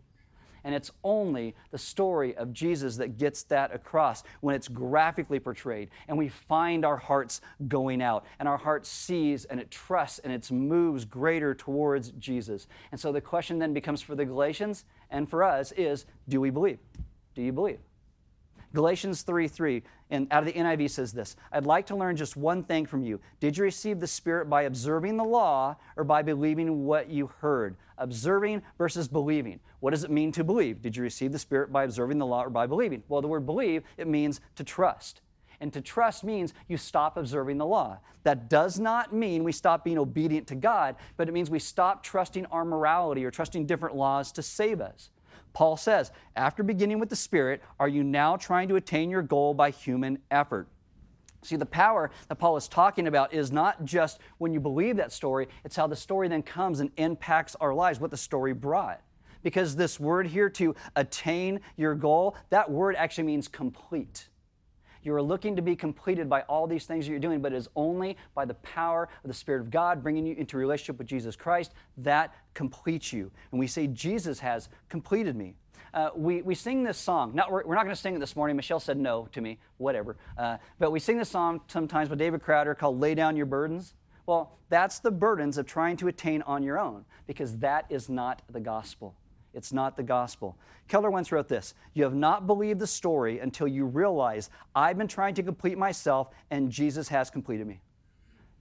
And 0.66 0.76
it's 0.76 0.92
only 1.04 1.56
the 1.72 1.78
story 1.78 2.36
of 2.36 2.52
Jesus 2.52 2.98
that 2.98 3.18
gets 3.18 3.44
that 3.44 3.74
across 3.74 4.24
when 4.42 4.56
it's 4.56 4.68
graphically 4.68 5.40
portrayed. 5.40 5.92
And 6.08 6.18
we 6.18 6.28
find 6.28 6.84
our 6.84 6.98
hearts 6.98 7.40
going 7.68 8.02
out, 8.02 8.26
and 8.40 8.50
our 8.50 8.58
heart 8.58 8.86
sees 8.86 9.46
and 9.46 9.60
it 9.60 9.72
trusts 9.72 10.20
and 10.20 10.34
it 10.34 10.52
moves 10.52 11.06
greater 11.06 11.54
towards 11.54 12.10
Jesus. 12.20 12.68
And 12.92 13.00
so 13.00 13.12
the 13.12 13.22
question 13.22 13.60
then 13.60 13.74
becomes 13.74 14.02
for 14.02 14.16
the 14.16 14.26
Galatians 14.26 14.86
and 15.12 15.30
for 15.30 15.44
us 15.44 15.72
is 15.74 16.06
do 16.28 16.42
we 16.42 16.50
believe? 16.50 16.80
Do 17.36 17.42
you 17.42 17.54
believe? 17.54 17.80
Galatians 18.76 19.24
3 19.24 19.48
3, 19.48 19.82
and 20.12 20.28
out 20.30 20.46
of 20.46 20.54
the 20.54 20.60
NIV 20.60 20.92
says 20.92 21.14
this 21.14 21.36
I'd 21.52 21.66
like 21.66 21.88
to 21.88 21.96
learn 21.96 22.16
just 22.16 22.38
one 22.38 22.62
thing 22.62 22.86
from 22.86 23.02
you. 23.02 23.20
Did 23.40 23.58
you 23.58 23.64
receive 23.64 24.00
the 24.00 24.08
Spirit 24.08 24.50
by 24.50 24.64
observing 24.64 25.18
the 25.18 25.24
law 25.24 25.78
or 25.96 26.04
by 26.04 26.22
believing 26.22 26.86
what 26.86 27.10
you 27.10 27.32
heard? 27.40 27.78
Observing 27.98 28.62
versus 28.78 29.08
believing. 29.08 29.60
What 29.80 29.92
does 29.92 30.04
it 30.04 30.12
mean 30.12 30.32
to 30.34 30.44
believe? 30.44 30.82
Did 30.82 30.96
you 30.96 31.04
receive 31.04 31.32
the 31.32 31.40
Spirit 31.40 31.72
by 31.72 31.86
observing 31.86 32.20
the 32.20 32.26
law 32.26 32.44
or 32.44 32.50
by 32.50 32.68
believing? 32.68 33.02
Well, 33.08 33.22
the 33.22 33.28
word 33.28 33.46
believe, 33.46 33.84
it 33.98 34.08
means 34.08 34.42
to 34.58 34.64
trust. 34.64 35.22
And 35.62 35.72
to 35.72 35.80
trust 35.80 36.26
means 36.26 36.54
you 36.68 36.76
stop 36.76 37.16
observing 37.16 37.58
the 37.58 37.66
law. 37.66 38.00
That 38.24 38.50
does 38.50 38.78
not 38.78 39.14
mean 39.14 39.44
we 39.46 39.54
stop 39.54 39.86
being 39.86 39.98
obedient 39.98 40.48
to 40.48 40.56
God, 40.56 40.98
but 41.16 41.30
it 41.30 41.32
means 41.32 41.50
we 41.50 41.60
stop 41.60 42.04
trusting 42.04 42.46
our 42.48 42.66
morality 42.66 43.24
or 43.24 43.32
trusting 43.32 43.66
different 43.66 43.96
laws 43.96 44.34
to 44.34 44.42
save 44.42 44.82
us. 44.82 45.10
Paul 45.56 45.78
says, 45.78 46.12
after 46.36 46.62
beginning 46.62 47.00
with 47.00 47.10
the 47.10 47.16
Spirit, 47.16 47.64
are 47.80 47.88
you 47.88 48.04
now 48.04 48.36
trying 48.36 48.68
to 48.68 48.76
attain 48.76 49.10
your 49.10 49.22
goal 49.22 49.54
by 49.54 49.72
human 49.72 50.20
effort? 50.30 50.68
See, 51.44 51.56
the 51.56 51.66
power 51.66 52.12
that 52.28 52.36
Paul 52.36 52.58
is 52.58 52.68
talking 52.68 53.08
about 53.08 53.34
is 53.34 53.52
not 53.52 53.86
just 53.86 54.20
when 54.38 54.52
you 54.52 54.60
believe 54.60 54.98
that 54.98 55.14
story, 55.14 55.48
it's 55.64 55.78
how 55.78 55.88
the 55.88 55.96
story 55.96 56.28
then 56.28 56.44
comes 56.44 56.82
and 56.82 56.92
impacts 56.98 57.56
our 57.62 57.74
lives, 57.74 58.00
what 58.00 58.12
the 58.12 58.18
story 58.18 58.52
brought. 58.54 59.02
Because 59.44 59.76
this 59.76 60.00
word 60.00 60.28
here 60.28 60.50
to 60.50 60.76
attain 60.96 61.62
your 61.78 61.96
goal, 61.96 62.36
that 62.50 62.70
word 62.70 62.96
actually 62.98 63.24
means 63.24 63.48
complete. 63.48 64.28
You 65.06 65.14
are 65.14 65.22
looking 65.22 65.56
to 65.56 65.62
be 65.62 65.76
completed 65.76 66.28
by 66.28 66.42
all 66.42 66.66
these 66.68 66.86
things 66.86 67.06
that 67.06 67.12
you're 67.12 67.20
doing, 67.20 67.42
but 67.42 67.54
it 67.54 67.58
is 67.58 67.70
only 67.76 68.18
by 68.34 68.44
the 68.46 68.56
power 68.56 69.08
of 69.24 69.28
the 69.28 69.34
Spirit 69.34 69.62
of 69.62 69.70
God 69.70 70.02
bringing 70.02 70.26
you 70.26 70.36
into 70.36 70.58
relationship 70.58 70.98
with 70.98 71.08
Jesus 71.08 71.36
Christ 71.36 71.74
that 71.98 72.34
completes 72.54 73.14
you. 73.14 73.32
And 73.52 73.60
we 73.60 73.68
say, 73.68 73.88
Jesus 73.88 74.40
has 74.40 74.68
completed 74.90 75.36
me. 75.36 75.54
Uh, 75.94 76.10
we, 76.16 76.42
we 76.42 76.56
sing 76.56 76.84
this 76.84 76.98
song. 76.98 77.34
Not, 77.36 77.52
we're, 77.52 77.64
we're 77.66 77.76
not 77.76 77.84
going 77.84 77.96
to 77.96 78.02
sing 78.02 78.16
it 78.16 78.20
this 78.20 78.36
morning. 78.36 78.56
Michelle 78.56 78.80
said 78.82 78.98
no 78.98 79.30
to 79.32 79.40
me, 79.40 79.60
whatever. 79.78 80.18
Uh, 80.38 80.58
but 80.80 80.92
we 80.92 81.00
sing 81.00 81.18
this 81.18 81.30
song 81.30 81.62
sometimes 81.68 82.10
by 82.10 82.16
David 82.16 82.42
Crowder 82.42 82.76
called 82.76 83.00
Lay 83.00 83.16
Down 83.16 83.38
Your 83.38 83.46
Burdens. 83.46 83.94
Well, 84.26 84.54
that's 84.70 85.00
the 85.00 85.12
burdens 85.12 85.58
of 85.58 85.68
trying 85.68 85.98
to 85.98 86.08
attain 86.08 86.42
on 86.42 86.64
your 86.64 86.80
own, 86.80 87.06
because 87.28 87.60
that 87.60 87.86
is 87.90 88.10
not 88.10 88.42
the 88.52 88.60
gospel. 88.60 89.16
It's 89.56 89.74
not 89.74 89.96
the 89.96 90.04
gospel. 90.04 90.58
Keller 90.88 91.10
once 91.10 91.32
wrote 91.32 91.48
this 91.48 91.74
You 91.94 92.04
have 92.04 92.14
not 92.14 92.46
believed 92.46 92.80
the 92.80 92.88
story 92.88 93.40
until 93.40 93.68
you 93.68 93.86
realize 93.86 94.50
I've 94.76 94.98
been 94.98 95.08
trying 95.08 95.34
to 95.36 95.44
complete 95.44 95.78
myself 95.78 96.30
and 96.52 96.70
Jesus 96.70 97.08
has 97.08 97.30
completed 97.30 97.66
me. 97.66 97.80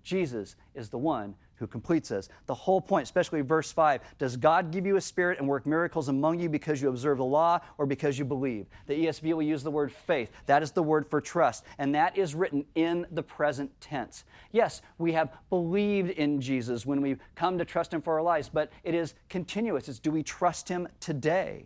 Jesus 0.05 0.57
is 0.75 0.89
the 0.89 0.99
one 0.99 1.35
who 1.65 1.69
completes 1.69 2.11
us. 2.11 2.29
The 2.45 2.55
whole 2.55 2.79
point, 2.79 3.05
especially 3.05 3.41
verse 3.41 3.73
5, 3.73 4.03
does 4.19 4.37
God 4.37 4.71
give 4.71 4.85
you 4.85 4.97
a 4.97 5.01
spirit 5.01 5.39
and 5.39 5.49
work 5.49 5.65
miracles 5.65 6.11
among 6.11 6.39
you 6.39 6.51
because 6.51 6.83
you 6.83 6.91
observe 6.91 7.17
the 7.17 7.25
law 7.25 7.61
or 7.79 7.87
because 7.87 8.19
you 8.19 8.27
believe? 8.27 8.67
The 8.87 9.07
ESV 9.07 9.33
will 9.33 9.43
use 9.43 9.63
the 9.63 9.71
word 9.71 9.91
faith. 9.91 10.31
That 10.45 10.63
is 10.63 10.73
the 10.73 10.83
word 10.83 11.07
for 11.07 11.23
trust, 11.23 11.65
and 11.79 11.95
that 11.95 12.19
is 12.19 12.35
written 12.35 12.67
in 12.75 13.07
the 13.11 13.23
present 13.23 13.71
tense. 13.81 14.25
Yes, 14.53 14.83
we 14.99 15.13
have 15.13 15.33
believed 15.49 16.11
in 16.11 16.39
Jesus 16.39 16.85
when 16.85 17.01
we 17.01 17.17
come 17.35 17.57
to 17.57 17.65
trust 17.65 17.95
Him 17.95 18.03
for 18.03 18.15
our 18.15 18.23
lives, 18.23 18.51
but 18.53 18.71
it 18.83 18.95
is 18.95 19.15
continuous. 19.31 19.89
It's 19.89 19.99
do 19.99 20.11
we 20.11 20.23
trust 20.23 20.69
Him 20.69 20.87
today? 21.01 21.65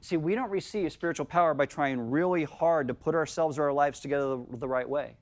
See, 0.00 0.16
we 0.16 0.34
don't 0.34 0.50
receive 0.50 0.92
spiritual 0.92 1.26
power 1.26 1.54
by 1.54 1.66
trying 1.66 2.10
really 2.10 2.42
hard 2.42 2.88
to 2.88 2.94
put 2.94 3.14
ourselves 3.14 3.56
or 3.56 3.64
our 3.64 3.72
lives 3.72 4.00
together 4.00 4.38
the, 4.50 4.56
the 4.56 4.68
right 4.68 4.88
way 4.88 5.16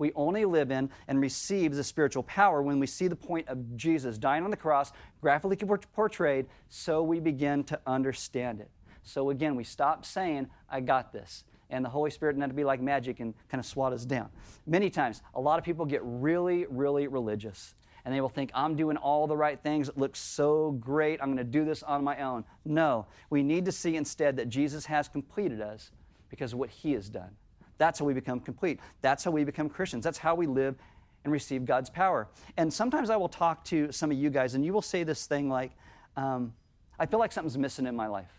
we 0.00 0.12
only 0.14 0.44
live 0.44 0.70
in 0.70 0.90
and 1.06 1.20
receive 1.20 1.74
the 1.74 1.84
spiritual 1.84 2.22
power 2.24 2.62
when 2.62 2.80
we 2.80 2.86
see 2.86 3.06
the 3.06 3.14
point 3.14 3.46
of 3.48 3.76
Jesus 3.76 4.18
dying 4.18 4.42
on 4.42 4.50
the 4.50 4.56
cross, 4.56 4.92
graphically 5.20 5.56
portrayed, 5.92 6.46
so 6.68 7.02
we 7.02 7.20
begin 7.20 7.62
to 7.64 7.78
understand 7.86 8.60
it. 8.60 8.70
So 9.02 9.30
again, 9.30 9.54
we 9.54 9.64
stop 9.64 10.04
saying, 10.04 10.48
I 10.68 10.80
got 10.80 11.12
this. 11.12 11.44
And 11.68 11.84
the 11.84 11.88
Holy 11.88 12.10
Spirit 12.10 12.36
not 12.36 12.48
to 12.48 12.54
be 12.54 12.64
like 12.64 12.80
magic 12.80 13.20
and 13.20 13.34
kind 13.48 13.60
of 13.60 13.66
swat 13.66 13.92
us 13.92 14.04
down. 14.04 14.28
Many 14.66 14.90
times, 14.90 15.22
a 15.34 15.40
lot 15.40 15.58
of 15.58 15.64
people 15.64 15.86
get 15.86 16.00
really, 16.02 16.66
really 16.68 17.06
religious 17.06 17.74
and 18.04 18.14
they 18.14 18.20
will 18.20 18.30
think, 18.30 18.50
I'm 18.54 18.76
doing 18.76 18.96
all 18.96 19.26
the 19.26 19.36
right 19.36 19.62
things. 19.62 19.88
It 19.88 19.98
looks 19.98 20.18
so 20.18 20.72
great. 20.72 21.20
I'm 21.20 21.28
going 21.28 21.36
to 21.36 21.44
do 21.44 21.64
this 21.64 21.82
on 21.82 22.02
my 22.02 22.22
own. 22.22 22.44
No, 22.64 23.06
we 23.28 23.42
need 23.42 23.66
to 23.66 23.72
see 23.72 23.96
instead 23.96 24.36
that 24.36 24.48
Jesus 24.48 24.86
has 24.86 25.08
completed 25.08 25.60
us 25.60 25.90
because 26.30 26.54
of 26.54 26.58
what 26.58 26.70
he 26.70 26.92
has 26.92 27.10
done. 27.10 27.36
That's 27.80 27.98
how 27.98 28.04
we 28.04 28.12
become 28.12 28.40
complete. 28.40 28.78
That's 29.00 29.24
how 29.24 29.30
we 29.30 29.42
become 29.42 29.70
Christians. 29.70 30.04
That's 30.04 30.18
how 30.18 30.34
we 30.34 30.46
live 30.46 30.76
and 31.24 31.32
receive 31.32 31.64
God's 31.64 31.88
power. 31.88 32.28
And 32.58 32.70
sometimes 32.70 33.08
I 33.08 33.16
will 33.16 33.30
talk 33.30 33.64
to 33.64 33.90
some 33.90 34.10
of 34.10 34.18
you 34.18 34.28
guys, 34.28 34.54
and 34.54 34.62
you 34.62 34.74
will 34.74 34.82
say 34.82 35.02
this 35.02 35.24
thing 35.24 35.48
like, 35.48 35.72
um, 36.14 36.52
I 36.98 37.06
feel 37.06 37.18
like 37.18 37.32
something's 37.32 37.56
missing 37.56 37.86
in 37.86 37.96
my 37.96 38.06
life. 38.06 38.30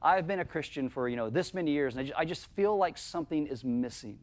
I've 0.00 0.26
been 0.26 0.40
a 0.40 0.44
Christian 0.44 0.88
for, 0.88 1.06
you 1.06 1.16
know, 1.16 1.28
this 1.28 1.52
many 1.52 1.70
years, 1.70 1.96
and 1.96 2.00
I 2.00 2.04
just, 2.04 2.18
I 2.20 2.24
just 2.24 2.46
feel 2.52 2.78
like 2.78 2.96
something 2.96 3.46
is 3.46 3.62
missing. 3.62 4.20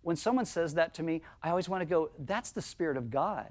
When 0.00 0.16
someone 0.16 0.46
says 0.46 0.72
that 0.74 0.94
to 0.94 1.02
me, 1.02 1.20
I 1.42 1.50
always 1.50 1.68
want 1.68 1.82
to 1.82 1.86
go, 1.86 2.12
that's 2.18 2.52
the 2.52 2.62
Spirit 2.62 2.96
of 2.96 3.10
God 3.10 3.48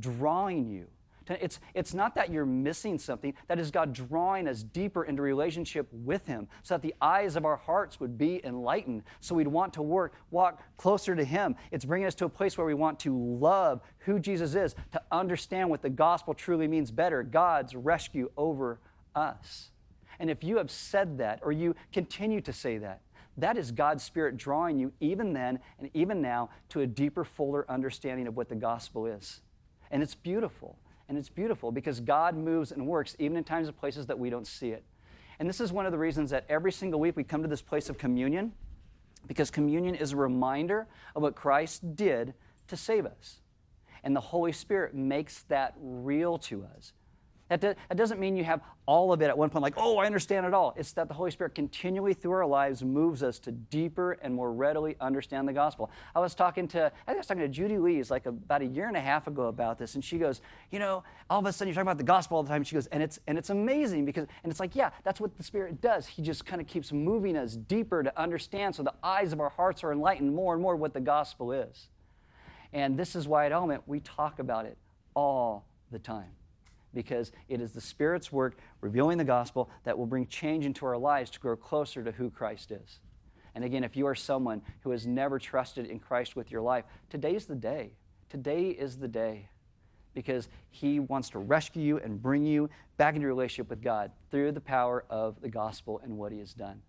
drawing 0.00 0.66
you 0.66 0.88
it's, 1.28 1.60
it's 1.74 1.94
not 1.94 2.14
that 2.14 2.30
you're 2.30 2.46
missing 2.46 2.98
something, 2.98 3.34
that 3.48 3.58
is 3.58 3.70
God 3.70 3.92
drawing 3.92 4.48
us 4.48 4.62
deeper 4.62 5.04
into 5.04 5.22
relationship 5.22 5.88
with 5.92 6.26
Him 6.26 6.48
so 6.62 6.74
that 6.74 6.82
the 6.82 6.94
eyes 7.00 7.36
of 7.36 7.44
our 7.44 7.56
hearts 7.56 8.00
would 8.00 8.18
be 8.18 8.40
enlightened, 8.44 9.02
so 9.20 9.34
we'd 9.34 9.48
want 9.48 9.72
to 9.74 9.82
work, 9.82 10.14
walk 10.30 10.62
closer 10.76 11.14
to 11.14 11.24
Him. 11.24 11.56
It's 11.70 11.84
bringing 11.84 12.06
us 12.06 12.14
to 12.16 12.24
a 12.24 12.28
place 12.28 12.56
where 12.56 12.66
we 12.66 12.74
want 12.74 13.00
to 13.00 13.16
love 13.16 13.80
who 13.98 14.18
Jesus 14.18 14.54
is, 14.54 14.74
to 14.92 15.02
understand 15.10 15.70
what 15.70 15.82
the 15.82 15.90
gospel 15.90 16.34
truly 16.34 16.68
means 16.68 16.90
better 16.90 17.22
God's 17.22 17.74
rescue 17.74 18.30
over 18.36 18.78
us. 19.14 19.70
And 20.18 20.30
if 20.30 20.44
you 20.44 20.58
have 20.58 20.70
said 20.70 21.18
that, 21.18 21.40
or 21.42 21.52
you 21.52 21.74
continue 21.92 22.40
to 22.42 22.52
say 22.52 22.78
that, 22.78 23.00
that 23.38 23.56
is 23.56 23.72
God's 23.72 24.04
Spirit 24.04 24.36
drawing 24.36 24.78
you 24.78 24.92
even 25.00 25.32
then 25.32 25.58
and 25.78 25.90
even 25.94 26.20
now 26.20 26.50
to 26.70 26.80
a 26.80 26.86
deeper, 26.86 27.24
fuller 27.24 27.64
understanding 27.68 28.26
of 28.26 28.36
what 28.36 28.48
the 28.48 28.54
gospel 28.54 29.06
is. 29.06 29.40
And 29.90 30.02
it's 30.02 30.14
beautiful. 30.14 30.76
And 31.12 31.18
it's 31.18 31.28
beautiful 31.28 31.70
because 31.70 32.00
God 32.00 32.34
moves 32.34 32.72
and 32.72 32.86
works 32.86 33.16
even 33.18 33.36
in 33.36 33.44
times 33.44 33.68
and 33.68 33.76
places 33.76 34.06
that 34.06 34.18
we 34.18 34.30
don't 34.30 34.46
see 34.46 34.70
it. 34.70 34.82
And 35.38 35.46
this 35.46 35.60
is 35.60 35.70
one 35.70 35.84
of 35.84 35.92
the 35.92 35.98
reasons 35.98 36.30
that 36.30 36.46
every 36.48 36.72
single 36.72 36.98
week 36.98 37.16
we 37.16 37.22
come 37.22 37.42
to 37.42 37.48
this 37.48 37.60
place 37.60 37.90
of 37.90 37.98
communion 37.98 38.52
because 39.26 39.50
communion 39.50 39.94
is 39.94 40.12
a 40.12 40.16
reminder 40.16 40.86
of 41.14 41.20
what 41.20 41.34
Christ 41.34 41.96
did 41.96 42.32
to 42.68 42.78
save 42.78 43.04
us. 43.04 43.40
And 44.02 44.16
the 44.16 44.22
Holy 44.22 44.52
Spirit 44.52 44.94
makes 44.94 45.42
that 45.48 45.74
real 45.78 46.38
to 46.38 46.64
us. 46.74 46.94
That, 47.48 47.60
do, 47.60 47.74
that 47.88 47.96
doesn't 47.96 48.18
mean 48.18 48.36
you 48.36 48.44
have 48.44 48.62
all 48.86 49.12
of 49.12 49.20
it 49.20 49.26
at 49.26 49.36
one 49.36 49.50
point, 49.50 49.62
like, 49.62 49.74
oh, 49.76 49.98
I 49.98 50.06
understand 50.06 50.46
it 50.46 50.54
all. 50.54 50.74
It's 50.76 50.92
that 50.92 51.08
the 51.08 51.14
Holy 51.14 51.30
Spirit 51.30 51.54
continually 51.54 52.14
through 52.14 52.32
our 52.32 52.46
lives 52.46 52.82
moves 52.82 53.22
us 53.22 53.38
to 53.40 53.52
deeper 53.52 54.12
and 54.22 54.34
more 54.34 54.52
readily 54.52 54.96
understand 55.00 55.46
the 55.46 55.52
gospel. 55.52 55.90
I 56.14 56.20
was 56.20 56.34
talking 56.34 56.66
to, 56.68 56.86
I 56.86 56.88
think 56.88 56.94
I 57.08 57.14
was 57.14 57.26
talking 57.26 57.42
to 57.42 57.48
Judy 57.48 57.78
Lees 57.78 58.10
like 58.10 58.26
about 58.26 58.62
a 58.62 58.66
year 58.66 58.88
and 58.88 58.96
a 58.96 59.00
half 59.00 59.26
ago 59.26 59.48
about 59.48 59.78
this, 59.78 59.94
and 59.94 60.04
she 60.04 60.18
goes, 60.18 60.40
you 60.70 60.78
know, 60.78 61.04
all 61.28 61.38
of 61.40 61.46
a 61.46 61.52
sudden 61.52 61.68
you're 61.68 61.74
talking 61.74 61.88
about 61.88 61.98
the 61.98 62.04
gospel 62.04 62.38
all 62.38 62.42
the 62.42 62.48
time. 62.48 62.64
She 62.64 62.74
goes, 62.74 62.86
and 62.86 63.02
it's 63.02 63.20
and 63.26 63.36
it's 63.36 63.50
amazing 63.50 64.04
because, 64.04 64.26
and 64.42 64.50
it's 64.50 64.60
like, 64.60 64.74
yeah, 64.74 64.90
that's 65.04 65.20
what 65.20 65.36
the 65.36 65.44
Spirit 65.44 65.80
does. 65.80 66.06
He 66.06 66.22
just 66.22 66.46
kind 66.46 66.60
of 66.60 66.66
keeps 66.66 66.90
moving 66.90 67.36
us 67.36 67.56
deeper 67.56 68.02
to 68.02 68.20
understand, 68.20 68.74
so 68.74 68.82
the 68.82 68.94
eyes 69.02 69.32
of 69.32 69.40
our 69.40 69.50
hearts 69.50 69.84
are 69.84 69.92
enlightened 69.92 70.34
more 70.34 70.54
and 70.54 70.62
more 70.62 70.74
what 70.74 70.94
the 70.94 71.00
gospel 71.00 71.52
is. 71.52 71.88
And 72.72 72.98
this 72.98 73.14
is 73.14 73.28
why 73.28 73.46
at 73.46 73.52
Element 73.52 73.82
we 73.86 74.00
talk 74.00 74.38
about 74.38 74.64
it 74.64 74.78
all 75.14 75.66
the 75.90 75.98
time 75.98 76.30
because 76.94 77.32
it 77.48 77.60
is 77.60 77.72
the 77.72 77.80
Spirit's 77.80 78.32
work 78.32 78.58
revealing 78.80 79.18
the 79.18 79.24
gospel 79.24 79.70
that 79.84 79.96
will 79.96 80.06
bring 80.06 80.26
change 80.26 80.66
into 80.66 80.86
our 80.86 80.98
lives 80.98 81.30
to 81.30 81.40
grow 81.40 81.56
closer 81.56 82.02
to 82.02 82.12
who 82.12 82.30
Christ 82.30 82.70
is. 82.70 83.00
And 83.54 83.64
again, 83.64 83.84
if 83.84 83.96
you 83.96 84.06
are 84.06 84.14
someone 84.14 84.62
who 84.80 84.90
has 84.90 85.06
never 85.06 85.38
trusted 85.38 85.86
in 85.86 85.98
Christ 85.98 86.36
with 86.36 86.50
your 86.50 86.62
life, 86.62 86.84
today's 87.10 87.46
the 87.46 87.54
day. 87.54 87.92
Today 88.30 88.68
is 88.68 88.96
the 88.96 89.08
day 89.08 89.48
because 90.14 90.48
He 90.70 91.00
wants 91.00 91.30
to 91.30 91.38
rescue 91.38 91.82
you 91.82 91.98
and 91.98 92.22
bring 92.22 92.44
you 92.44 92.70
back 92.96 93.14
into 93.14 93.26
relationship 93.26 93.68
with 93.68 93.82
God 93.82 94.10
through 94.30 94.52
the 94.52 94.60
power 94.60 95.04
of 95.10 95.40
the 95.40 95.48
gospel 95.48 96.00
and 96.02 96.16
what 96.16 96.32
He 96.32 96.38
has 96.38 96.54
done. 96.54 96.82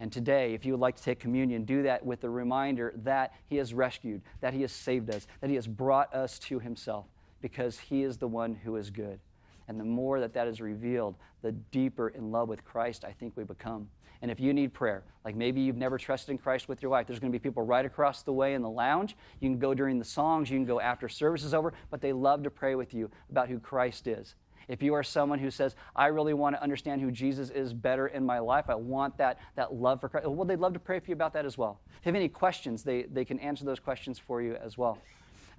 And 0.00 0.12
today, 0.12 0.54
if 0.54 0.64
you 0.64 0.72
would 0.72 0.80
like 0.80 0.96
to 0.96 1.02
take 1.02 1.20
communion, 1.20 1.64
do 1.64 1.84
that 1.84 2.04
with 2.04 2.20
the 2.20 2.30
reminder 2.30 2.92
that 3.04 3.32
He 3.46 3.56
has 3.56 3.72
rescued, 3.72 4.22
that 4.40 4.52
He 4.52 4.62
has 4.62 4.72
saved 4.72 5.10
us, 5.10 5.26
that 5.40 5.50
He 5.50 5.56
has 5.56 5.68
brought 5.68 6.12
us 6.12 6.38
to 6.40 6.58
Himself 6.58 7.06
because 7.44 7.78
He 7.78 8.04
is 8.04 8.16
the 8.16 8.26
one 8.26 8.54
who 8.54 8.76
is 8.76 8.88
good. 8.88 9.20
And 9.68 9.78
the 9.78 9.84
more 9.84 10.18
that 10.18 10.32
that 10.32 10.48
is 10.48 10.62
revealed, 10.62 11.14
the 11.42 11.52
deeper 11.52 12.08
in 12.08 12.32
love 12.32 12.48
with 12.48 12.64
Christ 12.64 13.04
I 13.04 13.12
think 13.12 13.36
we 13.36 13.44
become. 13.44 13.90
And 14.22 14.30
if 14.30 14.40
you 14.40 14.54
need 14.54 14.72
prayer, 14.72 15.02
like 15.26 15.36
maybe 15.36 15.60
you've 15.60 15.76
never 15.76 15.98
trusted 15.98 16.30
in 16.30 16.38
Christ 16.38 16.70
with 16.70 16.80
your 16.80 16.90
life, 16.90 17.06
there's 17.06 17.20
going 17.20 17.30
to 17.30 17.38
be 17.38 17.42
people 17.42 17.62
right 17.62 17.84
across 17.84 18.22
the 18.22 18.32
way 18.32 18.54
in 18.54 18.62
the 18.62 18.70
lounge. 18.70 19.14
You 19.40 19.50
can 19.50 19.58
go 19.58 19.74
during 19.74 19.98
the 19.98 20.06
songs, 20.06 20.48
you 20.48 20.56
can 20.56 20.64
go 20.64 20.80
after 20.80 21.06
service 21.06 21.44
is 21.44 21.52
over, 21.52 21.74
but 21.90 22.00
they 22.00 22.14
love 22.14 22.42
to 22.44 22.50
pray 22.50 22.76
with 22.76 22.94
you 22.94 23.10
about 23.28 23.50
who 23.50 23.58
Christ 23.58 24.06
is. 24.06 24.36
If 24.66 24.82
you 24.82 24.94
are 24.94 25.02
someone 25.02 25.38
who 25.38 25.50
says, 25.50 25.76
I 25.94 26.06
really 26.06 26.32
want 26.32 26.56
to 26.56 26.62
understand 26.62 27.02
who 27.02 27.10
Jesus 27.10 27.50
is 27.50 27.74
better 27.74 28.06
in 28.06 28.24
my 28.24 28.38
life, 28.38 28.70
I 28.70 28.74
want 28.74 29.18
that, 29.18 29.38
that 29.56 29.74
love 29.74 30.00
for 30.00 30.08
Christ, 30.08 30.26
well, 30.26 30.46
they'd 30.46 30.58
love 30.58 30.72
to 30.72 30.80
pray 30.80 30.98
for 30.98 31.10
you 31.10 31.14
about 31.14 31.34
that 31.34 31.44
as 31.44 31.58
well. 31.58 31.78
If 31.98 32.06
you 32.06 32.08
have 32.08 32.16
any 32.16 32.30
questions, 32.30 32.84
they, 32.84 33.02
they 33.02 33.26
can 33.26 33.38
answer 33.38 33.66
those 33.66 33.80
questions 33.80 34.18
for 34.18 34.40
you 34.40 34.54
as 34.54 34.78
well. 34.78 34.96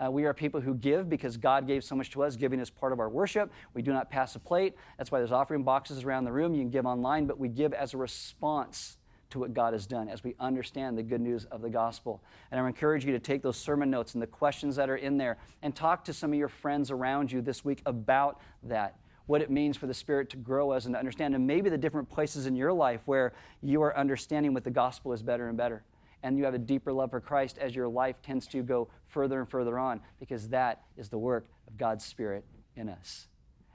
Uh, 0.04 0.12
we 0.12 0.26
are 0.26 0.34
people 0.34 0.62
who 0.62 0.74
give 0.74 1.10
because 1.10 1.38
God 1.38 1.68
gave 1.68 1.84
so 1.84 1.96
much 1.96 2.12
to 2.12 2.24
us. 2.24 2.36
Giving 2.36 2.60
is 2.60 2.70
part 2.70 2.94
of 2.94 3.00
our 3.00 3.10
worship. 3.10 3.52
We 3.74 3.82
do 3.82 3.94
not 3.94 4.10
pass 4.10 4.36
a 4.36 4.40
plate. 4.40 4.76
That's 4.98 5.12
why 5.12 5.20
there's 5.20 5.32
offering 5.32 5.64
boxes 5.64 6.04
around 6.04 6.26
the 6.26 6.32
room. 6.32 6.54
You 6.54 6.62
can 6.62 6.70
give 6.70 6.86
online, 6.86 7.26
but 7.26 7.40
we 7.40 7.50
give 7.50 7.74
as 7.74 7.94
a 7.94 7.98
response 7.98 8.98
to 9.32 9.40
what 9.40 9.54
God 9.54 9.74
has 9.74 9.86
done 9.86 10.08
as 10.08 10.24
we 10.24 10.36
understand 10.40 10.98
the 10.98 11.04
good 11.04 11.22
news 11.22 11.46
of 11.46 11.62
the 11.62 11.70
gospel. 11.70 12.24
And 12.52 12.60
I 12.60 12.68
encourage 12.68 13.06
you 13.06 13.12
to 13.14 13.20
take 13.20 13.42
those 13.42 13.58
sermon 13.58 13.90
notes 13.90 14.14
and 14.14 14.22
the 14.22 14.28
questions 14.28 14.76
that 14.76 14.90
are 14.90 14.96
in 14.96 15.18
there 15.18 15.38
and 15.62 15.76
talk 15.76 16.06
to 16.06 16.14
some 16.14 16.32
of 16.32 16.40
your 16.40 16.48
friends 16.48 16.92
around 16.92 17.32
you 17.32 17.42
this 17.42 17.66
week 17.66 17.82
about 17.86 18.40
that 18.64 18.96
what 19.28 19.42
it 19.42 19.50
means 19.50 19.76
for 19.76 19.88
the 19.88 19.94
Spirit 19.94 20.30
to 20.30 20.38
grow 20.38 20.72
us 20.72 20.86
and 20.86 20.94
to 20.94 21.00
understand, 21.00 21.34
and 21.34 21.48
maybe 21.48 21.70
the 21.70 21.78
different 21.78 22.10
places 22.10 22.46
in 22.46 22.56
your 22.56 22.72
life 22.72 23.02
where 23.06 23.34
you 23.62 23.82
are 23.82 23.98
understanding 23.98 24.54
what 24.54 24.64
the 24.64 24.70
gospel 24.70 25.14
is 25.14 25.24
better 25.24 25.48
and 25.48 25.58
better 25.58 25.84
and 26.24 26.38
you 26.38 26.46
have 26.46 26.54
a 26.54 26.60
deeper 26.60 26.92
love 26.92 27.12
for 27.12 27.20
Christ 27.20 27.58
as 27.58 27.76
your 27.76 27.88
life 27.88 28.16
tends 28.22 28.48
to 28.48 28.64
go 28.64 28.90
further 29.08 29.40
and 29.40 29.50
further 29.50 29.78
on, 29.78 30.02
because 30.20 30.50
that 30.50 30.84
is 30.98 31.10
the 31.10 31.18
work 31.18 31.46
of 31.68 31.78
God's 31.78 32.04
Spirit 32.04 32.46
in 32.76 32.90
us. 32.90 33.28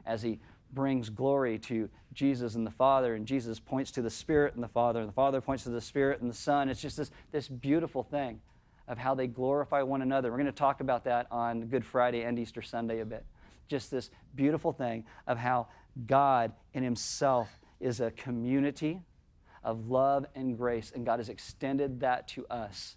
As 0.07 0.23
He 0.23 0.41
brings 0.73 1.11
glory 1.11 1.59
to 1.59 1.89
Jesus 2.13 2.55
and 2.55 2.67
the 2.67 2.71
Father, 2.71 3.15
and 3.15 3.27
Jesus 3.27 3.59
points 3.59 3.91
to 3.93 4.03
the 4.03 4.11
Spirit 4.11 4.55
and 4.55 4.63
the 4.63 4.69
Father, 4.69 5.01
and 5.01 5.09
the 5.09 5.15
Father 5.15 5.41
points 5.41 5.65
to 5.65 5.71
the 5.71 5.81
Spirit 5.81 6.21
and 6.21 6.31
the 6.31 6.35
Son. 6.35 6.69
It's 6.69 6.81
just 6.81 6.97
this, 6.97 7.11
this 7.33 7.49
beautiful 7.49 8.03
thing 8.03 8.41
of 8.89 8.99
how 8.99 9.15
they 9.15 9.27
glorify 9.27 9.83
one 9.83 10.03
another. 10.03 10.31
We're 10.31 10.39
going 10.39 10.47
to 10.47 10.53
talk 10.53 10.81
about 10.81 11.05
that 11.05 11.27
on 11.31 11.67
Good 11.67 11.85
Friday 11.85 12.23
and 12.23 12.39
Easter 12.39 12.63
Sunday 12.63 13.01
a 13.01 13.05
bit. 13.05 13.25
Just 13.69 13.91
this 13.91 14.11
beautiful 14.35 14.73
thing 14.73 15.05
of 15.29 15.39
how 15.39 15.69
God 16.07 16.53
in 16.75 16.83
Himself 16.83 17.49
is 17.79 18.01
a 18.01 18.11
community 18.11 19.01
of 19.63 19.89
love 19.89 20.27
and 20.35 20.57
grace, 20.57 20.93
and 20.95 21.05
God 21.05 21.19
has 21.19 21.29
extended 21.29 22.01
that 22.01 22.29
to 22.29 22.47
us. 22.49 22.97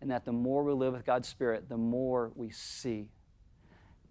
And 0.00 0.10
that 0.10 0.24
the 0.24 0.32
more 0.32 0.64
we 0.64 0.72
live 0.72 0.94
with 0.94 1.04
God's 1.04 1.28
Spirit, 1.28 1.68
the 1.68 1.76
more 1.76 2.32
we 2.34 2.50
see 2.50 3.10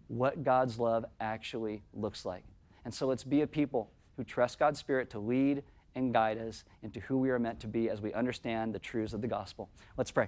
what 0.07 0.43
God's 0.43 0.79
love 0.79 1.05
actually 1.19 1.83
looks 1.93 2.25
like. 2.25 2.43
And 2.85 2.93
so 2.93 3.07
let's 3.07 3.23
be 3.23 3.41
a 3.41 3.47
people 3.47 3.91
who 4.15 4.23
trust 4.23 4.59
God's 4.59 4.79
Spirit 4.79 5.09
to 5.11 5.19
lead 5.19 5.63
and 5.95 6.13
guide 6.13 6.37
us 6.37 6.63
into 6.83 6.99
who 7.01 7.17
we 7.17 7.29
are 7.29 7.39
meant 7.39 7.59
to 7.61 7.67
be 7.67 7.89
as 7.89 8.01
we 8.01 8.13
understand 8.13 8.73
the 8.73 8.79
truths 8.79 9.13
of 9.13 9.21
the 9.21 9.27
gospel. 9.27 9.69
Let's 9.97 10.11
pray. 10.11 10.27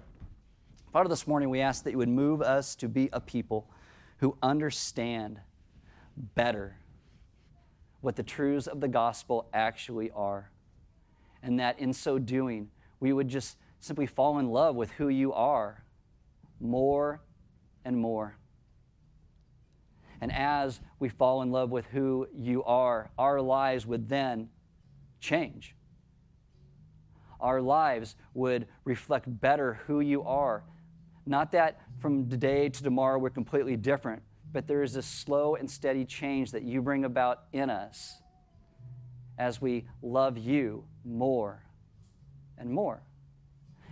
Father, 0.91 1.09
this 1.09 1.27
morning 1.27 1.49
we 1.49 1.61
ask 1.61 1.83
that 1.83 1.91
you 1.91 1.97
would 1.97 2.09
move 2.09 2.41
us 2.41 2.75
to 2.75 2.89
be 2.89 3.09
a 3.13 3.21
people 3.21 3.69
who 4.17 4.35
understand 4.41 5.39
better 6.35 6.77
what 8.01 8.15
the 8.15 8.23
truths 8.23 8.67
of 8.67 8.81
the 8.81 8.87
gospel 8.87 9.47
actually 9.53 10.11
are 10.11 10.50
and 11.43 11.59
that 11.59 11.79
in 11.79 11.93
so 11.93 12.19
doing, 12.19 12.69
we 12.99 13.13
would 13.13 13.27
just 13.27 13.57
simply 13.79 14.05
fall 14.05 14.39
in 14.39 14.49
love 14.49 14.75
with 14.75 14.91
who 14.91 15.09
you 15.09 15.33
are 15.33 15.83
more 16.59 17.21
and 17.83 17.97
more. 17.97 18.37
And 20.21 20.31
as 20.31 20.79
we 20.99 21.09
fall 21.09 21.41
in 21.41 21.51
love 21.51 21.71
with 21.71 21.87
who 21.87 22.27
you 22.33 22.63
are, 22.63 23.09
our 23.17 23.41
lives 23.41 23.87
would 23.87 24.07
then 24.07 24.49
change. 25.19 25.75
Our 27.39 27.59
lives 27.59 28.15
would 28.35 28.67
reflect 28.85 29.25
better 29.41 29.79
who 29.87 29.99
you 29.99 30.21
are. 30.23 30.63
Not 31.25 31.51
that 31.53 31.81
from 31.97 32.29
today 32.29 32.69
to 32.69 32.83
tomorrow 32.83 33.17
we're 33.17 33.31
completely 33.31 33.75
different, 33.77 34.21
but 34.53 34.67
there 34.67 34.83
is 34.83 34.95
a 34.95 35.01
slow 35.01 35.55
and 35.55 35.69
steady 35.69 36.05
change 36.05 36.51
that 36.51 36.61
you 36.61 36.83
bring 36.83 37.03
about 37.03 37.45
in 37.51 37.71
us 37.71 38.20
as 39.41 39.59
we 39.59 39.85
love 40.03 40.37
you 40.37 40.83
more 41.03 41.63
and 42.59 42.69
more. 42.69 43.01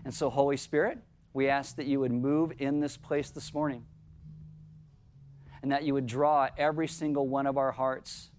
And 0.06 0.14
so, 0.14 0.30
Holy 0.30 0.58
Spirit, 0.58 1.00
we 1.34 1.50
ask 1.50 1.76
that 1.78 1.88
you 1.88 2.00
would 2.02 2.12
move 2.12 2.54
in 2.60 2.82
this 2.82 2.98
place 2.98 3.32
this 3.32 3.52
morning 3.52 3.84
and 5.64 5.72
that 5.72 5.84
you 5.84 5.96
would 5.96 6.06
draw 6.06 6.50
every 6.56 6.88
single 6.88 7.28
one 7.28 7.48
of 7.48 7.58
our 7.58 7.72
hearts 7.72 8.30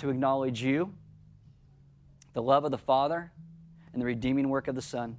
to 0.00 0.10
acknowledge 0.10 0.62
you, 0.62 0.92
the 2.34 2.42
love 2.42 2.66
of 2.66 2.70
the 2.70 2.76
Father, 2.76 3.32
and 3.94 4.02
the 4.02 4.06
redeeming 4.06 4.50
work 4.50 4.68
of 4.68 4.74
the 4.74 4.82
Son. 4.82 5.16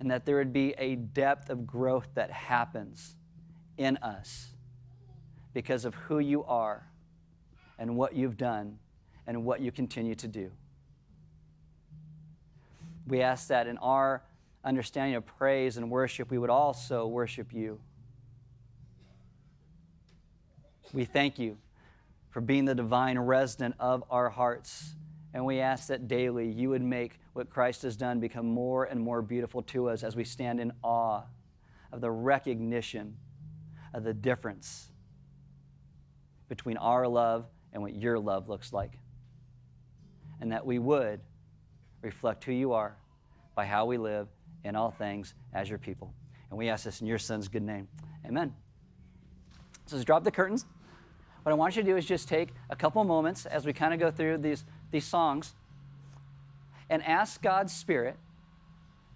And 0.00 0.10
that 0.10 0.26
there 0.26 0.38
would 0.38 0.52
be 0.52 0.74
a 0.78 0.96
depth 0.96 1.48
of 1.48 1.64
growth 1.64 2.08
that 2.14 2.32
happens 2.32 3.14
in 3.78 3.98
us 3.98 4.48
because 5.54 5.84
of 5.84 5.94
who 5.94 6.18
you 6.18 6.42
are 6.42 6.88
and 7.78 7.96
what 7.96 8.14
you've 8.14 8.36
done 8.36 8.78
and 9.26 9.44
what 9.44 9.60
you 9.60 9.70
continue 9.72 10.14
to 10.14 10.28
do. 10.28 10.50
We 13.06 13.22
ask 13.22 13.48
that 13.48 13.66
in 13.66 13.78
our 13.78 14.22
understanding 14.64 15.14
of 15.14 15.24
praise 15.26 15.76
and 15.76 15.90
worship, 15.90 16.30
we 16.30 16.38
would 16.38 16.50
also 16.50 17.06
worship 17.06 17.52
you. 17.52 17.80
We 20.92 21.04
thank 21.04 21.38
you 21.38 21.56
for 22.30 22.40
being 22.40 22.64
the 22.64 22.74
divine 22.74 23.18
resident 23.18 23.76
of 23.78 24.04
our 24.10 24.28
hearts. 24.28 24.94
And 25.32 25.44
we 25.44 25.60
ask 25.60 25.88
that 25.88 26.08
daily 26.08 26.48
you 26.48 26.70
would 26.70 26.82
make 26.82 27.18
what 27.32 27.50
Christ 27.50 27.82
has 27.82 27.96
done 27.96 28.20
become 28.20 28.46
more 28.46 28.84
and 28.84 29.00
more 29.00 29.22
beautiful 29.22 29.62
to 29.62 29.88
us 29.88 30.02
as 30.02 30.16
we 30.16 30.24
stand 30.24 30.60
in 30.60 30.72
awe 30.82 31.22
of 31.92 32.00
the 32.00 32.10
recognition 32.10 33.16
of 33.94 34.04
the 34.04 34.14
difference 34.14 34.90
between 36.48 36.76
our 36.76 37.06
love 37.06 37.46
and 37.76 37.82
what 37.82 37.94
your 37.94 38.18
love 38.18 38.48
looks 38.48 38.72
like. 38.72 38.92
And 40.40 40.50
that 40.50 40.64
we 40.64 40.78
would 40.78 41.20
reflect 42.00 42.42
who 42.44 42.52
you 42.52 42.72
are 42.72 42.96
by 43.54 43.66
how 43.66 43.84
we 43.84 43.98
live 43.98 44.28
in 44.64 44.74
all 44.74 44.90
things 44.90 45.34
as 45.52 45.68
your 45.68 45.78
people. 45.78 46.14
And 46.48 46.56
we 46.58 46.70
ask 46.70 46.84
this 46.84 47.02
in 47.02 47.06
your 47.06 47.18
son's 47.18 47.48
good 47.48 47.62
name. 47.62 47.86
Amen. 48.24 48.54
So 49.84 49.96
let's 49.96 50.06
drop 50.06 50.24
the 50.24 50.30
curtains. 50.30 50.64
What 51.42 51.52
I 51.52 51.54
want 51.54 51.76
you 51.76 51.82
to 51.82 51.88
do 51.88 51.98
is 51.98 52.06
just 52.06 52.30
take 52.30 52.48
a 52.70 52.76
couple 52.76 53.04
moments 53.04 53.44
as 53.44 53.66
we 53.66 53.74
kind 53.74 53.92
of 53.92 54.00
go 54.00 54.10
through 54.10 54.38
these, 54.38 54.64
these 54.90 55.04
songs 55.04 55.52
and 56.88 57.02
ask 57.02 57.42
God's 57.42 57.74
Spirit 57.74 58.16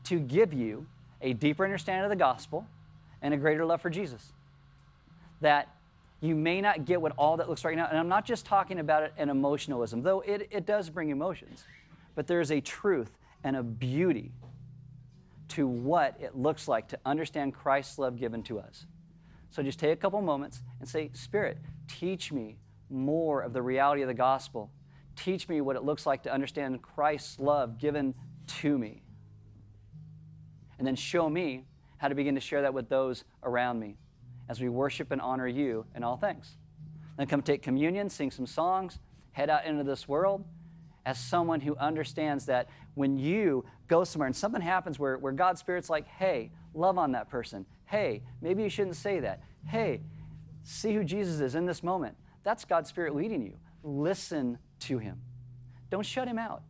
to 0.04 0.20
give 0.20 0.52
you 0.52 0.86
a 1.22 1.32
deeper 1.32 1.64
understanding 1.64 2.04
of 2.04 2.10
the 2.10 2.16
gospel 2.16 2.66
and 3.22 3.32
a 3.32 3.38
greater 3.38 3.64
love 3.64 3.80
for 3.80 3.88
Jesus. 3.88 4.34
That 5.40 5.74
you 6.20 6.34
may 6.34 6.60
not 6.60 6.84
get 6.84 7.00
what 7.00 7.12
all 7.16 7.38
that 7.38 7.48
looks 7.48 7.64
right 7.64 7.76
now. 7.76 7.86
And 7.86 7.98
I'm 7.98 8.08
not 8.08 8.26
just 8.26 8.44
talking 8.44 8.78
about 8.78 9.02
it 9.02 9.14
in 9.16 9.30
emotionalism, 9.30 10.02
though 10.02 10.20
it, 10.20 10.48
it 10.50 10.66
does 10.66 10.90
bring 10.90 11.10
emotions. 11.10 11.64
But 12.14 12.26
there 12.26 12.40
is 12.40 12.50
a 12.50 12.60
truth 12.60 13.10
and 13.42 13.56
a 13.56 13.62
beauty 13.62 14.32
to 15.48 15.66
what 15.66 16.16
it 16.20 16.36
looks 16.36 16.68
like 16.68 16.88
to 16.88 16.98
understand 17.06 17.54
Christ's 17.54 17.98
love 17.98 18.18
given 18.18 18.42
to 18.44 18.60
us. 18.60 18.86
So 19.50 19.62
just 19.62 19.80
take 19.80 19.92
a 19.92 19.96
couple 19.96 20.20
moments 20.20 20.62
and 20.78 20.88
say, 20.88 21.10
Spirit, 21.14 21.58
teach 21.88 22.30
me 22.30 22.58
more 22.90 23.40
of 23.40 23.52
the 23.52 23.62
reality 23.62 24.02
of 24.02 24.08
the 24.08 24.14
gospel. 24.14 24.70
Teach 25.16 25.48
me 25.48 25.60
what 25.60 25.74
it 25.74 25.82
looks 25.82 26.06
like 26.06 26.22
to 26.24 26.32
understand 26.32 26.82
Christ's 26.82 27.38
love 27.38 27.78
given 27.78 28.14
to 28.58 28.78
me. 28.78 29.02
And 30.78 30.86
then 30.86 30.96
show 30.96 31.28
me 31.28 31.64
how 31.96 32.08
to 32.08 32.14
begin 32.14 32.34
to 32.34 32.40
share 32.40 32.62
that 32.62 32.74
with 32.74 32.88
those 32.88 33.24
around 33.42 33.80
me 33.80 33.96
as 34.50 34.60
we 34.60 34.68
worship 34.68 35.12
and 35.12 35.20
honor 35.20 35.46
you 35.46 35.86
in 35.94 36.02
all 36.02 36.16
things. 36.16 36.56
Then 37.16 37.28
come 37.28 37.40
take 37.40 37.62
communion, 37.62 38.10
sing 38.10 38.32
some 38.32 38.46
songs, 38.46 38.98
head 39.30 39.48
out 39.48 39.64
into 39.64 39.84
this 39.84 40.08
world 40.08 40.44
as 41.06 41.20
someone 41.20 41.60
who 41.60 41.76
understands 41.76 42.46
that 42.46 42.68
when 42.94 43.16
you 43.16 43.64
go 43.86 44.02
somewhere 44.02 44.26
and 44.26 44.34
something 44.34 44.60
happens 44.60 44.98
where, 44.98 45.16
where 45.18 45.32
God's 45.32 45.60
Spirit's 45.60 45.88
like, 45.88 46.08
hey, 46.08 46.50
love 46.74 46.98
on 46.98 47.12
that 47.12 47.30
person. 47.30 47.64
Hey, 47.86 48.22
maybe 48.42 48.64
you 48.64 48.68
shouldn't 48.68 48.96
say 48.96 49.20
that. 49.20 49.40
Hey, 49.66 50.00
see 50.64 50.92
who 50.94 51.04
Jesus 51.04 51.40
is 51.40 51.54
in 51.54 51.64
this 51.64 51.84
moment. 51.84 52.16
That's 52.42 52.64
God's 52.64 52.88
Spirit 52.88 53.14
leading 53.14 53.42
you. 53.42 53.54
Listen 53.84 54.58
to 54.80 54.98
Him. 54.98 55.20
Don't 55.90 56.04
shut 56.04 56.26
Him 56.26 56.40
out. 56.40 56.62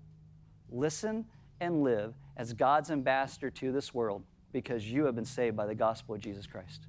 Listen 0.70 1.24
and 1.60 1.82
live 1.82 2.12
as 2.36 2.52
God's 2.52 2.90
ambassador 2.90 3.48
to 3.50 3.72
this 3.72 3.94
world 3.94 4.22
because 4.52 4.84
you 4.84 5.06
have 5.06 5.14
been 5.14 5.24
saved 5.24 5.56
by 5.56 5.64
the 5.64 5.74
gospel 5.74 6.14
of 6.14 6.20
Jesus 6.20 6.46
Christ. 6.46 6.86